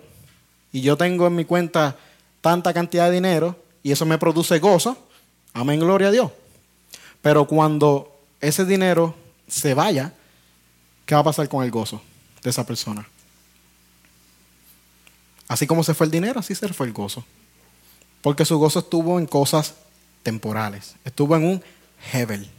y 0.71 0.81
yo 0.81 0.97
tengo 0.97 1.25
en 1.27 1.35
mi 1.35 1.45
cuenta 1.45 1.95
tanta 2.41 2.73
cantidad 2.73 3.07
de 3.07 3.15
dinero, 3.15 3.55
y 3.81 3.91
eso 3.91 4.05
me 4.05 4.17
produce 4.17 4.59
gozo, 4.59 4.97
amén, 5.53 5.79
gloria 5.79 6.09
a 6.09 6.11
Dios. 6.11 6.31
Pero 7.21 7.47
cuando 7.47 8.19
ese 8.39 8.65
dinero 8.65 9.15
se 9.47 9.73
vaya, 9.73 10.13
¿qué 11.05 11.15
va 11.15 11.21
a 11.21 11.25
pasar 11.25 11.49
con 11.49 11.63
el 11.63 11.71
gozo 11.71 12.01
de 12.43 12.49
esa 12.49 12.65
persona? 12.65 13.07
Así 15.47 15.65
como 15.65 15.83
se 15.83 15.93
fue 15.93 16.05
el 16.05 16.11
dinero, 16.11 16.39
así 16.39 16.53
se 16.53 16.67
fue 16.69 16.87
el 16.87 16.93
gozo. 16.93 17.23
Porque 18.21 18.45
su 18.45 18.57
gozo 18.57 18.79
estuvo 18.79 19.19
en 19.19 19.27
cosas 19.27 19.75
temporales. 20.25 20.95
Estuvo 21.05 21.37
en 21.37 21.45
un 21.45 21.63
Hebel. 22.11 22.49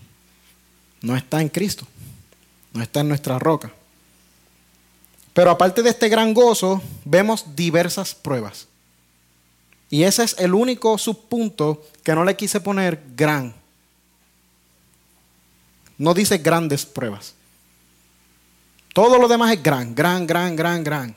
No 1.02 1.14
está 1.14 1.42
en 1.42 1.50
Cristo. 1.50 1.86
No 2.72 2.82
está 2.82 3.00
en 3.00 3.08
nuestra 3.08 3.38
roca. 3.38 3.70
Pero 5.34 5.50
aparte 5.50 5.82
de 5.82 5.90
este 5.90 6.08
gran 6.08 6.32
gozo, 6.32 6.80
vemos 7.04 7.44
diversas 7.54 8.14
pruebas. 8.14 8.68
Y 9.90 10.04
ese 10.04 10.24
es 10.24 10.36
el 10.38 10.54
único 10.54 10.96
subpunto 10.96 11.84
que 12.02 12.14
no 12.14 12.24
le 12.24 12.36
quise 12.36 12.60
poner 12.60 13.02
gran 13.14 13.54
no 15.98 16.14
dice 16.14 16.38
grandes 16.38 16.84
pruebas. 16.84 17.34
Todo 18.92 19.18
lo 19.18 19.28
demás 19.28 19.52
es 19.52 19.62
gran, 19.62 19.94
gran, 19.94 20.26
gran, 20.26 20.56
gran, 20.56 20.84
gran. 20.84 21.14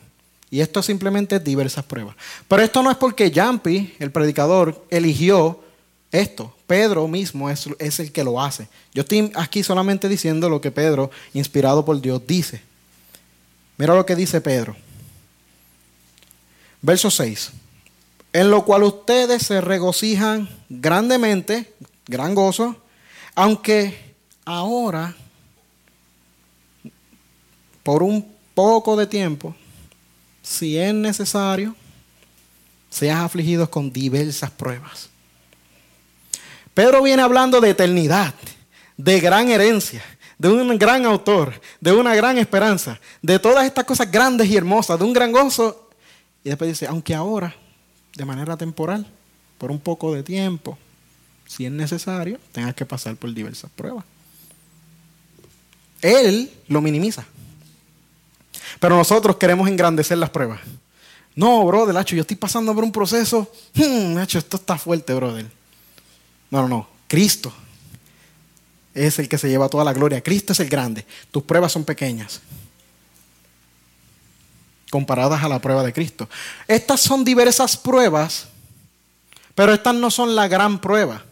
Y 0.51 0.61
esto 0.61 0.81
simplemente 0.81 1.35
es 1.35 1.43
diversas 1.43 1.85
pruebas. 1.85 2.15
Pero 2.47 2.61
esto 2.61 2.81
no 2.81 2.91
es 2.91 2.97
porque 2.97 3.31
Yampi, 3.31 3.95
el 3.99 4.11
predicador, 4.11 4.85
eligió 4.89 5.63
esto. 6.11 6.55
Pedro 6.67 7.07
mismo 7.07 7.49
es, 7.49 7.67
el 7.99 8.11
que 8.11 8.23
lo 8.23 8.41
hace. 8.41 8.67
Yo 8.93 9.01
estoy 9.01 9.31
aquí 9.35 9.63
solamente 9.63 10.09
diciendo 10.09 10.49
lo 10.49 10.61
que 10.61 10.71
Pedro, 10.71 11.11
inspirado 11.33 11.85
por 11.85 11.99
Dios, 12.01 12.21
dice. 12.25 12.61
Mira 13.77 13.95
lo 13.95 14.05
que 14.05 14.15
dice 14.15 14.41
Pedro. 14.41 14.75
Verso 16.81 17.09
6. 17.09 17.51
En 18.33 18.51
lo 18.51 18.63
cual 18.63 18.83
ustedes 18.83 19.43
se 19.43 19.61
regocijan 19.61 20.49
grandemente, 20.69 21.73
gran 22.07 22.35
gozo, 22.35 22.75
aunque 23.35 24.13
ahora, 24.45 25.15
por 27.83 28.03
un 28.03 28.35
poco 28.53 28.95
de 28.95 29.07
tiempo, 29.07 29.55
si 30.43 30.77
es 30.77 30.93
necesario, 30.93 31.75
seas 32.89 33.19
afligidos 33.19 33.69
con 33.69 33.91
diversas 33.91 34.51
pruebas. 34.51 35.08
Pedro 36.73 37.03
viene 37.03 37.21
hablando 37.21 37.59
de 37.61 37.71
eternidad, 37.71 38.33
de 38.97 39.19
gran 39.19 39.49
herencia, 39.49 40.03
de 40.37 40.49
un 40.49 40.77
gran 40.77 41.05
autor, 41.05 41.59
de 41.81 41.91
una 41.91 42.15
gran 42.15 42.37
esperanza, 42.37 42.99
de 43.21 43.39
todas 43.39 43.65
estas 43.65 43.85
cosas 43.85 44.09
grandes 44.11 44.47
y 44.47 44.55
hermosas, 44.55 44.97
de 44.97 45.05
un 45.05 45.13
gran 45.13 45.31
gozo. 45.31 45.89
Y 46.43 46.49
después 46.49 46.69
dice, 46.69 46.87
aunque 46.87 47.13
ahora, 47.13 47.55
de 48.15 48.25
manera 48.25 48.55
temporal, 48.55 49.05
por 49.57 49.71
un 49.71 49.79
poco 49.79 50.13
de 50.13 50.23
tiempo, 50.23 50.77
si 51.45 51.65
es 51.65 51.71
necesario, 51.71 52.39
tengas 52.51 52.75
que 52.75 52.85
pasar 52.85 53.15
por 53.15 53.33
diversas 53.33 53.69
pruebas. 53.71 54.05
Él 56.01 56.49
lo 56.67 56.81
minimiza. 56.81 57.25
Pero 58.79 58.95
nosotros 58.95 59.35
queremos 59.35 59.67
engrandecer 59.67 60.17
las 60.17 60.29
pruebas. 60.29 60.61
No, 61.35 61.65
brother, 61.65 61.95
Hacho, 61.97 62.15
yo 62.15 62.21
estoy 62.21 62.37
pasando 62.37 62.73
por 62.73 62.83
un 62.83 62.91
proceso. 62.91 63.51
Hmm, 63.73 64.17
esto 64.19 64.57
está 64.57 64.77
fuerte, 64.77 65.13
brother. 65.13 65.58
No, 66.51 66.61
no, 66.63 66.67
no. 66.67 66.87
Cristo 67.07 67.53
es 68.93 69.19
el 69.19 69.29
que 69.29 69.37
se 69.37 69.49
lleva 69.49 69.69
toda 69.69 69.83
la 69.83 69.93
gloria. 69.93 70.21
Cristo 70.21 70.53
es 70.53 70.59
el 70.59 70.69
grande. 70.69 71.05
Tus 71.31 71.43
pruebas 71.43 71.71
son 71.71 71.83
pequeñas. 71.83 72.41
Comparadas 74.89 75.43
a 75.43 75.49
la 75.49 75.59
prueba 75.59 75.83
de 75.83 75.93
Cristo. 75.93 76.27
Estas 76.67 77.01
son 77.01 77.23
diversas 77.23 77.77
pruebas, 77.77 78.47
pero 79.55 79.73
estas 79.73 79.95
no 79.95 80.09
son 80.09 80.35
la 80.35 80.47
gran 80.47 80.79
prueba. 80.81 81.23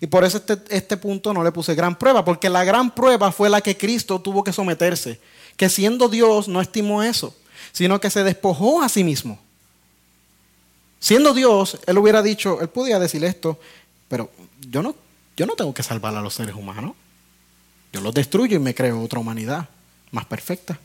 Y 0.00 0.06
por 0.06 0.24
eso 0.24 0.38
este, 0.38 0.58
este 0.68 0.96
punto 0.96 1.32
no 1.32 1.42
le 1.42 1.52
puse 1.52 1.74
gran 1.74 1.96
prueba, 1.96 2.24
porque 2.24 2.48
la 2.48 2.64
gran 2.64 2.92
prueba 2.92 3.32
fue 3.32 3.50
la 3.50 3.60
que 3.60 3.76
Cristo 3.76 4.20
tuvo 4.20 4.44
que 4.44 4.52
someterse, 4.52 5.20
que 5.56 5.68
siendo 5.68 6.08
Dios 6.08 6.46
no 6.46 6.60
estimó 6.60 7.02
eso, 7.02 7.34
sino 7.72 8.00
que 8.00 8.10
se 8.10 8.22
despojó 8.22 8.82
a 8.82 8.88
sí 8.88 9.02
mismo. 9.02 9.40
Siendo 11.00 11.32
Dios, 11.34 11.78
Él 11.86 11.98
hubiera 11.98 12.22
dicho, 12.22 12.60
Él 12.60 12.68
podía 12.68 12.98
decir 12.98 13.24
esto, 13.24 13.58
pero 14.08 14.30
yo 14.68 14.82
no, 14.82 14.94
yo 15.36 15.46
no 15.46 15.54
tengo 15.54 15.72
que 15.72 15.82
salvar 15.82 16.14
a 16.16 16.20
los 16.20 16.34
seres 16.34 16.54
humanos. 16.54 16.92
Yo 17.92 18.00
los 18.00 18.14
destruyo 18.14 18.56
y 18.56 18.60
me 18.60 18.74
creo 18.74 19.00
otra 19.02 19.18
humanidad 19.18 19.68
más 20.10 20.24
perfecta 20.26 20.78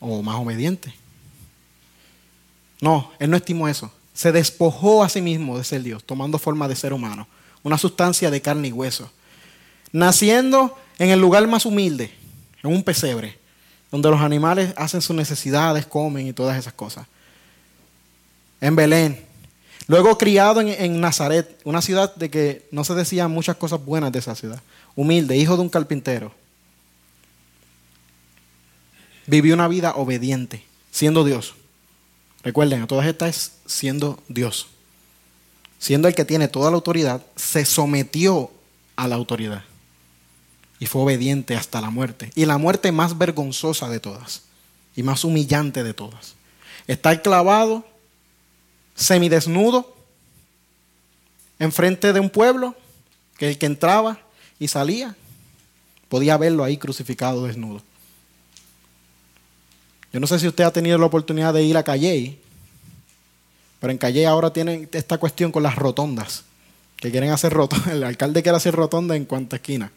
o 0.00 0.22
más 0.22 0.36
obediente. 0.36 0.94
No, 2.80 3.10
Él 3.18 3.30
no 3.30 3.36
estimó 3.36 3.68
eso. 3.68 3.90
Se 4.14 4.32
despojó 4.32 5.02
a 5.02 5.08
sí 5.08 5.20
mismo 5.20 5.58
de 5.58 5.64
ser 5.64 5.82
Dios, 5.82 6.04
tomando 6.04 6.38
forma 6.38 6.68
de 6.68 6.76
ser 6.76 6.92
humano 6.92 7.26
una 7.66 7.78
sustancia 7.78 8.30
de 8.30 8.40
carne 8.40 8.68
y 8.68 8.72
hueso. 8.72 9.10
Naciendo 9.90 10.78
en 11.00 11.10
el 11.10 11.18
lugar 11.18 11.44
más 11.48 11.66
humilde, 11.66 12.14
en 12.62 12.72
un 12.72 12.84
pesebre, 12.84 13.36
donde 13.90 14.08
los 14.08 14.20
animales 14.20 14.72
hacen 14.76 15.02
sus 15.02 15.16
necesidades, 15.16 15.84
comen 15.84 16.28
y 16.28 16.32
todas 16.32 16.56
esas 16.56 16.72
cosas. 16.72 17.08
En 18.60 18.76
Belén, 18.76 19.25
Luego 19.88 20.18
criado 20.18 20.60
en, 20.60 20.68
en, 20.68 21.00
Nazaret, 21.00 21.60
una 21.64 21.80
ciudad 21.80 22.14
de 22.16 22.28
que 22.28 22.66
no 22.72 22.84
se 22.84 22.94
decían 22.94 23.30
muchas 23.30 23.56
cosas 23.56 23.84
buenas 23.84 24.10
de 24.12 24.18
esa 24.18 24.34
ciudad. 24.34 24.60
Humilde, 24.96 25.36
hijo 25.36 25.56
de 25.56 25.62
un 25.62 25.68
carpintero. 25.68 26.32
Vivió 29.26 29.54
una 29.54 29.68
vida 29.68 29.94
obediente, 29.94 30.64
siendo 30.90 31.24
Dios. 31.24 31.54
Recuerden, 32.42 32.82
a 32.82 32.86
todas 32.86 33.06
estas 33.06 33.52
siendo 33.66 34.22
Dios. 34.28 34.68
Siendo 35.78 36.08
el 36.08 36.14
que 36.14 36.24
tiene 36.24 36.48
toda 36.48 36.70
la 36.70 36.76
autoridad, 36.76 37.24
se 37.36 37.64
sometió 37.64 38.50
a 38.94 39.08
la 39.08 39.16
autoridad. 39.16 39.64
Y 40.78 40.86
fue 40.86 41.02
obediente 41.02 41.56
hasta 41.56 41.80
la 41.80 41.90
muerte. 41.90 42.30
Y 42.34 42.44
la 42.44 42.58
muerte 42.58 42.92
más 42.92 43.18
vergonzosa 43.18 43.88
de 43.88 44.00
todas. 44.00 44.42
Y 44.94 45.02
más 45.02 45.24
humillante 45.24 45.82
de 45.82 45.94
todas. 45.94 46.34
Estar 46.86 47.20
clavado, 47.22 47.84
semidesnudo, 48.96 49.94
enfrente 51.58 52.12
de 52.12 52.20
un 52.20 52.30
pueblo, 52.30 52.74
que 53.38 53.50
el 53.50 53.58
que 53.58 53.66
entraba 53.66 54.18
y 54.58 54.68
salía, 54.68 55.14
podía 56.08 56.36
verlo 56.36 56.64
ahí 56.64 56.76
crucificado 56.76 57.46
desnudo. 57.46 57.82
Yo 60.12 60.20
no 60.20 60.26
sé 60.26 60.38
si 60.38 60.48
usted 60.48 60.64
ha 60.64 60.72
tenido 60.72 60.98
la 60.98 61.06
oportunidad 61.06 61.52
de 61.52 61.62
ir 61.62 61.76
a 61.76 61.82
Calle, 61.82 62.38
pero 63.80 63.90
en 63.90 63.98
Calle 63.98 64.26
ahora 64.26 64.52
tienen 64.52 64.88
esta 64.92 65.18
cuestión 65.18 65.52
con 65.52 65.62
las 65.62 65.76
rotondas, 65.76 66.44
que 66.96 67.10
quieren 67.10 67.30
hacer 67.30 67.52
rotondas. 67.52 67.88
El 67.92 68.04
alcalde 68.04 68.42
quiere 68.42 68.56
hacer 68.56 68.74
rotonda 68.74 69.14
en 69.14 69.26
cuanta 69.26 69.56
esquina. 69.56 69.92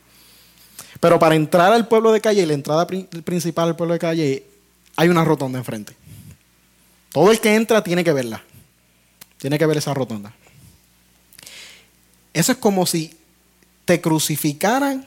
Pero 1.00 1.20
para 1.20 1.36
entrar 1.36 1.72
al 1.72 1.88
pueblo 1.88 2.12
de 2.12 2.20
Calle, 2.20 2.46
la 2.46 2.54
entrada 2.54 2.86
principal 2.86 3.70
al 3.70 3.76
pueblo 3.76 3.94
de 3.94 4.00
Calle, 4.00 4.44
hay 4.98 5.08
una 5.08 5.24
rotonda 5.24 5.58
enfrente. 5.58 5.96
Todo 7.14 7.32
el 7.32 7.40
que 7.40 7.56
entra 7.56 7.84
tiene 7.84 8.04
que 8.04 8.12
verla. 8.12 8.44
Tiene 9.40 9.58
que 9.58 9.66
ver 9.66 9.78
esa 9.78 9.94
rotonda. 9.94 10.34
Eso 12.34 12.52
es 12.52 12.58
como 12.58 12.86
si 12.86 13.18
te 13.86 14.00
crucificaran 14.00 15.06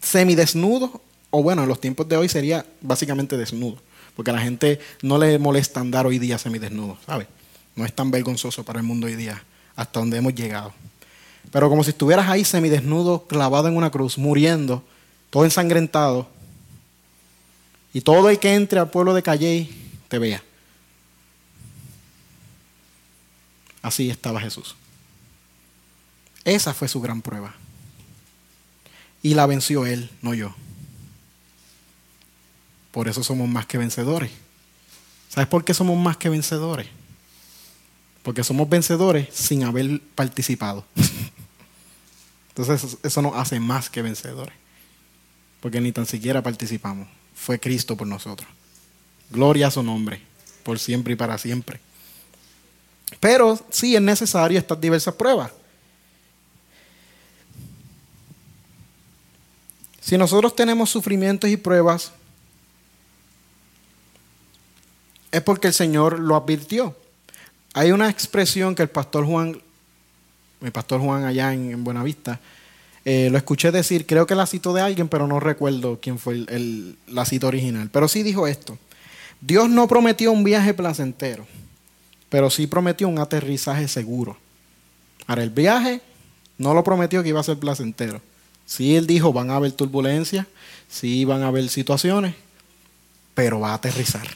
semidesnudo, 0.00 1.02
o 1.30 1.42
bueno, 1.42 1.62
en 1.62 1.68
los 1.68 1.80
tiempos 1.80 2.08
de 2.08 2.16
hoy 2.16 2.28
sería 2.28 2.64
básicamente 2.80 3.36
desnudo, 3.36 3.78
porque 4.14 4.30
a 4.30 4.34
la 4.34 4.40
gente 4.40 4.80
no 5.02 5.18
le 5.18 5.38
molesta 5.38 5.80
andar 5.80 6.06
hoy 6.06 6.18
día 6.18 6.38
semidesnudo, 6.38 6.98
¿sabes? 7.06 7.26
No 7.74 7.84
es 7.84 7.92
tan 7.92 8.10
vergonzoso 8.10 8.64
para 8.64 8.78
el 8.80 8.86
mundo 8.86 9.06
hoy 9.06 9.16
día, 9.16 9.42
hasta 9.74 10.00
donde 10.00 10.18
hemos 10.18 10.34
llegado. 10.34 10.72
Pero 11.50 11.68
como 11.68 11.82
si 11.82 11.90
estuvieras 11.90 12.28
ahí 12.28 12.44
semidesnudo, 12.44 13.26
clavado 13.26 13.68
en 13.68 13.76
una 13.76 13.90
cruz, 13.90 14.16
muriendo, 14.16 14.84
todo 15.30 15.44
ensangrentado, 15.44 16.28
y 17.92 18.00
todo 18.00 18.30
el 18.30 18.38
que 18.38 18.54
entre 18.54 18.78
al 18.78 18.90
pueblo 18.90 19.12
de 19.12 19.22
Calley 19.22 19.68
te 20.08 20.18
vea. 20.18 20.42
Así 23.82 24.08
estaba 24.08 24.40
Jesús. 24.40 24.76
Esa 26.44 26.72
fue 26.72 26.88
su 26.88 27.00
gran 27.00 27.20
prueba. 27.20 27.54
Y 29.22 29.34
la 29.34 29.46
venció 29.46 29.86
él, 29.86 30.10
no 30.22 30.34
yo. 30.34 30.54
Por 32.90 33.08
eso 33.08 33.22
somos 33.22 33.48
más 33.48 33.66
que 33.66 33.78
vencedores. 33.78 34.30
¿Sabes 35.28 35.48
por 35.48 35.64
qué 35.64 35.74
somos 35.74 35.98
más 35.98 36.16
que 36.16 36.28
vencedores? 36.28 36.88
Porque 38.22 38.44
somos 38.44 38.68
vencedores 38.68 39.28
sin 39.32 39.64
haber 39.64 40.00
participado. 40.14 40.84
Entonces 42.48 42.98
eso 43.02 43.22
nos 43.22 43.34
hace 43.36 43.58
más 43.58 43.88
que 43.88 44.02
vencedores. 44.02 44.54
Porque 45.60 45.80
ni 45.80 45.92
tan 45.92 46.06
siquiera 46.06 46.42
participamos. 46.42 47.08
Fue 47.34 47.58
Cristo 47.58 47.96
por 47.96 48.06
nosotros. 48.06 48.48
Gloria 49.30 49.68
a 49.68 49.70
su 49.70 49.82
nombre, 49.82 50.20
por 50.64 50.78
siempre 50.78 51.14
y 51.14 51.16
para 51.16 51.38
siempre. 51.38 51.80
Pero 53.20 53.58
sí 53.70 53.94
es 53.94 54.02
necesario 54.02 54.58
estas 54.58 54.80
diversas 54.80 55.14
pruebas. 55.14 55.50
Si 60.00 60.18
nosotros 60.18 60.54
tenemos 60.56 60.90
sufrimientos 60.90 61.48
y 61.48 61.56
pruebas, 61.56 62.12
es 65.30 65.40
porque 65.42 65.68
el 65.68 65.72
Señor 65.72 66.18
lo 66.18 66.36
advirtió. 66.36 66.96
Hay 67.72 67.92
una 67.92 68.10
expresión 68.10 68.74
que 68.74 68.82
el 68.82 68.90
pastor 68.90 69.24
Juan, 69.24 69.62
el 70.60 70.72
pastor 70.72 71.00
Juan 71.00 71.24
allá 71.24 71.54
en, 71.54 71.82
Buenavista, 71.84 72.40
eh, 73.04 73.28
lo 73.30 73.38
escuché 73.38 73.70
decir, 73.70 74.04
creo 74.04 74.26
que 74.26 74.34
la 74.34 74.46
citó 74.46 74.74
de 74.74 74.82
alguien, 74.82 75.08
pero 75.08 75.26
no 75.26 75.40
recuerdo 75.40 75.98
quién 76.00 76.18
fue 76.18 76.34
el, 76.48 76.98
la 77.06 77.24
cita 77.24 77.46
original. 77.46 77.88
Pero 77.90 78.08
sí 78.08 78.22
dijo 78.22 78.46
esto, 78.46 78.76
Dios 79.40 79.70
no 79.70 79.88
prometió 79.88 80.32
un 80.32 80.44
viaje 80.44 80.74
placentero 80.74 81.46
pero 82.32 82.48
sí 82.48 82.66
prometió 82.66 83.08
un 83.08 83.18
aterrizaje 83.18 83.86
seguro. 83.88 84.38
Ahora, 85.26 85.42
el 85.42 85.50
viaje 85.50 86.00
no 86.56 86.72
lo 86.72 86.82
prometió 86.82 87.22
que 87.22 87.28
iba 87.28 87.40
a 87.40 87.42
ser 87.42 87.58
placentero. 87.58 88.22
Sí, 88.64 88.96
él 88.96 89.06
dijo, 89.06 89.34
van 89.34 89.50
a 89.50 89.56
haber 89.56 89.72
turbulencias, 89.72 90.46
sí 90.88 91.26
van 91.26 91.42
a 91.42 91.48
haber 91.48 91.68
situaciones, 91.68 92.34
pero 93.34 93.60
va 93.60 93.72
a 93.72 93.74
aterrizar. 93.74 94.26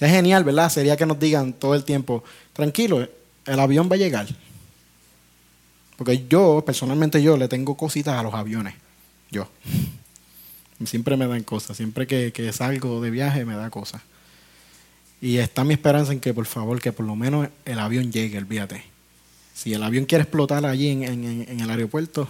Es 0.00 0.10
genial, 0.10 0.42
¿verdad? 0.42 0.70
Sería 0.70 0.96
que 0.96 1.06
nos 1.06 1.20
digan 1.20 1.52
todo 1.52 1.76
el 1.76 1.84
tiempo, 1.84 2.24
tranquilo, 2.52 3.08
el 3.46 3.60
avión 3.60 3.88
va 3.88 3.94
a 3.94 3.98
llegar. 3.98 4.26
Porque 5.96 6.26
yo, 6.28 6.64
personalmente 6.66 7.22
yo, 7.22 7.36
le 7.36 7.46
tengo 7.46 7.76
cositas 7.76 8.18
a 8.18 8.24
los 8.24 8.34
aviones. 8.34 8.74
Yo. 9.30 9.46
Siempre 10.84 11.16
me 11.16 11.28
dan 11.28 11.44
cosas. 11.44 11.76
Siempre 11.76 12.08
que, 12.08 12.32
que 12.32 12.52
salgo 12.52 13.00
de 13.00 13.12
viaje 13.12 13.44
me 13.44 13.54
da 13.54 13.70
cosas. 13.70 14.02
Y 15.24 15.38
está 15.38 15.64
mi 15.64 15.72
esperanza 15.72 16.12
en 16.12 16.20
que 16.20 16.34
por 16.34 16.44
favor, 16.44 16.82
que 16.82 16.92
por 16.92 17.06
lo 17.06 17.16
menos 17.16 17.48
el 17.64 17.78
avión 17.78 18.12
llegue, 18.12 18.36
olvídate. 18.36 18.84
Si 19.54 19.72
el 19.72 19.82
avión 19.82 20.04
quiere 20.04 20.24
explotar 20.24 20.66
allí 20.66 20.90
en, 20.90 21.62
el 21.62 21.70
aeropuerto, 21.70 22.28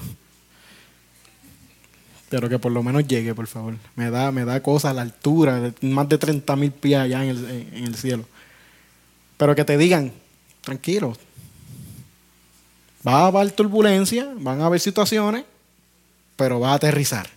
pero 2.29 2.49
que 2.49 2.61
por 2.61 2.71
lo 2.71 2.85
menos 2.85 3.05
llegue, 3.09 3.35
por 3.35 3.49
favor. 3.49 3.75
Me 3.97 4.11
da, 4.11 4.31
me 4.31 4.45
da 4.45 4.63
la 4.95 5.03
altura, 5.03 5.73
más 5.81 6.09
de 6.09 6.19
30 6.19 6.55
mil 6.55 6.71
pies 6.71 7.01
allá 7.01 7.25
en 7.25 7.31
el, 7.31 7.69
en 7.73 7.85
el 7.85 7.97
cielo. 7.97 8.27
Pero 9.39 9.57
que 9.57 9.65
te 9.65 9.77
digan, 9.77 10.13
tranquilo, 10.61 11.17
va 13.05 13.23
a 13.23 13.27
haber 13.27 13.51
turbulencia, 13.51 14.33
van 14.37 14.61
a 14.61 14.67
haber 14.67 14.79
situaciones, 14.79 15.45
pero 16.37 16.61
va 16.61 16.71
a 16.71 16.75
aterrizar. 16.75 17.29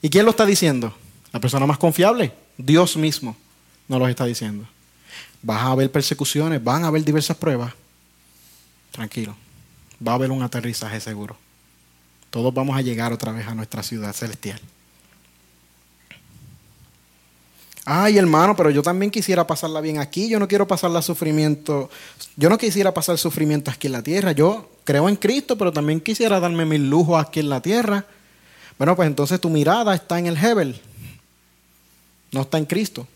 ¿Y 0.00 0.08
quién 0.08 0.24
lo 0.24 0.30
está 0.30 0.46
diciendo? 0.46 0.96
La 1.30 1.40
persona 1.40 1.66
más 1.66 1.76
confiable, 1.76 2.32
Dios 2.56 2.96
mismo 2.96 3.36
no 3.88 3.98
los 3.98 4.08
está 4.08 4.24
diciendo. 4.24 4.66
Vas 5.42 5.62
a 5.62 5.72
haber 5.72 5.90
persecuciones, 5.90 6.62
van 6.62 6.84
a 6.84 6.88
haber 6.88 7.04
diversas 7.04 7.36
pruebas. 7.36 7.72
Tranquilo, 8.90 9.36
va 10.06 10.12
a 10.12 10.14
haber 10.16 10.30
un 10.30 10.42
aterrizaje 10.42 11.00
seguro. 11.00 11.36
Todos 12.30 12.52
vamos 12.54 12.76
a 12.76 12.82
llegar 12.82 13.12
otra 13.12 13.32
vez 13.32 13.46
a 13.46 13.54
nuestra 13.54 13.82
ciudad 13.82 14.12
celestial. 14.12 14.60
Ay, 17.84 18.16
hermano, 18.16 18.54
pero 18.54 18.70
yo 18.70 18.82
también 18.82 19.10
quisiera 19.10 19.46
pasarla 19.46 19.80
bien 19.80 19.98
aquí. 19.98 20.28
Yo 20.28 20.38
no 20.38 20.46
quiero 20.46 20.66
pasarla 20.66 21.02
sufrimiento. 21.02 21.90
Yo 22.36 22.48
no 22.48 22.56
quisiera 22.56 22.94
pasar 22.94 23.18
sufrimiento 23.18 23.70
aquí 23.70 23.88
en 23.88 23.92
la 23.92 24.02
tierra. 24.02 24.32
Yo 24.32 24.70
creo 24.84 25.08
en 25.08 25.16
Cristo, 25.16 25.58
pero 25.58 25.72
también 25.72 26.00
quisiera 26.00 26.38
darme 26.38 26.64
mis 26.64 26.80
lujos 26.80 27.20
aquí 27.20 27.40
en 27.40 27.48
la 27.48 27.60
tierra. 27.60 28.06
Bueno, 28.78 28.96
pues 28.96 29.06
entonces 29.06 29.40
tu 29.40 29.50
mirada 29.50 29.94
está 29.94 30.18
en 30.18 30.26
el 30.26 30.36
Hebel, 30.36 30.80
no 32.30 32.42
está 32.42 32.58
en 32.58 32.64
Cristo. 32.64 33.06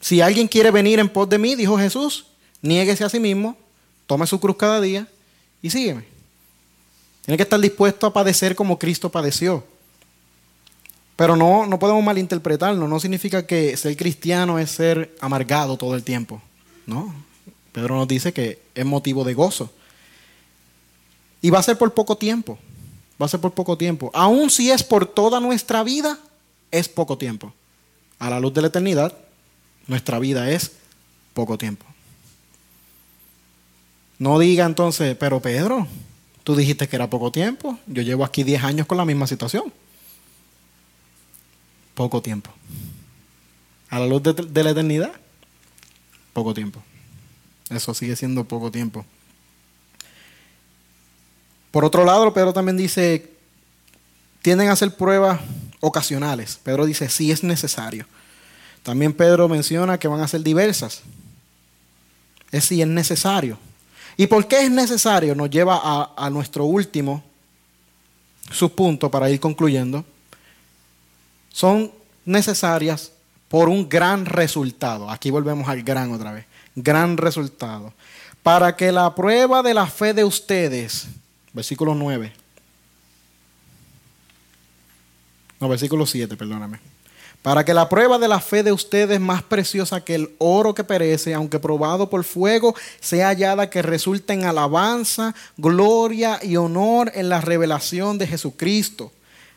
Si 0.00 0.20
alguien 0.20 0.48
quiere 0.48 0.70
venir 0.70 0.98
en 0.98 1.08
pos 1.08 1.28
de 1.28 1.38
mí, 1.38 1.54
dijo 1.54 1.78
Jesús, 1.78 2.26
niéguese 2.62 3.04
a 3.04 3.08
sí 3.08 3.20
mismo, 3.20 3.56
tome 4.06 4.26
su 4.26 4.40
cruz 4.40 4.56
cada 4.56 4.80
día 4.80 5.06
y 5.62 5.70
sígueme. 5.70 6.04
Tiene 7.24 7.36
que 7.36 7.42
estar 7.42 7.60
dispuesto 7.60 8.06
a 8.06 8.12
padecer 8.12 8.56
como 8.56 8.78
Cristo 8.78 9.10
padeció. 9.10 9.64
Pero 11.16 11.36
no, 11.36 11.66
no 11.66 11.78
podemos 11.78 12.02
malinterpretarlo. 12.02 12.88
No 12.88 12.98
significa 12.98 13.46
que 13.46 13.76
ser 13.76 13.94
cristiano 13.96 14.58
es 14.58 14.70
ser 14.70 15.14
amargado 15.20 15.76
todo 15.76 15.94
el 15.94 16.02
tiempo. 16.02 16.40
No. 16.86 17.14
Pedro 17.72 17.96
nos 17.96 18.08
dice 18.08 18.32
que 18.32 18.58
es 18.74 18.86
motivo 18.86 19.22
de 19.22 19.34
gozo. 19.34 19.70
Y 21.42 21.50
va 21.50 21.58
a 21.58 21.62
ser 21.62 21.76
por 21.76 21.92
poco 21.92 22.16
tiempo. 22.16 22.58
Va 23.20 23.26
a 23.26 23.28
ser 23.28 23.38
por 23.38 23.52
poco 23.52 23.76
tiempo. 23.76 24.10
Aun 24.14 24.48
si 24.48 24.70
es 24.70 24.82
por 24.82 25.06
toda 25.06 25.40
nuestra 25.40 25.82
vida, 25.82 26.18
es 26.70 26.88
poco 26.88 27.18
tiempo. 27.18 27.52
A 28.18 28.30
la 28.30 28.40
luz 28.40 28.54
de 28.54 28.62
la 28.62 28.68
eternidad, 28.68 29.14
nuestra 29.90 30.20
vida 30.20 30.48
es 30.48 30.70
poco 31.34 31.58
tiempo. 31.58 31.84
No 34.20 34.38
diga 34.38 34.64
entonces, 34.64 35.16
pero 35.16 35.40
Pedro, 35.40 35.88
tú 36.44 36.54
dijiste 36.54 36.88
que 36.88 36.94
era 36.94 37.10
poco 37.10 37.32
tiempo. 37.32 37.76
Yo 37.88 38.02
llevo 38.02 38.24
aquí 38.24 38.44
10 38.44 38.62
años 38.62 38.86
con 38.86 38.98
la 38.98 39.04
misma 39.04 39.26
situación. 39.26 39.72
Poco 41.94 42.22
tiempo. 42.22 42.50
A 43.88 43.98
la 43.98 44.06
luz 44.06 44.22
de, 44.22 44.62
la 44.62 44.70
eternidad, 44.70 45.10
poco 46.34 46.54
tiempo. 46.54 46.80
Eso 47.68 47.92
sigue 47.92 48.14
siendo 48.14 48.44
poco 48.44 48.70
tiempo. 48.70 49.04
Por 51.72 51.84
otro 51.84 52.04
lado, 52.04 52.32
Pedro 52.32 52.52
también 52.52 52.76
dice, 52.76 53.28
tienden 54.40 54.68
a 54.68 54.72
hacer 54.72 54.94
pruebas 54.94 55.40
ocasionales. 55.80 56.60
Pedro 56.62 56.86
dice, 56.86 57.08
si 57.08 57.32
es 57.32 57.42
necesario. 57.42 58.06
También 58.82 59.12
Pedro 59.12 59.48
menciona 59.48 59.98
que 59.98 60.08
van 60.08 60.20
a 60.20 60.28
ser 60.28 60.42
diversas. 60.42 61.02
es 62.50 62.64
si 62.64 62.80
es 62.80 62.88
necesario. 62.88 63.58
¿Y 64.16 64.26
por 64.26 64.46
qué 64.46 64.64
es 64.64 64.70
necesario? 64.70 65.34
Nos 65.34 65.50
lleva 65.50 66.12
a, 66.16 66.30
nuestro 66.30 66.64
último 66.64 67.22
subpunto 68.50 69.10
para 69.10 69.30
ir 69.30 69.40
concluyendo. 69.40 70.04
Son 71.50 71.90
necesarias 72.24 73.12
por 73.48 73.68
un 73.68 73.88
gran 73.88 74.26
resultado. 74.26 75.10
Aquí 75.10 75.30
volvemos 75.30 75.68
al 75.68 75.82
gran 75.82 76.12
otra 76.12 76.32
vez. 76.32 76.46
Gran 76.74 77.16
resultado. 77.16 77.94
Para 78.42 78.76
que 78.76 78.92
la 78.92 79.14
prueba 79.14 79.62
de 79.62 79.74
la 79.74 79.86
fe 79.86 80.12
de 80.12 80.24
ustedes, 80.24 81.06
versículo 81.52 81.94
9. 81.94 82.32
No, 85.60 85.68
versículo 85.68 86.06
7, 86.06 86.36
perdóname. 86.36 86.89
Para 87.42 87.64
que 87.64 87.72
la 87.72 87.88
prueba 87.88 88.18
de 88.18 88.28
la 88.28 88.40
fe 88.40 88.62
de 88.62 88.72
ustedes, 88.72 89.18
más 89.18 89.42
preciosa 89.42 90.02
que 90.02 90.14
el 90.14 90.34
oro 90.38 90.74
que 90.74 90.84
perece, 90.84 91.32
aunque 91.32 91.58
probado 91.58 92.10
por 92.10 92.22
fuego, 92.24 92.74
sea 93.00 93.28
hallada 93.28 93.70
que 93.70 93.80
resulte 93.80 94.34
en 94.34 94.44
alabanza, 94.44 95.34
gloria 95.56 96.38
y 96.42 96.56
honor 96.56 97.10
en 97.14 97.30
la 97.30 97.40
revelación 97.40 98.18
de 98.18 98.26
Jesucristo 98.26 99.10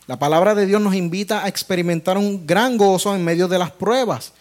la 0.05 0.19
palabra 0.19 0.53
de 0.53 0.65
Dios 0.65 0.81
nos 0.81 0.95
invita 0.95 1.43
a 1.43 1.47
experimentar 1.47 2.17
un 2.17 2.45
gran 2.45 2.77
gozo 2.77 3.15
en 3.15 3.23
medio 3.23 3.47
de 3.47 3.57
las 3.57 3.71
pruebas. 3.71 4.33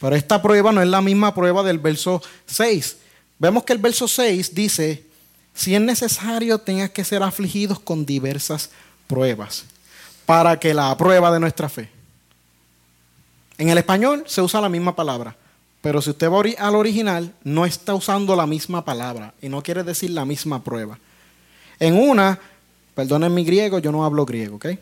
Pero 0.00 0.16
esta 0.16 0.42
prueba 0.42 0.72
no 0.72 0.82
es 0.82 0.88
la 0.88 1.00
misma 1.00 1.32
prueba 1.32 1.62
del 1.62 1.78
verso 1.78 2.20
6. 2.46 2.96
Vemos 3.38 3.62
que 3.62 3.72
el 3.72 3.78
verso 3.78 4.08
6 4.08 4.52
dice, 4.54 5.06
si 5.54 5.74
es 5.76 5.80
necesario, 5.80 6.58
tengas 6.58 6.90
que 6.90 7.04
ser 7.04 7.22
afligidos 7.22 7.78
con 7.78 8.04
diversas 8.04 8.70
pruebas, 9.06 9.64
para 10.26 10.58
que 10.58 10.74
la 10.74 10.96
prueba 10.96 11.32
de 11.32 11.38
nuestra 11.38 11.68
fe. 11.68 11.88
En 13.62 13.68
el 13.68 13.78
español 13.78 14.24
se 14.26 14.42
usa 14.42 14.60
la 14.60 14.68
misma 14.68 14.96
palabra, 14.96 15.36
pero 15.82 16.02
si 16.02 16.10
usted 16.10 16.28
va 16.28 16.42
al 16.58 16.74
original, 16.74 17.32
no 17.44 17.64
está 17.64 17.94
usando 17.94 18.34
la 18.34 18.44
misma 18.44 18.84
palabra 18.84 19.34
y 19.40 19.48
no 19.48 19.62
quiere 19.62 19.84
decir 19.84 20.10
la 20.10 20.24
misma 20.24 20.64
prueba. 20.64 20.98
En 21.78 21.94
una 21.94 22.40
Perdonen 22.96 23.32
mi 23.32 23.44
griego, 23.44 23.78
yo 23.78 23.92
no 23.92 24.04
hablo 24.04 24.26
griego, 24.26 24.56
¿ok? 24.56 24.64
En 24.64 24.80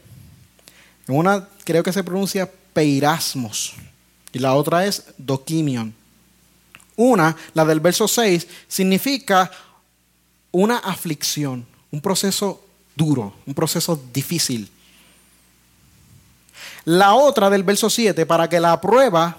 una 1.09 1.47
creo 1.65 1.83
que 1.83 1.93
se 1.93 2.03
pronuncia 2.03 2.51
peirasmos 2.73 3.75
y 4.33 4.39
la 4.39 4.55
otra 4.55 4.87
es 4.87 5.05
dokimion. 5.19 5.93
Una, 6.97 7.37
la 7.53 7.67
del 7.67 7.81
verso 7.81 8.09
6, 8.09 8.49
significa 8.67 9.51
una 10.53 10.79
aflicción, 10.79 11.67
un 11.91 12.01
proceso 12.01 12.65
duro, 12.97 13.35
un 13.45 13.53
proceso 13.53 14.03
difícil. 14.11 14.71
La 16.85 17.15
otra 17.15 17.51
del 17.51 17.63
verso 17.63 17.91
7, 17.91 18.27
para 18.27 18.49
que 18.49 18.61
la 18.61 18.81
prueba 18.81 19.37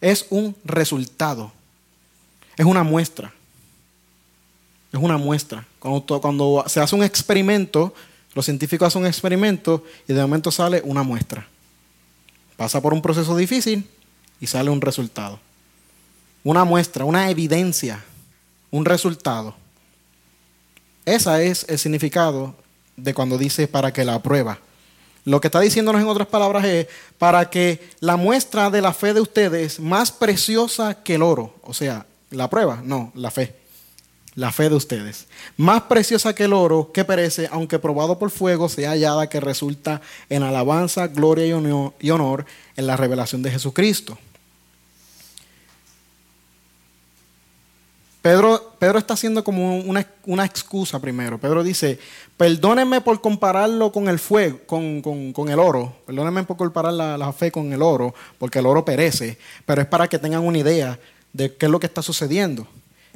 es 0.00 0.26
un 0.30 0.54
resultado, 0.64 1.52
es 2.56 2.66
una 2.66 2.82
muestra. 2.82 3.32
Es 4.94 5.00
una 5.00 5.18
muestra. 5.18 5.66
Cuando, 5.80 6.64
se 6.68 6.78
hace 6.78 6.94
un 6.94 7.02
experimento, 7.02 7.92
los 8.32 8.44
científicos 8.44 8.86
hacen 8.86 9.02
un 9.02 9.08
experimento 9.08 9.82
y 10.06 10.12
de 10.12 10.22
momento 10.22 10.52
sale 10.52 10.82
una 10.84 11.02
muestra. 11.02 11.48
Pasa 12.56 12.80
por 12.80 12.94
un 12.94 13.02
proceso 13.02 13.36
difícil 13.36 13.90
y 14.40 14.46
sale 14.46 14.70
un 14.70 14.80
resultado. 14.80 15.40
Una 16.44 16.64
muestra, 16.64 17.04
una 17.04 17.28
evidencia, 17.28 18.04
un 18.70 18.84
resultado. 18.84 19.56
Ese 21.04 21.48
es 21.48 21.66
el 21.68 21.78
significado 21.80 22.54
de 22.96 23.14
cuando 23.14 23.36
dice 23.36 23.66
para 23.66 23.92
que 23.92 24.04
la 24.04 24.22
prueba. 24.22 24.60
Lo 25.24 25.40
que 25.40 25.48
está 25.48 25.60
diciéndonos 25.60 26.02
en 26.02 26.08
otras 26.08 26.28
palabras 26.28 26.64
es 26.64 26.86
para 27.18 27.48
que 27.50 27.80
la 28.00 28.16
muestra 28.16 28.70
de 28.70 28.82
la 28.82 28.92
fe 28.92 29.14
de 29.14 29.20
ustedes 29.20 29.80
más 29.80 30.12
preciosa 30.12 31.02
que 31.02 31.14
el 31.14 31.22
oro, 31.22 31.54
o 31.62 31.72
sea, 31.72 32.06
la 32.30 32.50
prueba, 32.50 32.80
no, 32.84 33.12
la 33.14 33.30
fe 33.30 33.64
la 34.34 34.50
fe 34.52 34.68
de 34.68 34.74
ustedes. 34.74 35.26
Más 35.56 35.82
preciosa 35.82 36.34
que 36.34 36.44
el 36.44 36.52
oro 36.52 36.90
que 36.92 37.04
perece, 37.04 37.48
aunque 37.50 37.78
probado 37.78 38.18
por 38.18 38.30
fuego, 38.30 38.68
sea 38.68 38.90
hallada 38.90 39.28
que 39.28 39.40
resulta 39.40 40.00
en 40.28 40.42
alabanza, 40.42 41.06
gloria 41.06 41.46
y 41.46 42.10
honor 42.10 42.46
en 42.76 42.86
la 42.86 42.96
revelación 42.96 43.42
de 43.42 43.50
Jesucristo. 43.50 44.18
Pedro, 48.24 48.72
Pedro 48.78 48.98
está 48.98 49.12
haciendo 49.12 49.44
como 49.44 49.80
una, 49.80 50.46
excusa 50.46 50.98
primero. 50.98 51.36
Pedro 51.36 51.62
dice, 51.62 51.98
perdónenme 52.38 53.02
por 53.02 53.20
compararlo 53.20 53.92
con 53.92 54.08
el 54.08 54.18
fuego, 54.18 54.60
con, 54.64 55.50
el 55.50 55.58
oro. 55.58 55.94
Perdónenme 56.06 56.44
por 56.44 56.56
comparar 56.56 56.94
la, 56.94 57.18
la 57.18 57.34
fe 57.34 57.52
con 57.52 57.70
el 57.74 57.82
oro, 57.82 58.14
porque 58.38 58.60
el 58.60 58.66
oro 58.66 58.82
perece, 58.82 59.36
pero 59.66 59.82
es 59.82 59.88
para 59.88 60.08
que 60.08 60.18
tengan 60.18 60.42
una 60.42 60.56
idea 60.56 60.98
de 61.34 61.54
qué 61.54 61.66
es 61.66 61.70
lo 61.70 61.78
que 61.78 61.86
está 61.86 62.00
sucediendo 62.00 62.66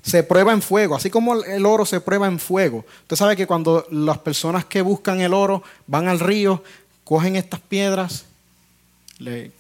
se 0.03 0.23
prueba 0.23 0.53
en 0.53 0.63
fuego, 0.63 0.95
así 0.95 1.11
como 1.11 1.43
el 1.43 1.67
oro 1.67 1.85
se 1.85 2.01
prueba 2.01 2.29
en 2.29 2.39
fuego. 2.39 2.85
Usted 3.03 3.17
sabe 3.17 3.35
que 3.35 3.49
cuando 3.49 3.85
las 3.91 4.19
personas 4.19 4.65
que 4.65 4.81
buscan 4.81 5.21
el 5.21 5.35
oro 5.35 5.63
van 5.89 6.07
al 6.07 6.21
río, 6.21 6.63
cogen 7.03 7.35
estas 7.35 7.61
piedras, 7.61 8.27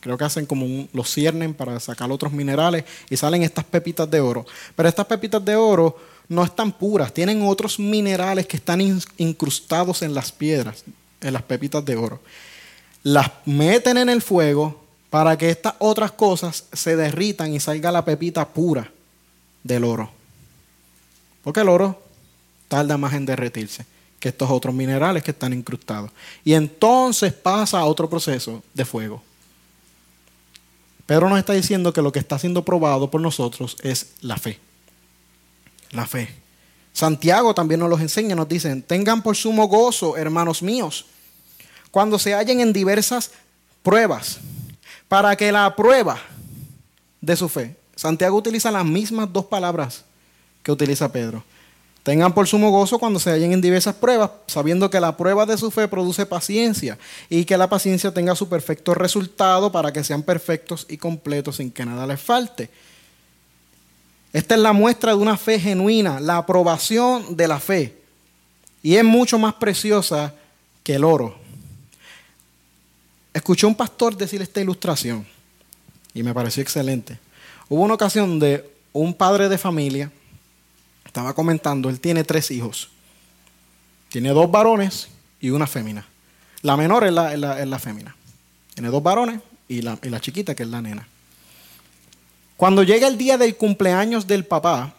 creo 0.01 0.17
que 0.17 0.25
hacen 0.25 0.47
como 0.47 0.89
los 0.93 1.13
ciernen 1.13 1.55
para 1.55 1.79
sacar 1.81 2.11
otros 2.11 2.33
minerales 2.33 2.85
y 3.11 3.17
salen 3.17 3.43
estas 3.43 3.65
pepitas 3.65 4.11
de 4.11 4.21
oro. 4.21 4.47
Pero 4.77 4.89
estas 4.89 5.07
pepitas 5.07 5.45
de 5.45 5.57
oro 5.57 5.97
no 6.29 6.45
están 6.45 6.73
puras, 6.73 7.13
tienen 7.13 7.43
otros 7.43 7.79
minerales 7.79 8.47
que 8.47 8.59
están 8.59 8.81
incrustados 9.17 10.03
en 10.03 10.15
las 10.15 10.31
piedras, 10.31 10.85
en 11.21 11.33
las 11.33 11.43
pepitas 11.43 11.85
de 11.85 11.97
oro. 11.97 12.21
Las 13.03 13.31
meten 13.47 13.97
en 13.97 14.09
el 14.09 14.23
fuego 14.23 14.85
para 15.11 15.37
que 15.39 15.51
estas 15.51 15.75
otras 15.79 16.13
cosas 16.13 16.65
se 16.73 16.97
derritan 16.97 17.53
y 17.53 17.61
salga 17.61 17.91
la 17.91 18.05
pepita 18.05 18.47
pura 18.47 18.91
del 19.63 19.85
oro. 19.85 20.11
Porque 21.43 21.61
el 21.61 21.69
oro 21.69 22.03
tarda 22.69 22.99
más 22.99 23.15
en 23.15 23.25
derretirse 23.25 23.87
que 24.21 24.29
estos 24.29 24.51
otros 24.51 24.75
minerales 24.75 25.23
que 25.23 25.31
están 25.31 25.53
incrustados. 25.53 26.11
Y 26.45 26.53
entonces 26.53 27.33
pasa 27.33 27.79
a 27.79 27.87
otro 27.87 28.11
proceso 28.11 28.63
de 28.75 28.85
fuego. 28.85 29.23
Pedro 31.09 31.31
nos 31.31 31.39
está 31.39 31.55
diciendo 31.55 31.95
que 31.95 32.03
lo 32.03 32.13
que 32.13 32.19
está 32.19 32.39
siendo 32.39 32.67
probado 32.67 33.11
por 33.11 33.23
nosotros 33.23 33.79
es 33.83 34.09
la 34.21 34.37
fe. 34.37 34.59
La 35.93 36.07
fe. 36.07 36.29
Santiago 36.93 37.55
también 37.55 37.81
nos 37.81 37.89
los 37.89 38.03
enseña, 38.03 38.35
nos 38.35 38.47
dicen, 38.47 38.83
tengan 38.83 39.23
por 39.23 39.35
sumo 39.35 39.69
gozo, 39.69 40.19
hermanos 40.19 40.63
míos, 40.63 41.07
cuando 41.91 42.19
se 42.19 42.35
hallen 42.35 42.61
en 42.61 42.75
diversas 42.75 43.31
pruebas, 43.83 44.41
para 45.09 45.35
que 45.35 45.51
la 45.51 45.75
prueba 45.75 46.19
de 47.23 47.37
su 47.37 47.49
fe, 47.49 47.75
Santiago 47.97 48.37
utiliza 48.37 48.71
las 48.71 48.85
mismas 48.85 49.33
dos 49.33 49.47
palabras 49.47 50.05
que 50.63 50.73
utiliza 50.73 51.11
Pedro. 51.11 51.43
Tengan 52.09 52.33
por 52.33 52.49
sumo 52.49 52.71
gozo 52.71 52.99
cuando 52.99 53.21
se 53.21 53.29
hallen 53.29 53.53
en 53.53 53.61
diversas 53.61 53.95
pruebas, 53.95 54.31
sabiendo 54.47 54.89
que 54.89 54.99
la 54.99 55.15
prueba 55.15 55.45
de 55.45 55.59
su 55.59 55.71
fe 55.71 55.89
produce 55.89 56.25
paciencia 56.25 56.99
y 57.29 57.45
que 57.45 57.59
la 57.59 57.69
paciencia 57.69 58.15
tenga 58.15 58.35
su 58.35 58.49
perfecto 58.49 58.95
resultado 58.95 59.71
para 59.71 59.93
que 59.93 60.03
sean 60.03 60.23
perfectos 60.23 60.87
y 60.89 60.97
completos 60.97 61.57
sin 61.57 61.71
que 61.71 61.85
nada 61.85 62.07
les 62.07 62.19
falte. 62.19 62.71
Esta 64.33 64.55
es 64.55 64.61
la 64.63 64.73
muestra 64.73 65.13
de 65.13 65.19
una 65.19 65.37
fe 65.37 65.61
genuina, 65.61 66.19
la 66.19 66.39
aprobación 66.39 67.37
de 67.37 67.47
la 67.47 67.61
fe. 67.61 67.99
Y 68.83 68.97
es 68.97 69.05
mucho 69.05 69.39
más 69.39 69.53
preciosa 69.53 70.33
que 70.83 70.95
el 70.95 71.05
oro. 71.05 71.37
Escuché 73.35 73.67
un 73.67 73.75
pastor 73.75 74.17
decir 74.17 74.41
esta 74.41 74.63
ilustración 74.63 75.27
y 76.15 76.23
me 76.23 76.33
pareció 76.33 76.63
excelente. 76.63 77.19
Hubo 77.69 77.83
una 77.83 77.93
ocasión 77.93 78.39
de 78.39 78.67
un 78.95 79.13
padre 79.13 79.51
de 79.51 79.59
familia 79.59 80.11
estaba 81.19 81.35
comentando, 81.35 81.89
él 81.89 81.99
tiene 81.99 82.23
tres 82.23 82.49
hijos. 82.53 82.91
Tiene 84.09 84.29
dos 84.29 84.49
varones 84.49 85.09
y 85.41 85.51
una 85.51 85.67
fémina. 85.67 86.07
La 86.63 86.77
menor 86.77 87.03
es 87.03 87.13
la, 87.13 87.37
la, 87.37 87.79
fémina. 87.81 88.15
Tiene 88.73 88.89
dos 88.89 89.03
varones 89.03 89.41
y 89.67 89.83
la, 89.83 89.99
y 90.01 90.11
la 90.11 90.21
chiquita 90.21 90.55
que 90.55 90.63
es 90.63 90.69
la 90.69 90.81
nena. 90.81 91.09
Cuando 92.57 92.85
llega 92.85 93.09
el 93.09 93.19
día 93.19 93.37
del 93.37 93.57
cumpleaños 93.57 94.29
del 94.29 94.45
papá, 94.45 94.95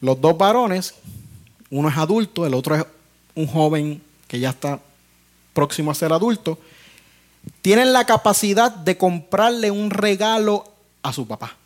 los 0.00 0.20
dos 0.20 0.38
varones, 0.38 0.94
uno 1.70 1.88
es 1.88 1.96
adulto, 1.96 2.46
el 2.46 2.54
otro 2.54 2.76
es 2.76 2.86
un 3.34 3.48
joven 3.48 4.00
que 4.28 4.38
ya 4.38 4.50
está 4.50 4.78
próximo 5.52 5.90
a 5.90 5.94
ser 5.96 6.12
adulto, 6.12 6.56
tienen 7.62 7.92
la 7.92 8.06
capacidad 8.06 8.70
de 8.70 8.96
comprarle 8.96 9.72
un 9.72 9.90
regalo 9.90 10.72
a 11.02 11.12
su 11.12 11.26
papá 11.26 11.56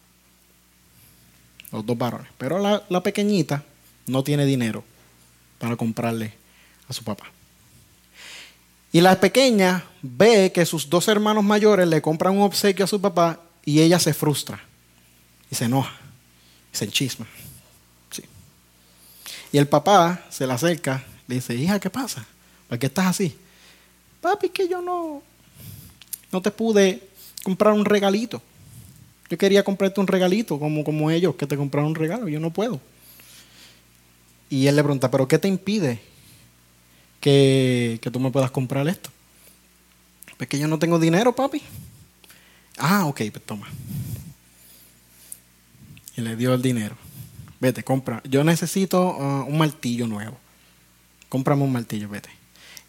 los 1.75 1.85
dos 1.85 1.99
varones. 1.99 2.29
Pero 2.39 2.59
la, 2.59 3.03
pequeñita 3.03 3.65
no 4.07 4.23
tiene 4.23 4.47
dinero 4.47 4.85
para 5.59 5.77
comprarle 5.77 6.33
a 6.89 6.93
su 6.93 7.03
papá. 7.03 7.25
Y 8.93 9.01
la 9.01 9.19
pequeña 9.19 9.85
ve 10.01 10.53
que 10.53 10.65
sus 10.65 10.89
dos 10.89 11.09
hermanos 11.09 11.43
mayores 11.43 11.89
le 11.89 12.01
compran 12.01 12.37
un 12.37 12.43
obsequio 12.43 12.85
a 12.85 12.89
su 12.89 13.01
papá 13.01 13.41
y 13.65 13.81
ella 13.81 13.99
se 13.99 14.15
frustra 14.15 14.63
y 15.51 15.55
se 15.57 15.65
enoja 15.65 15.95
y 16.73 16.77
se 16.77 16.85
enchisma. 16.85 17.27
Y 19.51 19.59
el 19.59 19.69
papá 19.69 20.27
se 20.31 20.47
le 20.47 20.53
acerca, 20.53 21.05
le 21.27 21.37
dice, 21.37 21.55
hija, 21.55 21.79
¿qué 21.79 21.91
pasa? 21.91 22.25
¿Por 22.69 22.79
qué 22.79 22.87
estás 22.87 23.07
así? 23.07 23.37
Papi, 24.21 24.49
que 24.49 24.69
yo 24.69 24.81
no, 24.81 25.23
no 26.31 26.43
te 26.43 26.51
pude 26.51 27.09
comprar 27.43 27.73
un 27.73 27.85
regalito. 27.85 28.43
Yo 29.31 29.39
quería 29.39 29.65
comprarte 29.65 30.01
un 30.01 30.07
regalito, 30.07 30.59
como, 30.59 30.85
como 30.85 31.11
ellos, 31.11 31.35
que 31.37 31.47
te 31.47 31.57
compraron 31.57 31.91
un 31.91 31.95
regalo. 31.95 32.29
Yo 32.29 32.41
no 32.41 32.53
puedo. 32.53 32.81
Y 34.51 34.67
él 34.67 34.77
le 34.77 34.83
pregunta, 34.83 35.11
¿pero 35.11 35.27
qué 35.27 35.39
te 35.39 35.49
impide 35.49 36.01
que, 37.21 37.99
que 38.03 38.11
tú 38.11 38.21
me 38.21 38.31
puedas 38.31 38.51
comprar 38.51 38.87
esto? 38.87 39.11
Pues 40.37 40.49
que 40.49 40.59
yo 40.59 40.69
no 40.69 40.79
tengo 40.79 40.99
dinero, 40.99 41.35
papi. 41.35 41.63
Ah, 42.79 43.07
ok, 43.07 43.23
pues 43.33 43.45
toma. 43.45 43.69
Y 46.17 46.21
le 46.21 46.37
dio 46.37 46.55
el 46.55 46.63
dinero. 46.63 46.97
Vete, 47.61 47.83
compra. 47.83 48.21
Yo 48.29 48.45
necesito 48.45 49.17
uh, 49.17 49.47
un 49.47 49.57
martillo 49.57 50.07
nuevo. 50.07 50.37
Cómprame 51.29 51.63
un 51.63 51.73
martillo, 51.73 52.09
vete. 52.09 52.29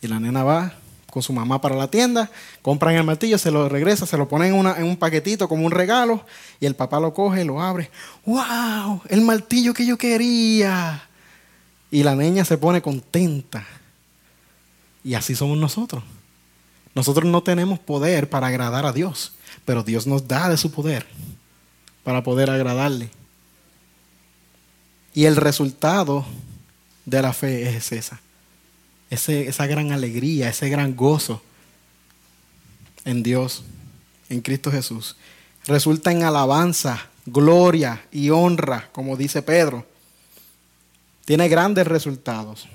Y 0.01 0.07
la 0.07 0.19
nena 0.19 0.43
va 0.43 0.73
con 1.15 1.23
su 1.23 1.31
mamá 1.31 1.61
para 1.61 1.77
la 1.77 1.87
tienda, 1.87 2.29
compran 2.61 2.93
el 2.95 3.05
martillo, 3.05 3.37
se 3.37 3.49
lo 3.49 3.69
regresa, 3.69 4.05
se 4.05 4.17
lo 4.17 4.27
ponen 4.27 4.53
en, 4.53 4.83
un 4.83 4.97
paquetito 4.97 5.47
como 5.47 5.65
un 5.65 5.71
regalo 5.71 6.25
y 6.59 6.65
el 6.65 6.75
papá 6.75 6.99
lo 6.99 7.13
coge, 7.13 7.45
lo 7.45 7.61
abre. 7.61 7.89
¡Wow! 8.25 9.01
El 9.07 9.21
martillo 9.21 9.73
que 9.73 9.85
yo 9.85 9.97
quería. 9.97 11.07
Y 11.89 12.03
la 12.03 12.17
niña 12.17 12.43
se 12.43 12.57
pone 12.57 12.81
contenta. 12.81 13.65
Y 15.05 15.13
así 15.13 15.35
somos 15.35 15.57
nosotros. 15.57 16.03
Nosotros 16.93 17.23
no 17.31 17.41
tenemos 17.41 17.79
poder 17.79 18.29
para 18.29 18.47
agradar 18.47 18.85
a 18.85 18.91
Dios, 18.91 19.35
pero 19.63 19.83
Dios 19.83 20.07
nos 20.07 20.27
da 20.27 20.49
de 20.49 20.57
su 20.57 20.69
poder 20.69 21.05
para 22.03 22.23
poder 22.23 22.49
agradarle. 22.49 23.09
Y 25.13 25.23
el 25.23 25.37
resultado 25.37 26.25
de 27.05 27.21
la 27.21 27.31
fe 27.31 27.73
es 27.77 27.93
esa. 27.93 28.19
Esa 29.09 29.67
gran 29.67 29.91
alegría, 29.91 30.49
ese 30.49 30.69
gran 30.69 30.95
gozo 30.95 31.41
en 33.05 33.23
Dios, 33.23 33.63
en 34.29 34.41
Cristo 34.41 34.71
Jesús. 34.71 35.15
Resulta 35.65 36.11
en 36.11 36.23
alabanza, 36.23 37.07
gloria 37.25 38.05
y 38.11 38.29
honra, 38.29 38.89
como 38.91 39.15
dice 39.15 39.41
Pedro. 39.41 39.85
Tiene 41.25 41.47
grandes 41.47 41.87
resultados. 41.87 42.67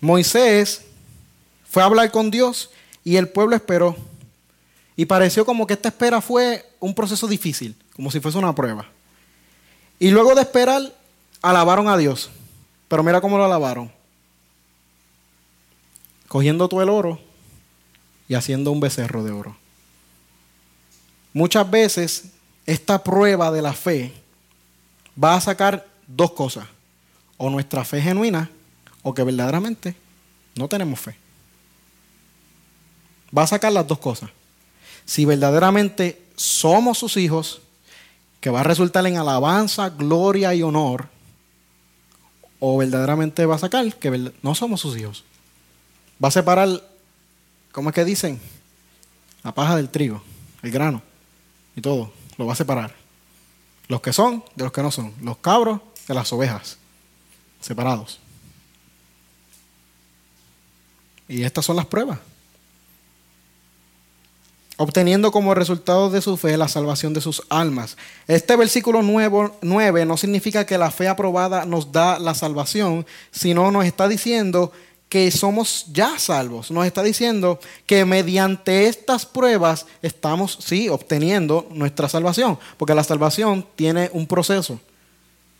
Moisés 0.00 0.82
fue 1.68 1.82
a 1.82 1.86
hablar 1.86 2.10
con 2.10 2.30
Dios 2.30 2.70
y 3.04 3.16
el 3.16 3.28
pueblo 3.28 3.56
esperó. 3.56 3.96
Y 4.96 5.06
pareció 5.06 5.46
como 5.46 5.66
que 5.66 5.74
esta 5.74 5.88
espera 5.88 6.20
fue 6.20 6.68
un 6.80 6.94
proceso 6.94 7.26
difícil, 7.26 7.76
como 7.94 8.10
si 8.10 8.20
fuese 8.20 8.38
una 8.38 8.54
prueba. 8.54 8.86
Y 9.98 10.10
luego 10.10 10.34
de 10.34 10.42
esperar, 10.42 10.82
alabaron 11.40 11.88
a 11.88 11.96
Dios. 11.96 12.30
Pero 12.88 13.02
mira 13.02 13.20
cómo 13.20 13.38
lo 13.38 13.44
alabaron. 13.44 13.97
Cogiendo 16.28 16.68
todo 16.68 16.82
el 16.82 16.90
oro 16.90 17.18
y 18.28 18.34
haciendo 18.34 18.70
un 18.70 18.80
becerro 18.80 19.24
de 19.24 19.32
oro. 19.32 19.56
Muchas 21.32 21.68
veces 21.70 22.24
esta 22.66 23.02
prueba 23.02 23.50
de 23.50 23.62
la 23.62 23.72
fe 23.72 24.12
va 25.22 25.34
a 25.34 25.40
sacar 25.40 25.86
dos 26.06 26.32
cosas. 26.32 26.66
O 27.36 27.50
nuestra 27.50 27.84
fe 27.84 28.02
genuina 28.02 28.50
o 29.02 29.14
que 29.14 29.22
verdaderamente 29.22 29.94
no 30.54 30.68
tenemos 30.68 31.00
fe. 31.00 31.16
Va 33.36 33.44
a 33.44 33.46
sacar 33.46 33.72
las 33.72 33.86
dos 33.86 33.98
cosas. 33.98 34.30
Si 35.06 35.24
verdaderamente 35.24 36.20
somos 36.36 36.98
sus 36.98 37.16
hijos 37.16 37.60
que 38.40 38.50
va 38.50 38.60
a 38.60 38.64
resultar 38.64 39.06
en 39.06 39.16
alabanza, 39.16 39.88
gloria 39.90 40.54
y 40.54 40.62
honor, 40.62 41.08
o 42.60 42.76
verdaderamente 42.76 43.46
va 43.46 43.56
a 43.56 43.58
sacar 43.58 43.94
que 43.94 44.32
no 44.42 44.54
somos 44.54 44.80
sus 44.80 44.96
hijos. 44.96 45.24
Va 46.22 46.28
a 46.28 46.32
separar, 46.32 46.68
¿cómo 47.72 47.90
es 47.90 47.94
que 47.94 48.04
dicen? 48.04 48.40
La 49.42 49.54
paja 49.54 49.76
del 49.76 49.88
trigo, 49.88 50.22
el 50.62 50.70
grano 50.70 51.02
y 51.76 51.80
todo, 51.80 52.12
lo 52.36 52.46
va 52.46 52.52
a 52.52 52.56
separar. 52.56 52.94
Los 53.86 54.00
que 54.00 54.12
son 54.12 54.44
de 54.54 54.64
los 54.64 54.72
que 54.72 54.82
no 54.82 54.90
son, 54.90 55.14
los 55.22 55.38
cabros 55.38 55.80
de 56.06 56.14
las 56.14 56.32
ovejas, 56.32 56.76
separados. 57.60 58.18
Y 61.28 61.42
estas 61.44 61.64
son 61.64 61.76
las 61.76 61.86
pruebas 61.86 62.18
obteniendo 64.78 65.32
como 65.32 65.54
resultado 65.54 66.08
de 66.08 66.22
su 66.22 66.36
fe 66.36 66.56
la 66.56 66.68
salvación 66.68 67.12
de 67.12 67.20
sus 67.20 67.42
almas. 67.50 67.96
Este 68.28 68.54
versículo 68.54 69.02
9, 69.02 70.06
no 70.06 70.16
significa 70.16 70.64
que 70.64 70.78
la 70.78 70.92
fe 70.92 71.08
aprobada 71.08 71.64
nos 71.64 71.90
da 71.90 72.20
la 72.20 72.32
salvación, 72.34 73.04
sino 73.32 73.72
nos 73.72 73.84
está 73.84 74.06
diciendo 74.06 74.72
que 75.08 75.30
somos 75.30 75.86
ya 75.92 76.18
salvos. 76.18 76.70
Nos 76.70 76.86
está 76.86 77.02
diciendo 77.02 77.58
que 77.86 78.04
mediante 78.04 78.86
estas 78.86 79.24
pruebas 79.24 79.86
estamos, 80.02 80.58
sí, 80.60 80.88
obteniendo 80.88 81.66
nuestra 81.70 82.08
salvación, 82.08 82.58
porque 82.76 82.94
la 82.94 83.04
salvación 83.04 83.66
tiene 83.74 84.10
un 84.12 84.26
proceso. 84.26 84.80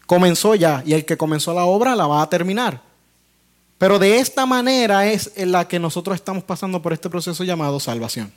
Comenzó 0.06 0.54
ya 0.54 0.82
y 0.86 0.92
el 0.92 1.04
que 1.04 1.16
comenzó 1.16 1.54
la 1.54 1.64
obra 1.64 1.96
la 1.96 2.06
va 2.06 2.22
a 2.22 2.28
terminar. 2.28 2.82
Pero 3.78 3.98
de 3.98 4.18
esta 4.18 4.44
manera 4.44 5.06
es 5.06 5.32
en 5.36 5.52
la 5.52 5.68
que 5.68 5.78
nosotros 5.78 6.16
estamos 6.16 6.42
pasando 6.42 6.82
por 6.82 6.92
este 6.92 7.08
proceso 7.08 7.44
llamado 7.44 7.78
salvación. 7.78 8.32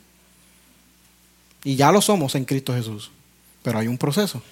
Y 1.64 1.76
ya 1.76 1.92
lo 1.92 2.00
somos 2.00 2.34
en 2.34 2.44
Cristo 2.44 2.74
Jesús. 2.74 3.10
Pero 3.62 3.78
hay 3.78 3.88
un 3.88 3.98
proceso. 3.98 4.42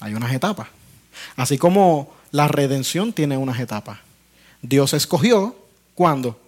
Hay 0.00 0.14
unas 0.14 0.32
etapas. 0.32 0.68
Así 1.36 1.58
como 1.58 2.12
la 2.30 2.48
redención 2.48 3.12
tiene 3.12 3.36
unas 3.36 3.58
etapas. 3.60 3.98
Dios 4.62 4.92
escogió, 4.94 5.54
¿cuándo? 5.94 6.38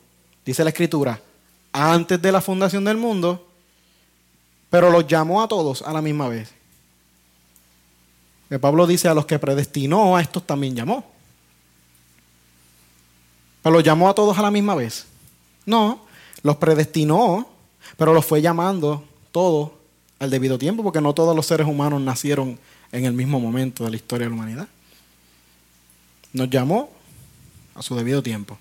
Dice 0.44 0.64
la 0.64 0.70
Escritura, 0.70 1.20
antes 1.72 2.20
de 2.20 2.32
la 2.32 2.40
fundación 2.40 2.84
del 2.84 2.96
mundo, 2.96 3.46
pero 4.68 4.90
los 4.90 5.06
llamó 5.06 5.42
a 5.42 5.48
todos 5.48 5.82
a 5.82 5.92
la 5.92 6.00
misma 6.02 6.28
vez. 6.28 6.52
Pablo 8.60 8.86
dice 8.86 9.08
a 9.08 9.14
los 9.14 9.26
que 9.26 9.38
predestinó, 9.38 10.16
a 10.16 10.22
estos 10.22 10.44
también 10.44 10.74
llamó. 10.74 11.04
Pero 13.62 13.74
los 13.74 13.84
llamó 13.84 14.08
a 14.08 14.14
todos 14.14 14.36
a 14.38 14.42
la 14.42 14.50
misma 14.50 14.74
vez. 14.74 15.06
No, 15.66 16.04
los 16.42 16.56
predestinó, 16.56 17.48
pero 17.96 18.12
los 18.12 18.24
fue 18.24 18.42
llamando 18.42 19.04
todo 19.30 19.74
al 20.18 20.30
debido 20.30 20.58
tiempo, 20.58 20.82
porque 20.82 21.00
no 21.00 21.14
todos 21.14 21.36
los 21.36 21.46
seres 21.46 21.66
humanos 21.66 22.00
nacieron 22.00 22.58
en 22.90 23.04
el 23.04 23.12
mismo 23.12 23.38
momento 23.38 23.84
de 23.84 23.90
la 23.90 23.96
historia 23.96 24.26
de 24.26 24.30
la 24.30 24.34
humanidad. 24.34 24.68
Nos 26.32 26.50
llamó 26.50 26.90
a 27.80 27.82
su 27.82 27.96
debido 27.96 28.22
tiempo. 28.22 28.58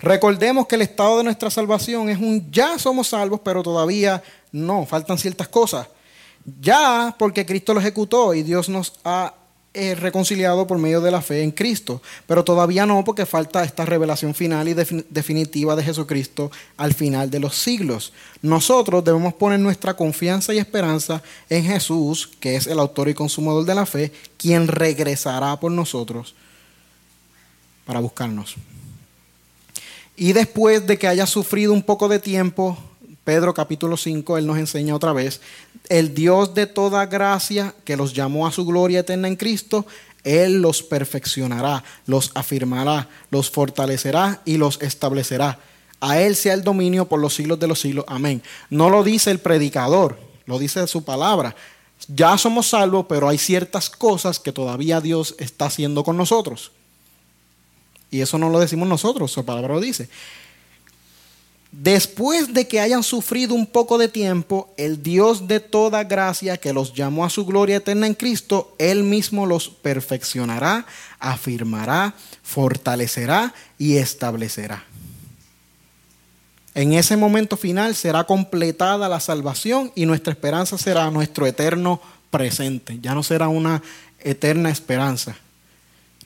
Recordemos 0.00 0.66
que 0.66 0.74
el 0.74 0.82
estado 0.82 1.18
de 1.18 1.24
nuestra 1.24 1.50
salvación 1.50 2.10
es 2.10 2.18
un 2.18 2.50
ya 2.50 2.78
somos 2.80 3.08
salvos, 3.08 3.40
pero 3.44 3.62
todavía 3.62 4.20
no, 4.50 4.84
faltan 4.86 5.18
ciertas 5.18 5.46
cosas. 5.46 5.86
Ya 6.60 7.14
porque 7.16 7.46
Cristo 7.46 7.72
lo 7.74 7.80
ejecutó 7.80 8.34
y 8.34 8.42
Dios 8.42 8.68
nos 8.68 8.94
ha 9.04 9.34
reconciliado 9.72 10.66
por 10.66 10.78
medio 10.78 11.00
de 11.00 11.12
la 11.12 11.22
fe 11.22 11.42
en 11.42 11.52
Cristo, 11.52 12.02
pero 12.26 12.42
todavía 12.42 12.86
no 12.86 13.04
porque 13.04 13.24
falta 13.24 13.62
esta 13.62 13.84
revelación 13.84 14.34
final 14.34 14.68
y 14.68 14.74
definitiva 14.74 15.76
de 15.76 15.84
Jesucristo 15.84 16.50
al 16.76 16.92
final 16.92 17.30
de 17.30 17.38
los 17.38 17.56
siglos. 17.56 18.12
Nosotros 18.42 19.04
debemos 19.04 19.34
poner 19.34 19.60
nuestra 19.60 19.94
confianza 19.94 20.52
y 20.52 20.58
esperanza 20.58 21.22
en 21.48 21.64
Jesús, 21.64 22.28
que 22.40 22.56
es 22.56 22.66
el 22.66 22.80
autor 22.80 23.08
y 23.08 23.14
consumador 23.14 23.64
de 23.64 23.74
la 23.76 23.86
fe, 23.86 24.12
quien 24.36 24.66
regresará 24.66 25.58
por 25.60 25.70
nosotros 25.70 26.34
para 27.84 28.00
buscarnos. 28.00 28.56
Y 30.16 30.32
después 30.32 30.86
de 30.86 30.98
que 30.98 31.08
haya 31.08 31.26
sufrido 31.26 31.72
un 31.72 31.82
poco 31.82 32.08
de 32.08 32.18
tiempo, 32.18 32.76
Pedro 33.24 33.52
capítulo 33.52 33.96
5, 33.96 34.38
él 34.38 34.46
nos 34.46 34.58
enseña 34.58 34.94
otra 34.94 35.12
vez, 35.12 35.40
el 35.88 36.14
Dios 36.14 36.54
de 36.54 36.66
toda 36.66 37.06
gracia 37.06 37.74
que 37.84 37.96
los 37.96 38.14
llamó 38.14 38.46
a 38.46 38.52
su 38.52 38.64
gloria 38.64 39.00
eterna 39.00 39.28
en 39.28 39.36
Cristo, 39.36 39.86
Él 40.24 40.60
los 40.60 40.82
perfeccionará, 40.82 41.84
los 42.06 42.30
afirmará, 42.34 43.08
los 43.30 43.50
fortalecerá 43.50 44.42
y 44.44 44.56
los 44.56 44.80
establecerá. 44.82 45.58
A 46.00 46.18
Él 46.20 46.34
sea 46.34 46.54
el 46.54 46.64
dominio 46.64 47.06
por 47.06 47.20
los 47.20 47.34
siglos 47.34 47.58
de 47.58 47.66
los 47.66 47.80
siglos. 47.80 48.04
Amén. 48.08 48.42
No 48.70 48.88
lo 48.88 49.04
dice 49.04 49.30
el 49.30 49.38
predicador, 49.38 50.18
lo 50.46 50.58
dice 50.58 50.86
su 50.86 51.04
palabra. 51.04 51.54
Ya 52.08 52.38
somos 52.38 52.68
salvos, 52.68 53.06
pero 53.08 53.28
hay 53.28 53.36
ciertas 53.36 53.90
cosas 53.90 54.38
que 54.38 54.52
todavía 54.52 55.00
Dios 55.00 55.34
está 55.38 55.66
haciendo 55.66 56.02
con 56.04 56.16
nosotros. 56.16 56.72
Y 58.10 58.22
eso 58.22 58.38
no 58.38 58.48
lo 58.48 58.58
decimos 58.58 58.88
nosotros, 58.88 59.30
su 59.30 59.44
palabra 59.44 59.74
lo 59.74 59.80
dice. 59.80 60.08
Después 61.72 62.52
de 62.52 62.66
que 62.66 62.80
hayan 62.80 63.04
sufrido 63.04 63.54
un 63.54 63.64
poco 63.64 63.96
de 63.96 64.08
tiempo, 64.08 64.74
el 64.76 65.04
Dios 65.04 65.46
de 65.46 65.60
toda 65.60 66.02
gracia 66.02 66.56
que 66.56 66.72
los 66.72 66.92
llamó 66.92 67.24
a 67.24 67.30
su 67.30 67.46
gloria 67.46 67.76
eterna 67.76 68.08
en 68.08 68.14
Cristo, 68.14 68.74
Él 68.78 69.04
mismo 69.04 69.46
los 69.46 69.68
perfeccionará, 69.68 70.84
afirmará, 71.20 72.14
fortalecerá 72.42 73.54
y 73.78 73.98
establecerá. 73.98 74.82
En 76.74 76.92
ese 76.92 77.16
momento 77.16 77.56
final 77.56 77.94
será 77.94 78.24
completada 78.24 79.08
la 79.08 79.20
salvación 79.20 79.92
y 79.94 80.06
nuestra 80.06 80.32
esperanza 80.32 80.76
será 80.76 81.08
nuestro 81.10 81.46
eterno 81.46 82.00
presente. 82.30 82.98
Ya 83.00 83.14
no 83.14 83.22
será 83.22 83.46
una 83.46 83.80
eterna 84.18 84.70
esperanza, 84.70 85.36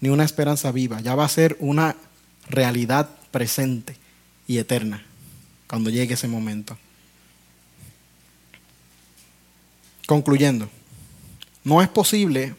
ni 0.00 0.08
una 0.08 0.24
esperanza 0.24 0.72
viva, 0.72 1.02
ya 1.02 1.14
va 1.14 1.26
a 1.26 1.28
ser 1.28 1.56
una 1.60 1.96
realidad 2.48 3.10
presente 3.30 3.96
y 4.46 4.56
eterna 4.58 5.04
cuando 5.74 5.90
llegue 5.90 6.14
ese 6.14 6.28
momento. 6.28 6.78
Concluyendo, 10.06 10.68
no 11.64 11.82
es 11.82 11.88
posible 11.88 12.54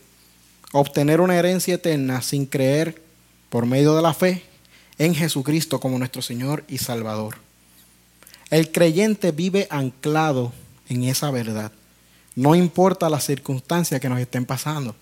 obtener 0.74 1.22
una 1.22 1.38
herencia 1.38 1.76
eterna 1.76 2.22
sin 2.22 2.46
creer 2.46 3.02
por 3.50 3.66
medio 3.66 3.96
de 3.96 4.02
la 4.02 4.14
fe 4.14 4.44
en 4.98 5.16
Jesucristo 5.16 5.80
como 5.80 5.98
nuestro 5.98 6.22
Señor 6.22 6.66
y 6.68 6.78
Salvador. 6.78 7.38
El 8.50 8.74
creyente 8.74 9.32
vive 9.32 9.70
anclado 9.70 10.52
en 10.90 11.06
esa 11.06 11.32
verdad, 11.32 11.72
no 12.36 12.54
importa 12.54 13.10
las 13.10 13.24
circunstancias 13.24 14.02
que 14.02 14.10
nos 14.10 14.20
estén 14.20 14.46
pasando. 14.46 14.94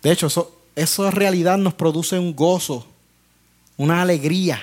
De 0.00 0.12
hecho, 0.12 0.28
eso, 0.28 0.56
eso 0.76 1.06
en 1.08 1.12
realidad 1.12 1.58
nos 1.58 1.74
produce 1.74 2.20
un 2.20 2.36
gozo, 2.36 2.86
una 3.76 4.00
alegría 4.00 4.62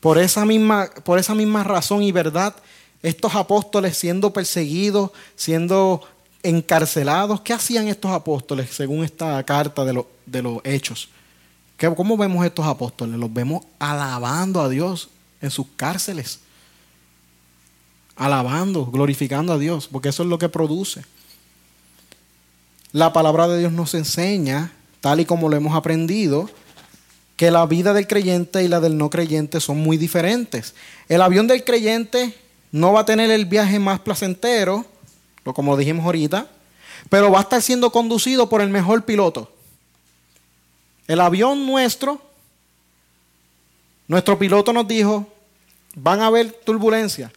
por 0.00 0.18
esa, 0.18 0.44
misma, 0.44 0.88
por 1.04 1.18
esa 1.18 1.34
misma 1.34 1.64
razón 1.64 2.02
y 2.02 2.12
verdad, 2.12 2.54
estos 3.02 3.34
apóstoles 3.34 3.96
siendo 3.96 4.32
perseguidos, 4.32 5.10
siendo 5.36 6.02
encarcelados, 6.42 7.40
¿qué 7.40 7.52
hacían 7.52 7.88
estos 7.88 8.12
apóstoles 8.12 8.70
según 8.70 9.04
esta 9.04 9.42
carta 9.44 9.84
de, 9.84 10.04
de 10.26 10.42
los 10.42 10.60
hechos? 10.64 11.08
¿Cómo 11.96 12.16
vemos 12.16 12.44
estos 12.44 12.66
apóstoles? 12.66 13.16
Los 13.16 13.32
vemos 13.32 13.64
alabando 13.78 14.60
a 14.60 14.68
Dios 14.68 15.10
en 15.40 15.50
sus 15.50 15.66
cárceles. 15.76 16.40
Alabando, 18.16 18.86
glorificando 18.86 19.52
a 19.52 19.58
Dios, 19.58 19.88
porque 19.90 20.08
eso 20.08 20.24
es 20.24 20.28
lo 20.28 20.38
que 20.38 20.48
produce. 20.48 21.04
La 22.90 23.12
palabra 23.12 23.46
de 23.46 23.60
Dios 23.60 23.72
nos 23.72 23.94
enseña, 23.94 24.72
tal 25.00 25.20
y 25.20 25.24
como 25.24 25.48
lo 25.48 25.56
hemos 25.56 25.76
aprendido, 25.76 26.50
que 27.38 27.52
la 27.52 27.64
vida 27.66 27.92
del 27.92 28.08
creyente 28.08 28.64
y 28.64 28.68
la 28.68 28.80
del 28.80 28.98
no 28.98 29.10
creyente 29.10 29.60
son 29.60 29.78
muy 29.78 29.96
diferentes. 29.96 30.74
El 31.08 31.22
avión 31.22 31.46
del 31.46 31.62
creyente 31.62 32.34
no 32.72 32.92
va 32.92 33.02
a 33.02 33.04
tener 33.04 33.30
el 33.30 33.46
viaje 33.46 33.78
más 33.78 34.00
placentero, 34.00 34.84
como 35.44 35.76
dijimos 35.76 36.04
ahorita, 36.04 36.48
pero 37.08 37.30
va 37.30 37.38
a 37.38 37.42
estar 37.42 37.62
siendo 37.62 37.92
conducido 37.92 38.48
por 38.48 38.60
el 38.60 38.70
mejor 38.70 39.04
piloto. 39.04 39.52
El 41.06 41.20
avión 41.20 41.64
nuestro, 41.64 42.20
nuestro 44.08 44.36
piloto 44.36 44.72
nos 44.72 44.88
dijo, 44.88 45.24
van 45.94 46.20
a 46.22 46.26
haber 46.26 46.50
turbulencia, 46.50 47.30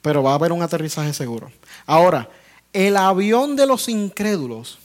pero 0.00 0.22
va 0.22 0.32
a 0.32 0.36
haber 0.36 0.50
un 0.50 0.62
aterrizaje 0.62 1.12
seguro. 1.12 1.52
Ahora, 1.84 2.30
el 2.72 2.96
avión 2.96 3.54
de 3.54 3.66
los 3.66 3.90
incrédulos 3.90 4.78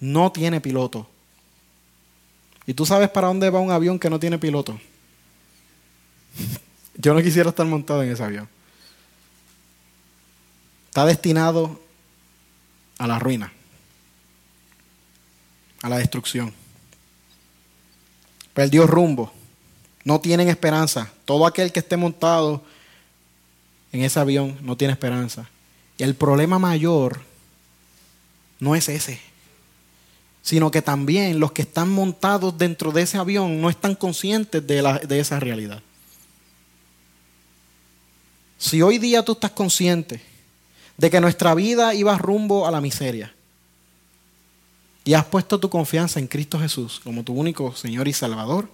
no 0.00 0.32
tiene 0.32 0.62
piloto. 0.62 1.06
¿Y 2.66 2.74
tú 2.74 2.86
sabes 2.86 3.10
para 3.10 3.28
dónde 3.28 3.50
va 3.50 3.60
un 3.60 3.70
avión 3.70 3.98
que 3.98 4.10
no 4.10 4.18
tiene 4.18 4.38
piloto? 4.38 4.80
Yo 6.96 7.12
no 7.14 7.22
quisiera 7.22 7.50
estar 7.50 7.66
montado 7.66 8.02
en 8.02 8.10
ese 8.10 8.22
avión. 8.22 8.48
Está 10.86 11.04
destinado 11.04 11.80
a 12.98 13.06
la 13.06 13.18
ruina, 13.18 13.52
a 15.82 15.88
la 15.88 15.98
destrucción 15.98 16.54
perdió 18.54 18.86
rumbo, 18.86 19.32
no 20.04 20.20
tienen 20.20 20.48
esperanza. 20.48 21.12
Todo 21.26 21.46
aquel 21.46 21.72
que 21.72 21.80
esté 21.80 21.96
montado 21.96 22.62
en 23.92 24.02
ese 24.02 24.18
avión 24.18 24.56
no 24.62 24.76
tiene 24.76 24.92
esperanza. 24.92 25.50
Y 25.98 26.04
el 26.04 26.14
problema 26.14 26.58
mayor 26.58 27.20
no 28.60 28.74
es 28.74 28.88
ese, 28.88 29.20
sino 30.44 30.70
que 30.70 30.82
también 30.82 31.40
los 31.40 31.52
que 31.52 31.62
están 31.62 31.88
montados 31.88 32.56
dentro 32.58 32.92
de 32.92 33.00
ese 33.00 33.16
avión 33.16 33.62
no 33.62 33.70
están 33.70 33.94
conscientes 33.94 34.64
de, 34.64 35.00
de 35.08 35.18
esa 35.18 35.40
realidad. 35.40 35.82
Si 38.58 38.82
hoy 38.82 38.98
día 38.98 39.24
tú 39.24 39.32
estás 39.32 39.52
consciente 39.52 40.20
de 40.98 41.10
que 41.10 41.18
nuestra 41.18 41.54
vida 41.54 41.94
iba 41.94 42.18
rumbo 42.18 42.66
a 42.66 42.70
la 42.70 42.82
miseria, 42.82 43.34
y 45.02 45.14
has 45.14 45.24
puesto 45.24 45.58
tu 45.58 45.70
confianza 45.70 46.20
en 46.20 46.26
Cristo 46.26 46.58
Jesús 46.60 47.00
como 47.02 47.22
tu 47.22 47.32
único 47.32 47.74
Señor 47.74 48.06
y 48.06 48.12
Salvador, 48.12 48.68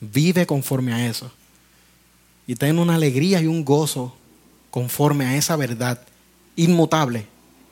vive 0.00 0.46
conforme 0.46 0.92
a 0.92 1.06
eso. 1.06 1.30
Y 2.46 2.54
ten 2.54 2.78
una 2.78 2.94
alegría 2.94 3.40
y 3.40 3.46
un 3.46 3.64
gozo 3.64 4.14
conforme 4.70 5.26
a 5.26 5.36
esa 5.36 5.56
verdad 5.56 6.00
inmutable, 6.54 7.26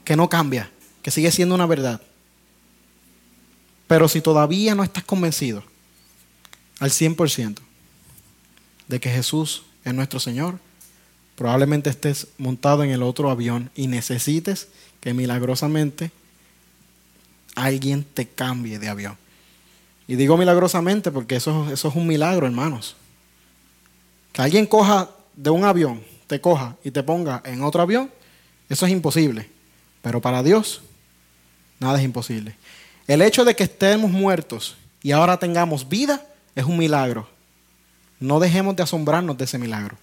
que 0.04 0.16
no 0.16 0.28
cambia, 0.28 0.70
que 1.02 1.12
sigue 1.12 1.30
siendo 1.30 1.54
una 1.54 1.66
verdad. 1.66 2.00
Pero 3.88 4.06
si 4.06 4.20
todavía 4.20 4.76
no 4.76 4.84
estás 4.84 5.02
convencido 5.02 5.64
al 6.78 6.90
100% 6.90 7.58
de 8.86 9.00
que 9.00 9.10
Jesús 9.10 9.64
es 9.84 9.94
nuestro 9.94 10.20
Señor, 10.20 10.60
probablemente 11.34 11.90
estés 11.90 12.28
montado 12.36 12.84
en 12.84 12.90
el 12.90 13.02
otro 13.02 13.30
avión 13.30 13.70
y 13.74 13.88
necesites 13.88 14.68
que 15.00 15.14
milagrosamente 15.14 16.12
alguien 17.56 18.04
te 18.04 18.28
cambie 18.28 18.78
de 18.78 18.88
avión. 18.88 19.16
Y 20.06 20.16
digo 20.16 20.36
milagrosamente 20.36 21.10
porque 21.10 21.36
eso, 21.36 21.70
eso 21.72 21.88
es 21.88 21.94
un 21.94 22.06
milagro, 22.06 22.46
hermanos. 22.46 22.94
Que 24.32 24.42
alguien 24.42 24.66
coja 24.66 25.10
de 25.34 25.50
un 25.50 25.64
avión, 25.64 26.02
te 26.26 26.40
coja 26.40 26.76
y 26.84 26.90
te 26.90 27.02
ponga 27.02 27.42
en 27.44 27.62
otro 27.62 27.82
avión, 27.82 28.10
eso 28.68 28.84
es 28.84 28.92
imposible. 28.92 29.48
Pero 30.02 30.20
para 30.20 30.42
Dios, 30.42 30.82
nada 31.80 31.98
es 31.98 32.04
imposible. 32.04 32.54
El 33.08 33.22
hecho 33.22 33.44
de 33.44 33.56
que 33.56 33.64
estemos 33.64 34.10
muertos 34.10 34.76
y 35.02 35.12
ahora 35.12 35.38
tengamos 35.38 35.88
vida 35.88 36.24
es 36.54 36.64
un 36.64 36.76
milagro. 36.76 37.26
No 38.20 38.38
dejemos 38.38 38.76
de 38.76 38.82
asombrarnos 38.82 39.38
de 39.38 39.44
ese 39.44 39.58
milagro. 39.58 39.96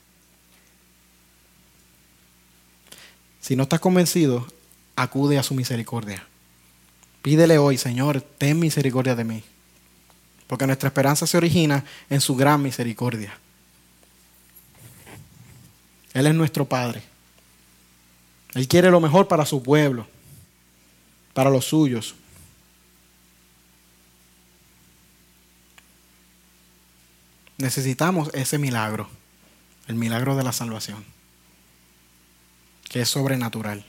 Si 3.39 3.55
no 3.55 3.63
estás 3.63 3.79
convencido, 3.79 4.47
acude 4.95 5.37
a 5.37 5.43
su 5.43 5.53
misericordia. 5.53 6.25
Pídele 7.21 7.59
hoy, 7.59 7.77
Señor, 7.77 8.21
ten 8.21 8.57
misericordia 8.59 9.15
de 9.15 9.23
mí. 9.23 9.43
Porque 10.47 10.65
nuestra 10.65 10.87
esperanza 10.87 11.27
se 11.27 11.37
origina 11.37 11.85
en 12.09 12.21
su 12.21 12.35
gran 12.35 12.61
misericordia. 12.63 13.37
Él 16.15 16.25
es 16.25 16.33
nuestro 16.33 16.65
Padre. 16.65 17.03
Él 18.55 18.67
quiere 18.67 18.89
lo 18.89 18.99
mejor 18.99 19.27
para 19.27 19.45
su 19.45 19.61
pueblo, 19.61 20.07
para 21.33 21.51
los 21.51 21.65
suyos. 21.65 22.15
Necesitamos 27.57 28.29
ese 28.33 28.57
milagro, 28.57 29.09
el 29.87 29.95
milagro 29.95 30.35
de 30.35 30.43
la 30.43 30.51
salvación, 30.51 31.03
que 32.89 33.01
es 33.01 33.09
sobrenatural, 33.09 33.85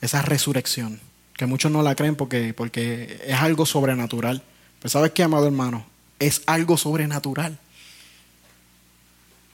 esa 0.00 0.22
resurrección 0.22 1.00
que 1.40 1.46
muchos 1.46 1.72
no 1.72 1.80
la 1.82 1.94
creen 1.94 2.16
porque, 2.16 2.52
porque 2.52 3.18
es 3.24 3.40
algo 3.40 3.64
sobrenatural. 3.64 4.42
Pero 4.78 4.90
¿sabes 4.90 5.12
qué, 5.12 5.22
amado 5.22 5.46
hermano? 5.46 5.86
Es 6.18 6.42
algo 6.44 6.76
sobrenatural. 6.76 7.58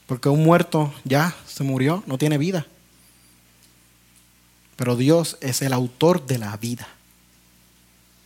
Porque 0.05 0.27
un 0.27 0.43
muerto 0.43 0.93
ya 1.05 1.33
se 1.47 1.63
murió, 1.63 2.03
no 2.05 2.17
tiene 2.17 2.37
vida. 2.37 2.67
Pero 4.75 4.97
Dios 4.97 5.37
es 5.39 5.61
el 5.61 5.71
autor 5.71 6.25
de 6.25 6.39
la 6.39 6.57
vida. 6.57 6.89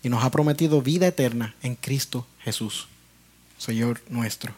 Y 0.01 0.09
nos 0.09 0.23
ha 0.23 0.31
prometido 0.31 0.81
vida 0.81 1.05
eterna 1.05 1.53
en 1.61 1.75
Cristo 1.75 2.25
Jesús, 2.39 2.87
Señor 3.59 4.01
nuestro. 4.09 4.55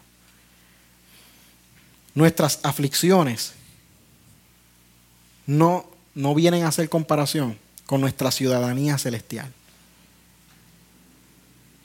Nuestras 2.14 2.60
aflicciones 2.62 3.52
no, 5.46 5.86
no 6.14 6.34
vienen 6.34 6.64
a 6.64 6.68
hacer 6.68 6.88
comparación 6.88 7.58
con 7.86 8.00
nuestra 8.00 8.30
ciudadanía 8.30 8.98
celestial. 8.98 9.52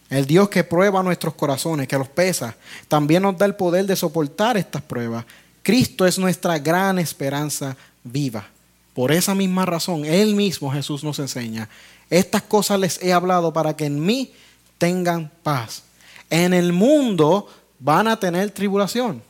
El 0.09 0.25
Dios 0.25 0.49
que 0.49 0.63
prueba 0.63 1.03
nuestros 1.03 1.35
corazones, 1.35 1.87
que 1.87 1.97
los 1.97 2.07
pesa, 2.07 2.55
también 2.87 3.23
nos 3.23 3.37
da 3.37 3.45
el 3.45 3.55
poder 3.55 3.85
de 3.85 3.95
soportar 3.95 4.57
estas 4.57 4.81
pruebas. 4.81 5.25
Cristo 5.61 6.05
es 6.05 6.17
nuestra 6.17 6.57
gran 6.57 6.97
esperanza 6.97 7.77
viva. 8.03 8.47
Por 8.93 9.11
esa 9.11 9.35
misma 9.35 9.65
razón, 9.65 10.05
Él 10.05 10.35
mismo 10.35 10.71
Jesús 10.71 11.03
nos 11.03 11.19
enseña, 11.19 11.69
estas 12.09 12.41
cosas 12.41 12.79
les 12.79 13.01
he 13.03 13.13
hablado 13.13 13.53
para 13.53 13.75
que 13.75 13.85
en 13.85 14.03
mí 14.03 14.33
tengan 14.79 15.31
paz. 15.43 15.83
En 16.29 16.53
el 16.53 16.73
mundo 16.73 17.47
van 17.79 18.07
a 18.07 18.19
tener 18.19 18.49
tribulación, 18.49 19.21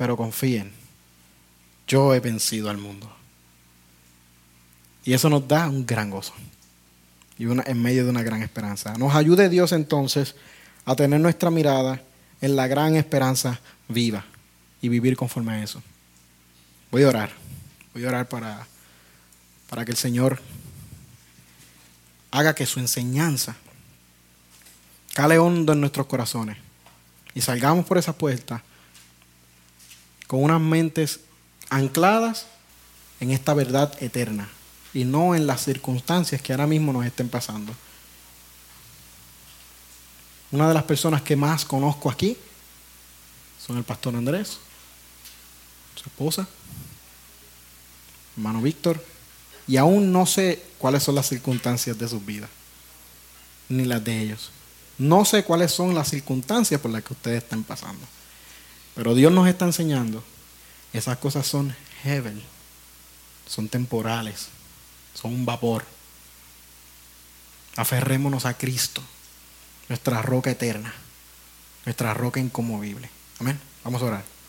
pero 0.00 0.16
confíen, 0.16 0.72
yo 1.86 2.14
he 2.14 2.20
vencido 2.20 2.70
al 2.70 2.78
mundo. 2.78 3.14
Y 5.04 5.12
eso 5.12 5.28
nos 5.28 5.46
da 5.46 5.68
un 5.68 5.84
gran 5.84 6.08
gozo 6.08 6.32
y 7.36 7.44
una, 7.44 7.64
en 7.66 7.82
medio 7.82 8.04
de 8.04 8.08
una 8.08 8.22
gran 8.22 8.40
esperanza. 8.40 8.96
Nos 8.96 9.14
ayude 9.14 9.50
Dios 9.50 9.72
entonces 9.72 10.36
a 10.86 10.96
tener 10.96 11.20
nuestra 11.20 11.50
mirada 11.50 12.00
en 12.40 12.56
la 12.56 12.66
gran 12.66 12.96
esperanza 12.96 13.60
viva 13.88 14.24
y 14.80 14.88
vivir 14.88 15.18
conforme 15.18 15.52
a 15.52 15.62
eso. 15.62 15.82
Voy 16.90 17.02
a 17.02 17.08
orar. 17.08 17.30
Voy 17.92 18.02
a 18.06 18.08
orar 18.08 18.26
para, 18.26 18.66
para 19.68 19.84
que 19.84 19.90
el 19.90 19.98
Señor 19.98 20.40
haga 22.30 22.54
que 22.54 22.64
su 22.64 22.80
enseñanza 22.80 23.54
cale 25.12 25.36
hondo 25.38 25.74
en 25.74 25.80
nuestros 25.82 26.06
corazones 26.06 26.56
y 27.34 27.42
salgamos 27.42 27.84
por 27.84 27.98
esa 27.98 28.14
puerta 28.14 28.64
con 30.30 30.44
unas 30.44 30.60
mentes 30.60 31.18
ancladas 31.70 32.46
en 33.18 33.32
esta 33.32 33.52
verdad 33.52 34.00
eterna 34.00 34.48
y 34.94 35.02
no 35.02 35.34
en 35.34 35.48
las 35.48 35.64
circunstancias 35.64 36.40
que 36.40 36.52
ahora 36.52 36.68
mismo 36.68 36.92
nos 36.92 37.04
estén 37.04 37.28
pasando. 37.28 37.74
Una 40.52 40.68
de 40.68 40.74
las 40.74 40.84
personas 40.84 41.22
que 41.22 41.34
más 41.34 41.64
conozco 41.64 42.08
aquí 42.08 42.36
son 43.66 43.78
el 43.78 43.82
pastor 43.82 44.14
Andrés, 44.14 44.58
su 45.96 46.08
esposa, 46.08 46.46
hermano 48.36 48.62
Víctor, 48.62 49.04
y 49.66 49.78
aún 49.78 50.12
no 50.12 50.26
sé 50.26 50.62
cuáles 50.78 51.02
son 51.02 51.16
las 51.16 51.28
circunstancias 51.28 51.98
de 51.98 52.06
sus 52.06 52.24
vidas, 52.24 52.50
ni 53.68 53.84
las 53.84 54.04
de 54.04 54.20
ellos. 54.20 54.52
No 54.96 55.24
sé 55.24 55.42
cuáles 55.42 55.72
son 55.72 55.92
las 55.92 56.08
circunstancias 56.08 56.80
por 56.80 56.92
las 56.92 57.02
que 57.02 57.14
ustedes 57.14 57.42
están 57.42 57.64
pasando. 57.64 58.06
Pero 58.94 59.14
Dios 59.14 59.32
nos 59.32 59.48
está 59.48 59.64
enseñando, 59.64 60.22
esas 60.92 61.18
cosas 61.18 61.46
son 61.46 61.74
hevel, 62.04 62.42
son 63.46 63.68
temporales, 63.68 64.48
son 65.14 65.32
un 65.32 65.46
vapor. 65.46 65.84
Aferrémonos 67.76 68.46
a 68.46 68.54
Cristo, 68.54 69.02
nuestra 69.88 70.22
roca 70.22 70.50
eterna, 70.50 70.92
nuestra 71.84 72.14
roca 72.14 72.40
incomovible. 72.40 73.08
Amén. 73.38 73.60
Vamos 73.84 74.02
a 74.02 74.06
orar. 74.06 74.39